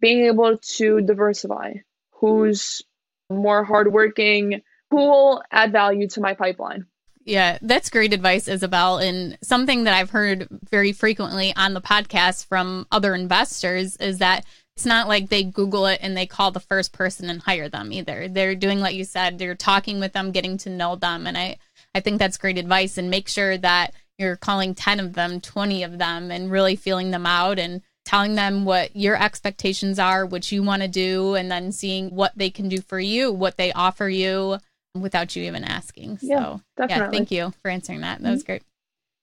being 0.00 0.26
able 0.26 0.58
to 0.76 1.00
diversify 1.00 1.72
who's 2.12 2.82
more 3.28 3.64
hardworking 3.64 4.62
who 4.90 4.96
will 4.96 5.42
add 5.50 5.72
value 5.72 6.06
to 6.06 6.20
my 6.20 6.34
pipeline. 6.34 6.86
Yeah, 7.24 7.58
that's 7.62 7.90
great 7.90 8.12
advice, 8.12 8.46
Isabel. 8.46 8.98
And 8.98 9.38
something 9.42 9.84
that 9.84 9.94
I've 9.94 10.10
heard 10.10 10.46
very 10.70 10.92
frequently 10.92 11.54
on 11.56 11.74
the 11.74 11.80
podcast 11.80 12.46
from 12.46 12.86
other 12.92 13.14
investors 13.14 13.96
is 13.96 14.18
that 14.18 14.44
it's 14.76 14.86
not 14.86 15.08
like 15.08 15.28
they 15.28 15.44
Google 15.44 15.86
it 15.86 16.00
and 16.02 16.16
they 16.16 16.26
call 16.26 16.50
the 16.50 16.60
first 16.60 16.92
person 16.92 17.28
and 17.28 17.42
hire 17.42 17.68
them 17.68 17.92
either. 17.92 18.28
They're 18.28 18.54
doing 18.54 18.80
what 18.80 18.94
you 18.94 19.04
said. 19.04 19.38
They're 19.38 19.54
talking 19.54 20.00
with 20.00 20.12
them, 20.12 20.32
getting 20.32 20.56
to 20.58 20.70
know 20.70 20.96
them. 20.96 21.26
And 21.26 21.36
I, 21.36 21.58
I 21.94 22.00
think 22.00 22.18
that's 22.18 22.38
great 22.38 22.58
advice. 22.58 22.96
And 22.96 23.10
make 23.10 23.28
sure 23.28 23.58
that 23.58 23.92
you're 24.18 24.36
calling 24.36 24.74
10 24.74 25.00
of 25.00 25.12
them, 25.12 25.40
20 25.40 25.82
of 25.82 25.98
them, 25.98 26.30
and 26.30 26.50
really 26.50 26.76
feeling 26.76 27.10
them 27.10 27.26
out 27.26 27.58
and 27.58 27.82
telling 28.04 28.34
them 28.34 28.64
what 28.64 28.96
your 28.96 29.20
expectations 29.22 29.98
are, 29.98 30.24
what 30.24 30.50
you 30.50 30.62
want 30.62 30.82
to 30.82 30.88
do, 30.88 31.34
and 31.34 31.50
then 31.50 31.70
seeing 31.70 32.08
what 32.10 32.32
they 32.34 32.50
can 32.50 32.68
do 32.68 32.80
for 32.80 32.98
you, 32.98 33.30
what 33.30 33.58
they 33.58 33.72
offer 33.72 34.08
you 34.08 34.58
without 34.94 35.36
you 35.36 35.44
even 35.44 35.64
asking. 35.64 36.18
So, 36.18 36.26
yeah, 36.26 36.56
definitely. 36.76 37.04
yeah 37.04 37.10
thank 37.10 37.30
you 37.30 37.52
for 37.62 37.70
answering 37.70 38.00
that. 38.00 38.18
That 38.18 38.24
mm-hmm. 38.24 38.32
was 38.32 38.42
great. 38.42 38.62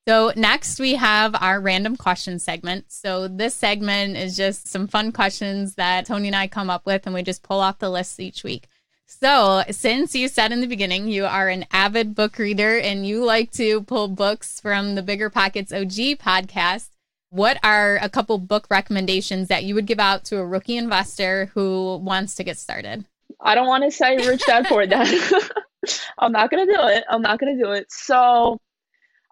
So, 0.07 0.31
next 0.35 0.79
we 0.79 0.95
have 0.95 1.35
our 1.39 1.59
random 1.59 1.95
question 1.95 2.39
segment. 2.39 2.85
So, 2.91 3.27
this 3.27 3.53
segment 3.53 4.17
is 4.17 4.35
just 4.35 4.67
some 4.67 4.87
fun 4.87 5.11
questions 5.11 5.75
that 5.75 6.05
Tony 6.05 6.27
and 6.27 6.35
I 6.35 6.47
come 6.47 6.69
up 6.69 6.85
with, 6.85 7.05
and 7.05 7.13
we 7.13 7.21
just 7.21 7.43
pull 7.43 7.59
off 7.59 7.79
the 7.79 7.89
list 7.89 8.19
each 8.19 8.43
week. 8.43 8.67
So, 9.05 9.63
since 9.71 10.15
you 10.15 10.27
said 10.27 10.51
in 10.51 10.61
the 10.61 10.67
beginning 10.67 11.07
you 11.07 11.25
are 11.25 11.49
an 11.49 11.65
avid 11.71 12.13
book 12.15 12.37
reader 12.37 12.77
and 12.77 13.07
you 13.07 13.25
like 13.25 13.51
to 13.53 13.81
pull 13.81 14.07
books 14.07 14.59
from 14.59 14.95
the 14.95 15.01
Bigger 15.01 15.29
Pockets 15.29 15.73
OG 15.73 16.19
podcast, 16.19 16.89
what 17.31 17.57
are 17.63 17.97
a 18.01 18.09
couple 18.09 18.37
book 18.37 18.67
recommendations 18.69 19.47
that 19.47 19.63
you 19.63 19.75
would 19.75 19.85
give 19.85 19.99
out 19.99 20.25
to 20.25 20.37
a 20.37 20.45
rookie 20.45 20.77
investor 20.77 21.51
who 21.53 21.97
wants 21.97 22.35
to 22.35 22.43
get 22.43 22.57
started? 22.57 23.05
I 23.41 23.55
don't 23.55 23.67
want 23.67 23.83
to 23.83 23.91
say 23.91 24.15
Rich 24.17 24.45
Dad 24.45 24.65
Poor 24.67 24.85
Dad. 24.85 25.07
I'm 26.17 26.31
not 26.31 26.51
going 26.51 26.67
to 26.67 26.73
do 26.73 26.79
it. 26.87 27.03
I'm 27.09 27.21
not 27.21 27.39
going 27.39 27.57
to 27.57 27.63
do 27.63 27.71
it. 27.71 27.91
So, 27.91 28.59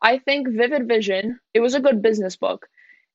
I 0.01 0.19
think 0.19 0.47
Vivid 0.49 0.87
Vision, 0.87 1.39
it 1.53 1.59
was 1.59 1.75
a 1.75 1.79
good 1.79 2.01
business 2.01 2.35
book. 2.35 2.67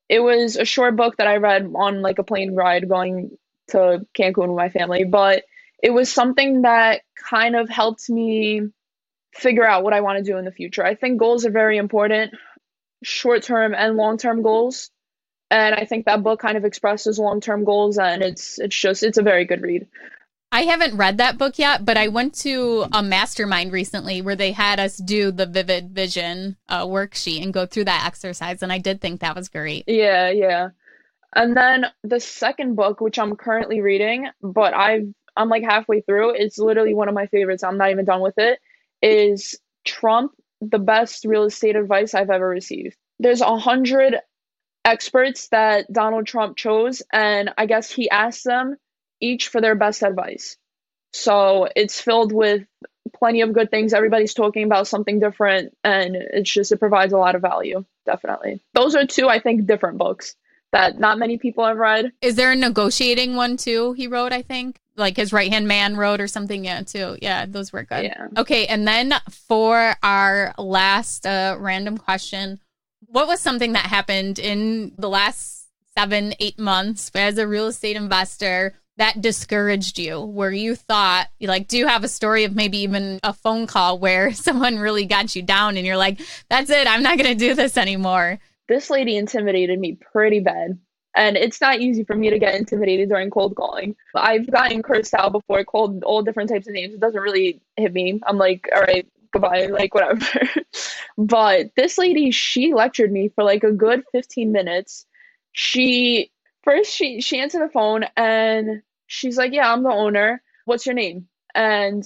It 0.08 0.20
was 0.20 0.56
a 0.56 0.64
short 0.64 0.96
book 0.96 1.16
that 1.16 1.26
I 1.26 1.36
read 1.36 1.72
on 1.74 2.02
like 2.02 2.18
a 2.18 2.24
plane 2.24 2.54
ride 2.54 2.88
going 2.88 3.38
to 3.68 4.06
Cancun 4.18 4.48
with 4.48 4.56
my 4.56 4.68
family, 4.68 5.04
but 5.04 5.44
it 5.82 5.90
was 5.90 6.12
something 6.12 6.62
that 6.62 7.02
kind 7.16 7.56
of 7.56 7.68
helped 7.68 8.08
me 8.10 8.62
figure 9.34 9.66
out 9.66 9.82
what 9.82 9.92
I 9.92 10.00
want 10.00 10.18
to 10.18 10.30
do 10.30 10.38
in 10.38 10.44
the 10.44 10.52
future. 10.52 10.84
I 10.84 10.94
think 10.94 11.18
goals 11.18 11.46
are 11.46 11.50
very 11.50 11.78
important, 11.78 12.34
short 13.02 13.42
term 13.42 13.74
and 13.74 13.96
long 13.96 14.18
term 14.18 14.42
goals. 14.42 14.90
And 15.50 15.74
I 15.74 15.84
think 15.84 16.06
that 16.06 16.22
book 16.22 16.40
kind 16.40 16.56
of 16.56 16.64
expresses 16.64 17.18
long 17.18 17.40
term 17.40 17.64
goals 17.64 17.98
and 17.98 18.22
it's 18.22 18.58
it's 18.58 18.76
just 18.76 19.02
it's 19.02 19.18
a 19.18 19.22
very 19.22 19.44
good 19.44 19.62
read. 19.62 19.86
I 20.55 20.64
haven't 20.64 20.98
read 20.98 21.16
that 21.16 21.38
book 21.38 21.59
yet, 21.59 21.86
but 21.86 21.96
I 21.96 22.09
went 22.09 22.34
to 22.40 22.84
a 22.92 23.03
mastermind 23.03 23.72
recently 23.72 24.20
where 24.20 24.36
they 24.36 24.53
had 24.53 24.78
us 24.78 24.98
do 24.98 25.32
the 25.32 25.46
Vivid 25.46 25.90
Vision 25.92 26.59
uh, 26.68 26.84
worksheet 26.84 27.42
and 27.42 27.55
go 27.55 27.64
through 27.64 27.84
that 27.84 28.05
exercise, 28.07 28.62
and 28.62 28.70
I 28.70 28.76
did 28.76 29.00
think 29.00 29.20
that 29.20 29.34
was 29.34 29.48
great. 29.48 29.84
Yeah, 29.86 30.28
yeah. 30.28 30.68
And 31.34 31.57
then 31.57 31.86
the 32.05 32.20
second 32.20 32.76
book, 32.76 33.00
which 33.00 33.18
I'm 33.18 33.34
currently 33.34 33.80
reading, 33.80 34.28
but 34.42 34.74
I've 34.74 35.09
I'm 35.34 35.48
like 35.48 35.62
halfway 35.62 36.03
through. 36.03 36.34
It's 36.34 36.59
literally 36.59 36.92
one 36.92 37.09
of 37.09 37.14
my 37.14 37.26
favorites. 37.28 37.64
I'm 37.64 37.78
not 37.78 37.90
even 37.90 38.05
done 38.05 38.20
with 38.20 38.36
it. 38.36 38.59
Is 39.00 39.59
Trump 39.86 40.32
the 40.61 40.78
best 40.78 41.24
real 41.24 41.44
estate 41.44 41.76
advice 41.76 42.12
I've 42.12 42.28
ever 42.28 42.46
received? 42.46 42.98
There's 43.18 43.40
a 43.40 43.57
hundred 43.57 44.16
experts 44.84 45.48
that 45.48 45.90
Donald 45.90 46.26
Trump 46.26 46.59
chose, 46.59 47.03
and 47.11 47.55
I 47.57 47.64
guess 47.64 47.90
he 47.90 48.11
asked 48.11 48.44
them 48.44 48.76
each 49.22 49.48
for 49.48 49.60
their 49.60 49.74
best 49.74 50.02
advice. 50.02 50.56
So 51.14 51.68
it's 51.76 52.00
filled 52.00 52.32
with 52.32 52.66
plenty 53.14 53.42
of 53.42 53.52
good 53.52 53.70
things. 53.70 53.92
Everybody's 53.92 54.34
talking 54.34 54.64
about 54.64 54.88
something 54.88 55.20
different, 55.20 55.76
and 55.84 56.16
it's 56.16 56.52
just, 56.52 56.72
it 56.72 56.78
provides 56.78 57.12
a 57.12 57.18
lot 57.18 57.34
of 57.34 57.42
value, 57.42 57.84
definitely. 58.04 58.60
Those 58.74 58.94
are 58.94 59.06
two, 59.06 59.28
I 59.28 59.38
think, 59.38 59.66
different 59.66 59.98
books 59.98 60.34
that 60.72 60.98
not 60.98 61.18
many 61.18 61.36
people 61.36 61.66
have 61.66 61.76
read. 61.76 62.12
Is 62.22 62.34
there 62.34 62.50
a 62.50 62.56
negotiating 62.56 63.36
one 63.36 63.58
too? 63.58 63.92
He 63.92 64.06
wrote, 64.06 64.32
I 64.32 64.40
think, 64.40 64.80
like 64.96 65.16
his 65.16 65.32
right 65.32 65.52
hand 65.52 65.68
man 65.68 65.96
wrote 65.96 66.20
or 66.20 66.26
something. 66.26 66.64
Yeah, 66.64 66.82
too. 66.82 67.18
Yeah, 67.20 67.44
those 67.46 67.72
were 67.72 67.82
good. 67.82 68.04
Yeah. 68.04 68.28
Okay, 68.38 68.66
and 68.66 68.88
then 68.88 69.14
for 69.30 69.94
our 70.02 70.54
last 70.56 71.26
uh, 71.26 71.56
random 71.60 71.98
question, 71.98 72.58
what 73.06 73.26
was 73.26 73.40
something 73.40 73.72
that 73.72 73.86
happened 73.86 74.38
in 74.38 74.92
the 74.96 75.10
last 75.10 75.68
seven, 75.96 76.34
eight 76.40 76.58
months 76.58 77.10
as 77.14 77.36
a 77.36 77.46
real 77.46 77.66
estate 77.66 77.96
investor? 77.96 78.74
That 78.99 79.20
discouraged 79.20 79.99
you 79.99 80.20
where 80.20 80.53
you 80.53 80.76
thought 80.76 81.28
you 81.38 81.49
like 81.49 81.66
do 81.66 81.78
you 81.78 81.86
have 81.86 82.05
a 82.05 82.09
story 82.09 82.45
of 82.45 82.55
maybe 82.55 82.78
even 82.78 83.18
a 83.22 83.32
phone 83.32 83.66
call 83.66 83.99
where 83.99 84.32
someone 84.34 84.78
really 84.78 85.07
got 85.07 85.34
you 85.34 85.43
down 85.43 85.76
and 85.76 85.86
you're 85.86 85.97
like 85.97 86.20
that's 86.51 86.70
it 86.70 86.86
i'm 86.86 87.03
not 87.03 87.16
going 87.16 87.30
to 87.30 87.34
do 87.34 87.55
this 87.55 87.76
anymore 87.76 88.38
this 88.72 88.90
lady 88.90 89.16
intimidated 89.16 89.78
me 89.78 89.99
pretty 90.12 90.40
bad. 90.40 90.78
And 91.14 91.36
it's 91.36 91.61
not 91.61 91.80
easy 91.80 92.05
for 92.05 92.16
me 92.16 92.30
to 92.30 92.38
get 92.38 92.55
intimidated 92.55 93.11
during 93.11 93.28
cold 93.28 93.55
calling. 93.55 93.95
I've 94.14 94.51
gotten 94.51 94.82
cursed 94.82 95.12
out 95.12 95.32
before, 95.32 95.62
called 95.64 96.03
all 96.05 96.22
different 96.22 96.49
types 96.49 96.66
of 96.66 96.72
names. 96.72 96.95
It 96.95 97.01
doesn't 97.01 97.20
really 97.20 97.61
hit 97.76 97.93
me. 97.93 98.18
I'm 98.26 98.38
like, 98.38 98.66
all 98.74 98.80
right, 98.80 99.07
goodbye, 99.30 99.66
like 99.70 99.95
whatever. 99.95 100.24
but 101.18 101.70
this 101.76 101.99
lady, 101.99 102.30
she 102.30 102.72
lectured 102.72 103.12
me 103.12 103.28
for 103.34 103.45
like 103.45 103.62
a 103.62 103.72
good 103.72 104.05
15 104.12 104.53
minutes. 104.53 105.05
She 105.53 106.30
first 106.62 106.92
she 106.92 107.20
she 107.20 107.40
answered 107.40 107.62
the 107.62 107.72
phone 107.72 108.04
and 108.16 108.82
she's 109.06 109.36
like, 109.36 109.52
"Yeah, 109.52 109.72
I'm 109.72 109.82
the 109.82 109.90
owner. 109.90 110.42
What's 110.64 110.86
your 110.86 110.94
name?" 110.94 111.28
And 111.54 112.04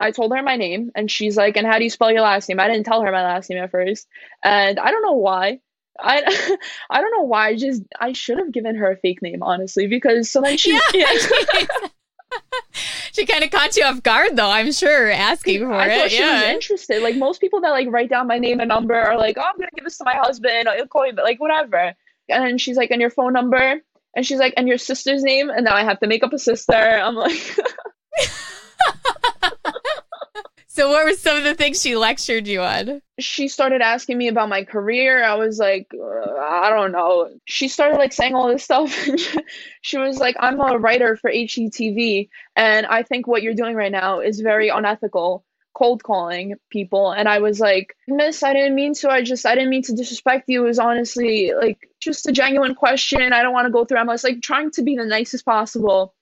I 0.00 0.10
told 0.10 0.34
her 0.34 0.42
my 0.42 0.56
name 0.56 0.90
and 0.94 1.10
she's 1.10 1.36
like, 1.36 1.56
"And 1.56 1.66
how 1.66 1.78
do 1.78 1.84
you 1.84 1.90
spell 1.90 2.10
your 2.10 2.22
last 2.22 2.48
name?" 2.48 2.60
I 2.60 2.68
didn't 2.68 2.86
tell 2.86 3.02
her 3.02 3.12
my 3.12 3.22
last 3.22 3.50
name 3.50 3.62
at 3.62 3.70
first. 3.70 4.06
And 4.42 4.78
I 4.78 4.90
don't 4.90 5.02
know 5.02 5.12
why. 5.12 5.60
I 5.98 6.56
I 6.90 7.00
don't 7.00 7.12
know 7.12 7.22
why. 7.22 7.48
I 7.48 7.56
just 7.56 7.82
I 8.00 8.12
should 8.12 8.38
have 8.38 8.52
given 8.52 8.76
her 8.76 8.90
a 8.90 8.96
fake 8.96 9.22
name, 9.22 9.42
honestly, 9.42 9.86
because 9.86 10.30
so 10.30 10.40
then 10.40 10.56
she 10.56 10.72
yeah. 10.72 10.80
yeah. 10.94 11.68
she 13.12 13.26
kind 13.26 13.44
of 13.44 13.50
caught 13.50 13.76
you 13.76 13.84
off 13.84 14.02
guard, 14.02 14.36
though. 14.36 14.50
I'm 14.50 14.72
sure 14.72 15.10
asking 15.10 15.60
for 15.60 15.72
I 15.72 15.86
it. 15.86 16.00
Thought 16.00 16.10
she 16.10 16.18
yeah. 16.18 16.40
was 16.40 16.54
interested. 16.54 17.02
Like 17.02 17.16
most 17.16 17.40
people 17.40 17.60
that 17.60 17.70
like 17.70 17.88
write 17.90 18.10
down 18.10 18.26
my 18.26 18.38
name 18.38 18.60
and 18.60 18.68
number 18.68 18.94
are 18.94 19.16
like, 19.16 19.36
oh, 19.38 19.42
I'm 19.42 19.56
gonna 19.56 19.70
give 19.74 19.84
this 19.84 19.98
to 19.98 20.04
my 20.04 20.16
husband. 20.16 20.68
I'll 20.68 20.86
call 20.86 21.06
you, 21.06 21.12
but 21.12 21.24
like 21.24 21.40
whatever. 21.40 21.94
And 22.28 22.60
she's 22.60 22.76
like, 22.76 22.90
and 22.90 23.00
your 23.00 23.10
phone 23.10 23.32
number, 23.32 23.80
and 24.16 24.26
she's 24.26 24.38
like, 24.38 24.54
and 24.56 24.68
your 24.68 24.78
sister's 24.78 25.22
name, 25.22 25.50
and 25.50 25.64
now 25.64 25.74
I 25.74 25.84
have 25.84 26.00
to 26.00 26.06
make 26.06 26.22
up 26.22 26.32
a 26.32 26.38
sister. 26.38 26.72
I'm 26.74 27.14
like. 27.14 27.56
So, 30.74 30.88
what 30.88 31.04
were 31.04 31.12
some 31.12 31.36
of 31.36 31.44
the 31.44 31.54
things 31.54 31.80
she 31.80 31.94
lectured 31.94 32.48
you 32.48 32.60
on? 32.60 33.00
She 33.20 33.46
started 33.46 33.80
asking 33.80 34.18
me 34.18 34.26
about 34.26 34.48
my 34.48 34.64
career. 34.64 35.22
I 35.22 35.36
was 35.36 35.60
like, 35.60 35.86
uh, 35.94 36.40
I 36.40 36.68
don't 36.68 36.90
know. 36.90 37.30
She 37.44 37.68
started 37.68 37.96
like 37.98 38.12
saying 38.12 38.34
all 38.34 38.48
this 38.48 38.64
stuff. 38.64 38.92
she 39.82 39.98
was 39.98 40.18
like, 40.18 40.34
I'm 40.40 40.58
a 40.58 40.76
writer 40.76 41.14
for 41.14 41.30
HGTV, 41.30 42.28
and 42.56 42.86
I 42.86 43.04
think 43.04 43.28
what 43.28 43.44
you're 43.44 43.54
doing 43.54 43.76
right 43.76 43.92
now 43.92 44.18
is 44.18 44.40
very 44.40 44.68
unethical 44.68 45.44
cold 45.74 46.02
calling 46.02 46.54
people 46.70 47.10
and 47.10 47.28
i 47.28 47.38
was 47.38 47.60
like 47.60 47.96
miss 48.06 48.42
i 48.42 48.52
didn't 48.52 48.74
mean 48.74 48.94
to 48.94 49.10
i 49.10 49.22
just 49.22 49.44
i 49.44 49.54
didn't 49.54 49.70
mean 49.70 49.82
to 49.82 49.94
disrespect 49.94 50.44
you 50.48 50.62
it 50.62 50.66
was 50.66 50.78
honestly 50.78 51.52
like 51.52 51.90
just 52.00 52.28
a 52.28 52.32
genuine 52.32 52.74
question 52.74 53.32
i 53.32 53.42
don't 53.42 53.52
want 53.52 53.66
to 53.66 53.72
go 53.72 53.84
through 53.84 53.98
i'm 53.98 54.08
just 54.08 54.24
like 54.24 54.40
trying 54.40 54.70
to 54.70 54.82
be 54.82 54.96
the 54.96 55.04
nicest 55.04 55.44
possible 55.44 56.14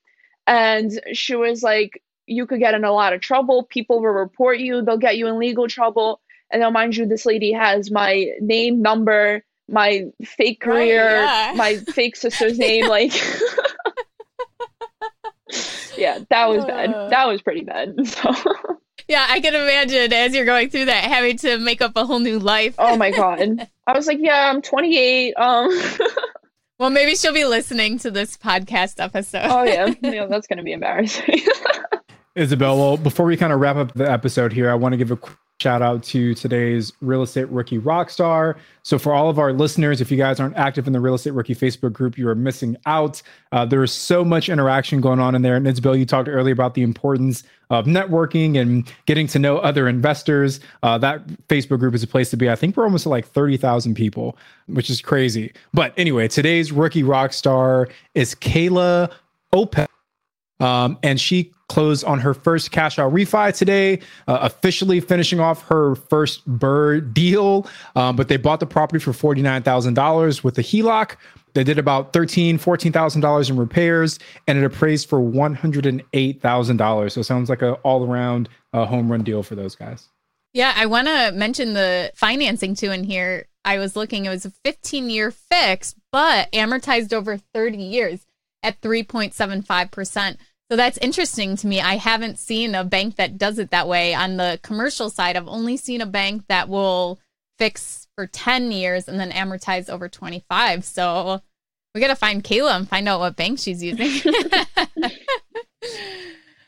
and 0.47 1.01
she 1.13 1.37
was 1.37 1.63
like 1.63 2.03
you 2.27 2.47
could 2.47 2.61
get 2.61 2.75
in 2.75 2.85
a 2.85 2.93
lot 2.93 3.13
of 3.13 3.21
trouble. 3.21 3.65
People 3.65 4.01
will 4.01 4.09
report 4.09 4.59
you. 4.59 4.83
They'll 4.83 4.97
get 4.97 5.17
you 5.17 5.27
in 5.29 5.39
legal 5.39 5.69
trouble. 5.69 6.21
And 6.51 6.61
now, 6.61 6.71
mind 6.71 6.97
you, 6.97 7.07
this 7.07 7.27
lady 7.27 7.53
has 7.53 7.91
my 7.91 8.31
name, 8.41 8.83
number, 8.83 9.45
my 9.69 10.07
fake 10.25 10.61
career, 10.61 11.23
right, 11.23 11.51
yeah. 11.51 11.55
my 11.57 11.77
fake 11.77 12.17
sister's 12.17 12.59
name. 12.59 12.89
Like, 12.93 13.13
yeah, 15.97 16.19
that 16.31 16.49
was 16.49 16.65
oh, 16.65 16.67
bad. 16.67 17.11
That 17.11 17.27
was 17.27 17.43
pretty 17.43 17.65
bad. 17.65 17.95
So. 18.07 18.33
Yeah, 19.13 19.27
I 19.29 19.41
can 19.41 19.55
imagine 19.55 20.11
as 20.11 20.35
you're 20.35 20.47
going 20.47 20.71
through 20.71 20.87
that, 20.87 21.05
having 21.05 21.37
to 21.37 21.59
make 21.59 21.83
up 21.83 21.93
a 21.97 22.07
whole 22.07 22.19
new 22.19 22.39
life. 22.39 22.77
oh 22.79 22.97
my 22.97 23.11
god! 23.11 23.69
I 23.87 23.93
was 23.93 24.07
like, 24.07 24.17
yeah, 24.19 24.49
I'm 24.49 24.63
28. 24.63 25.35
Um. 25.35 25.69
well, 26.79 26.89
maybe 26.89 27.15
she'll 27.15 27.35
be 27.35 27.45
listening 27.45 27.99
to 27.99 28.11
this 28.11 28.39
podcast 28.39 28.95
episode. 29.05 29.45
oh 29.45 29.65
yeah, 29.65 29.93
yeah, 30.01 30.25
that's 30.25 30.47
gonna 30.47 30.63
be 30.63 30.73
embarrassing. 30.73 31.41
Isabel, 32.35 32.79
well, 32.79 32.97
before 32.97 33.27
we 33.27 33.37
kind 33.37 33.53
of 33.53 33.61
wrap 33.61 33.77
up 33.77 33.93
the 33.95 34.11
episode 34.11 34.53
here, 34.53 34.71
I 34.71 34.75
want 34.75 34.95
to 34.95 34.97
give 34.97 35.11
a 35.11 35.17
quick 35.17 35.37
shout 35.61 35.83
out 35.83 36.03
to 36.03 36.35
today's 36.35 36.93
real 37.01 37.23
estate 37.23 37.49
rookie 37.51 37.79
rock 37.79 38.11
star. 38.11 38.57
So, 38.83 38.99
for 38.99 39.13
all 39.13 39.29
of 39.29 39.39
our 39.39 39.53
listeners, 39.53 40.01
if 40.01 40.11
you 40.11 40.17
guys 40.17 40.41
aren't 40.41 40.57
active 40.57 40.87
in 40.87 40.95
the 40.95 40.99
real 40.99 41.15
estate 41.15 41.35
rookie 41.35 41.55
Facebook 41.55 41.93
group, 41.93 42.17
you 42.17 42.27
are 42.29 42.35
missing 42.35 42.77
out. 42.87 43.23
Uh, 43.53 43.67
there 43.67 43.83
is 43.83 43.93
so 43.93 44.25
much 44.25 44.49
interaction 44.49 45.01
going 45.01 45.21
on 45.21 45.35
in 45.35 45.43
there. 45.43 45.57
And 45.57 45.69
Isabel, 45.69 45.95
you 45.95 46.07
talked 46.07 46.29
earlier 46.29 46.55
about 46.55 46.73
the 46.73 46.83
importance 46.83 47.45
of 47.71 47.85
networking 47.85 48.59
and 48.59 48.91
getting 49.07 49.27
to 49.29 49.39
know 49.39 49.59
other 49.59 49.87
investors. 49.87 50.59
Uh, 50.83 50.97
that 50.99 51.27
Facebook 51.49 51.79
group 51.81 51.95
is 51.95 52.03
a 52.03 52.09
place 52.09 52.31
to 52.31 52.37
be. 52.37 52.51
I 52.51 52.57
think 52.57 52.77
we're 52.77 52.85
almost 52.85 53.07
at 53.07 53.11
like 53.11 53.27
30,000 53.27 53.95
people, 53.95 54.39
which 54.67 54.89
is 54.89 55.03
crazy. 55.03 55.53
But 55.75 55.93
anyway, 55.99 56.29
today's 56.29 56.73
rookie 56.73 57.03
rock 57.03 57.35
star 57.35 57.89
is 58.15 58.35
Kayla 58.35 59.13
Opel. 59.55 59.87
Um, 60.63 60.97
and 61.03 61.21
she 61.21 61.53
closed 61.69 62.05
on 62.05 62.21
her 62.21 62.35
first 62.35 62.71
cash 62.71 62.99
out 62.99 63.13
refi 63.13 63.57
today, 63.57 63.99
uh, 64.29 64.39
officially 64.43 65.01
finishing 65.01 65.41
off 65.41 65.63
her 65.63 65.97
first 65.97 66.49
BRRRR 66.49 67.13
deal. 67.13 67.67
Um, 67.97 68.15
but 68.15 68.29
they 68.29 68.37
bought 68.37 68.61
the 68.61 68.67
property 68.67 69.03
for 69.03 69.13
$49,000 69.13 70.45
with 70.45 70.59
a 70.59 70.63
HELOC. 70.63 71.17
They 71.55 71.65
did 71.65 71.79
about 71.79 72.13
$13,000, 72.13 72.55
$14,000 72.61 73.51
in 73.51 73.57
repairs 73.57 74.19
and 74.47 74.57
it 74.57 74.65
appraised 74.65 75.09
for 75.09 75.19
$108,000. 75.19 77.13
So 77.13 77.21
it 77.21 77.25
sounds 77.25 77.51
like 77.51 77.63
an 77.63 77.73
all 77.83 78.07
around 78.07 78.49
uh, 78.73 78.87
home 78.87 79.11
run 79.11 79.23
deal 79.23 79.43
for 79.43 79.55
those 79.55 79.75
guys. 79.75 80.09
Yeah, 80.55 80.73
I 80.77 80.87
want 80.87 81.09
to 81.09 81.33
mention 81.33 81.73
the 81.73 82.13
financing 82.15 82.75
too 82.75 82.91
in 82.91 83.05
here. 83.05 83.47
I 83.65 83.79
was 83.79 83.97
looking, 83.97 84.27
it 84.27 84.29
was 84.29 84.45
a 84.45 84.53
15 84.65 85.09
year 85.09 85.31
fix, 85.31 85.95
but 86.11 86.53
amortized 86.53 87.13
over 87.13 87.39
30 87.39 87.79
years 87.79 88.27
at 88.63 88.81
3.75%. 88.81 90.37
So 90.73 90.77
that's 90.77 90.97
interesting 91.03 91.55
to 91.57 91.67
me. 91.67 91.83
I 91.83 91.97
haven't 91.97 92.39
seen 92.39 92.75
a 92.75 92.83
bank 92.83 93.17
that 93.17 93.37
does 93.37 93.59
it 93.59 93.73
that 93.73 93.87
way. 93.87 94.15
On 94.15 94.39
the 94.39 94.59
commercial 94.63 95.11
side, 95.11 95.37
I've 95.37 95.47
only 95.47 95.77
seen 95.77 96.01
a 96.01 96.07
bank 96.07 96.45
that 96.49 96.71
will 96.71 97.21
fix 97.59 98.09
for 98.15 98.27
10 98.27 98.73
years 98.73 99.07
and 99.07 99.21
then 99.21 99.33
amortize 99.33 99.91
over 99.91 100.09
25. 100.09 100.83
So 100.83 101.43
we 101.95 102.01
got 102.01 102.07
to 102.09 102.17
find 102.17 102.43
Kayla 102.43 102.75
and 102.75 102.89
find 102.89 103.07
out 103.07 103.21
what 103.21 103.37
bank 103.37 103.59
she's 103.59 103.83
using. 103.83 104.33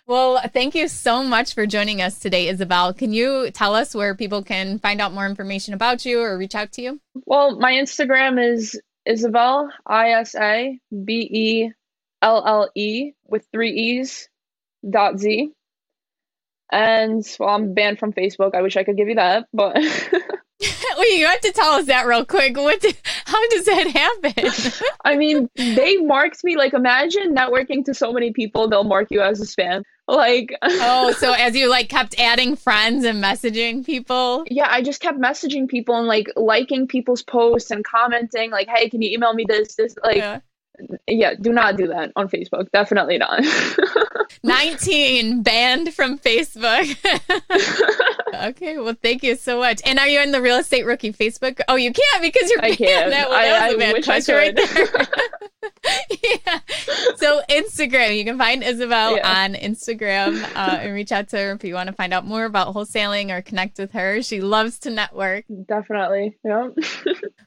well, 0.07 0.39
thank 0.53 0.75
you 0.75 0.87
so 0.87 1.25
much 1.25 1.55
for 1.55 1.65
joining 1.65 2.03
us 2.03 2.19
today, 2.19 2.49
Isabel. 2.49 2.93
Can 2.93 3.15
you 3.15 3.51
tell 3.53 3.75
us 3.75 3.95
where 3.95 4.15
people 4.15 4.43
can 4.43 4.81
find 4.81 5.01
out 5.01 5.15
more 5.15 5.25
information 5.25 5.73
about 5.73 6.05
you 6.05 6.21
or 6.21 6.37
reach 6.37 6.55
out 6.55 6.73
to 6.73 6.83
you? 6.83 7.01
Well, 7.25 7.59
my 7.59 7.73
Instagram 7.73 8.53
is 8.53 8.79
Isabel, 9.07 9.71
I 9.87 10.11
S 10.11 10.35
A 10.35 10.79
B 11.07 11.31
E 11.33 11.73
L 12.25 12.43
L 12.47 12.71
E 12.75 13.13
with 13.27 13.47
three 13.53 13.73
E's 13.73 14.29
dot 14.89 15.19
Z. 15.19 15.53
And 16.73 17.25
well, 17.39 17.51
I'm 17.51 17.75
banned 17.75 17.99
from 17.99 18.13
Facebook. 18.13 18.55
I 18.55 18.63
wish 18.63 18.77
I 18.77 18.85
could 18.85 18.97
give 18.97 19.09
you 19.09 19.17
that, 19.17 19.47
but 19.53 19.77
Wait, 20.99 21.19
you 21.19 21.27
have 21.27 21.41
to 21.41 21.53
tell 21.53 21.73
us 21.73 21.87
that 21.87 22.07
real 22.07 22.25
quick. 22.25 22.57
What? 22.57 22.81
Did, 22.81 22.97
how 23.25 23.49
does 23.49 23.65
that 23.65 23.89
happen? 23.89 24.87
I 25.05 25.17
mean, 25.17 25.49
they 25.57 25.97
marked 25.97 26.45
me. 26.45 26.57
Like, 26.57 26.73
imagine 26.73 27.35
networking 27.35 27.85
to 27.87 27.95
so 27.95 28.13
many 28.13 28.33
people, 28.33 28.69
they'll 28.69 28.85
mark 28.85 29.11
you 29.11 29.21
as 29.21 29.41
a 29.41 29.45
spam. 29.45 29.83
Like, 30.07 30.55
oh, 30.63 31.13
so 31.13 31.33
as 31.33 31.57
you 31.57 31.69
like 31.69 31.89
kept 31.89 32.19
adding 32.21 32.57
friends 32.57 33.05
and 33.05 33.23
messaging 33.23 33.85
people. 33.85 34.45
Yeah, 34.49 34.69
I 34.71 34.83
just 34.83 35.01
kept 35.01 35.19
messaging 35.19 35.69
people 35.69 35.97
and 35.97 36.07
like 36.07 36.29
liking 36.37 36.87
people's 36.87 37.23
posts 37.23 37.71
and 37.71 37.85
commenting, 37.85 38.51
like, 38.51 38.69
"Hey, 38.69 38.91
can 38.91 39.01
you 39.03 39.11
email 39.11 39.33
me 39.35 39.45
this? 39.49 39.75
This 39.75 39.97
like." 40.05 40.19
Yeah 40.19 40.41
yeah, 41.07 41.35
do 41.41 41.53
not 41.53 41.77
do 41.77 41.87
that 41.89 42.13
on 42.17 42.29
Facebook. 42.29 42.71
Definitely 42.73 43.19
not. 43.19 43.45
19 44.43 45.43
banned 45.43 45.95
from 45.95 46.19
Facebook. 46.19 46.97
okay, 48.49 48.79
well, 48.79 48.97
thank 49.01 49.23
you 49.23 49.37
so 49.37 49.59
much. 49.59 49.81
And 49.85 49.99
are 49.99 50.09
you 50.09 50.21
in 50.21 50.33
the 50.33 50.41
real 50.43 50.57
estate 50.57 50.85
rookie 50.87 51.13
Facebook? 51.13 51.61
Oh, 51.69 51.77
you 51.77 51.93
can't 51.93 52.23
because 52.23 52.51
you're 52.51 52.65
I 52.65 52.75
can't. 52.75 53.11
That, 53.11 53.29
well, 53.31 53.39
that 53.41 53.63
I, 53.63 53.67
was 53.67 53.75
a 53.77 53.79
bad 53.79 54.05
question 54.05 54.35
right 54.35 54.57
there. 54.57 54.89
yeah. 56.47 56.59
so 57.17 57.41
Instagram, 57.49 58.17
you 58.17 58.25
can 58.25 58.39
find 58.39 58.63
Isabel 58.63 59.17
Yeah. 59.17 59.45
on 59.45 59.55
Instagram 59.55 60.43
uh, 60.55 60.79
and 60.81 60.93
reach 60.95 61.13
out 61.13 61.29
to 61.29 61.39
her 61.39 61.53
if 61.53 61.65
you 61.65 61.75
want 61.75 61.89
to 61.89 61.95
find 61.95 62.13
out 62.13 62.27
more 62.27 62.45
about 62.45 62.75
wholesaling 62.75 63.31
or 63.31 63.43
connect 63.43 63.79
with 63.79 63.93
her. 63.93 64.23
She 64.23 64.41
loves 64.41 64.79
to 64.81 64.91
network. 64.91 65.45
Definitely. 65.67 66.37
Yeah. 66.45 66.69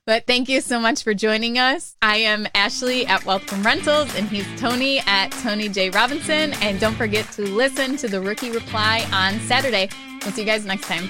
But 0.06 0.26
thank 0.26 0.50
you 0.50 0.62
so 0.62 0.80
much 0.80 1.04
for 1.04 1.14
joining 1.14 1.60
us. 1.60 1.96
I 2.02 2.18
am 2.18 2.48
Ashley 2.56 3.06
at 3.06 3.26
Wealth 3.26 3.44
from 3.44 3.62
Rentals, 3.64 4.14
and 4.16 4.28
he's 4.30 4.48
Tony 4.60 5.00
at 5.00 5.32
Tony 5.32 5.68
J 5.70 5.90
Robinson. 5.90 6.54
And 6.62 6.80
don't 6.80 6.96
forget 6.96 7.30
to 7.34 7.42
listen 7.42 7.98
to 7.98 8.08
the 8.08 8.22
Rookie 8.22 8.52
Reply 8.52 9.06
on 9.12 9.40
Saturday. 9.42 9.90
We'll 10.28 10.36
see 10.36 10.42
you 10.42 10.48
guys 10.48 10.66
next 10.66 10.88
time. 10.88 11.10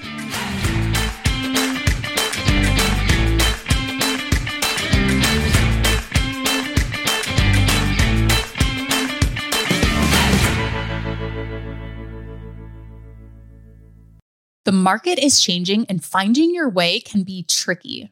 The 14.65 14.71
market 14.71 15.17
is 15.17 15.41
changing 15.41 15.87
and 15.89 16.05
finding 16.05 16.53
your 16.53 16.69
way 16.69 16.99
can 16.99 17.23
be 17.23 17.41
tricky. 17.41 18.11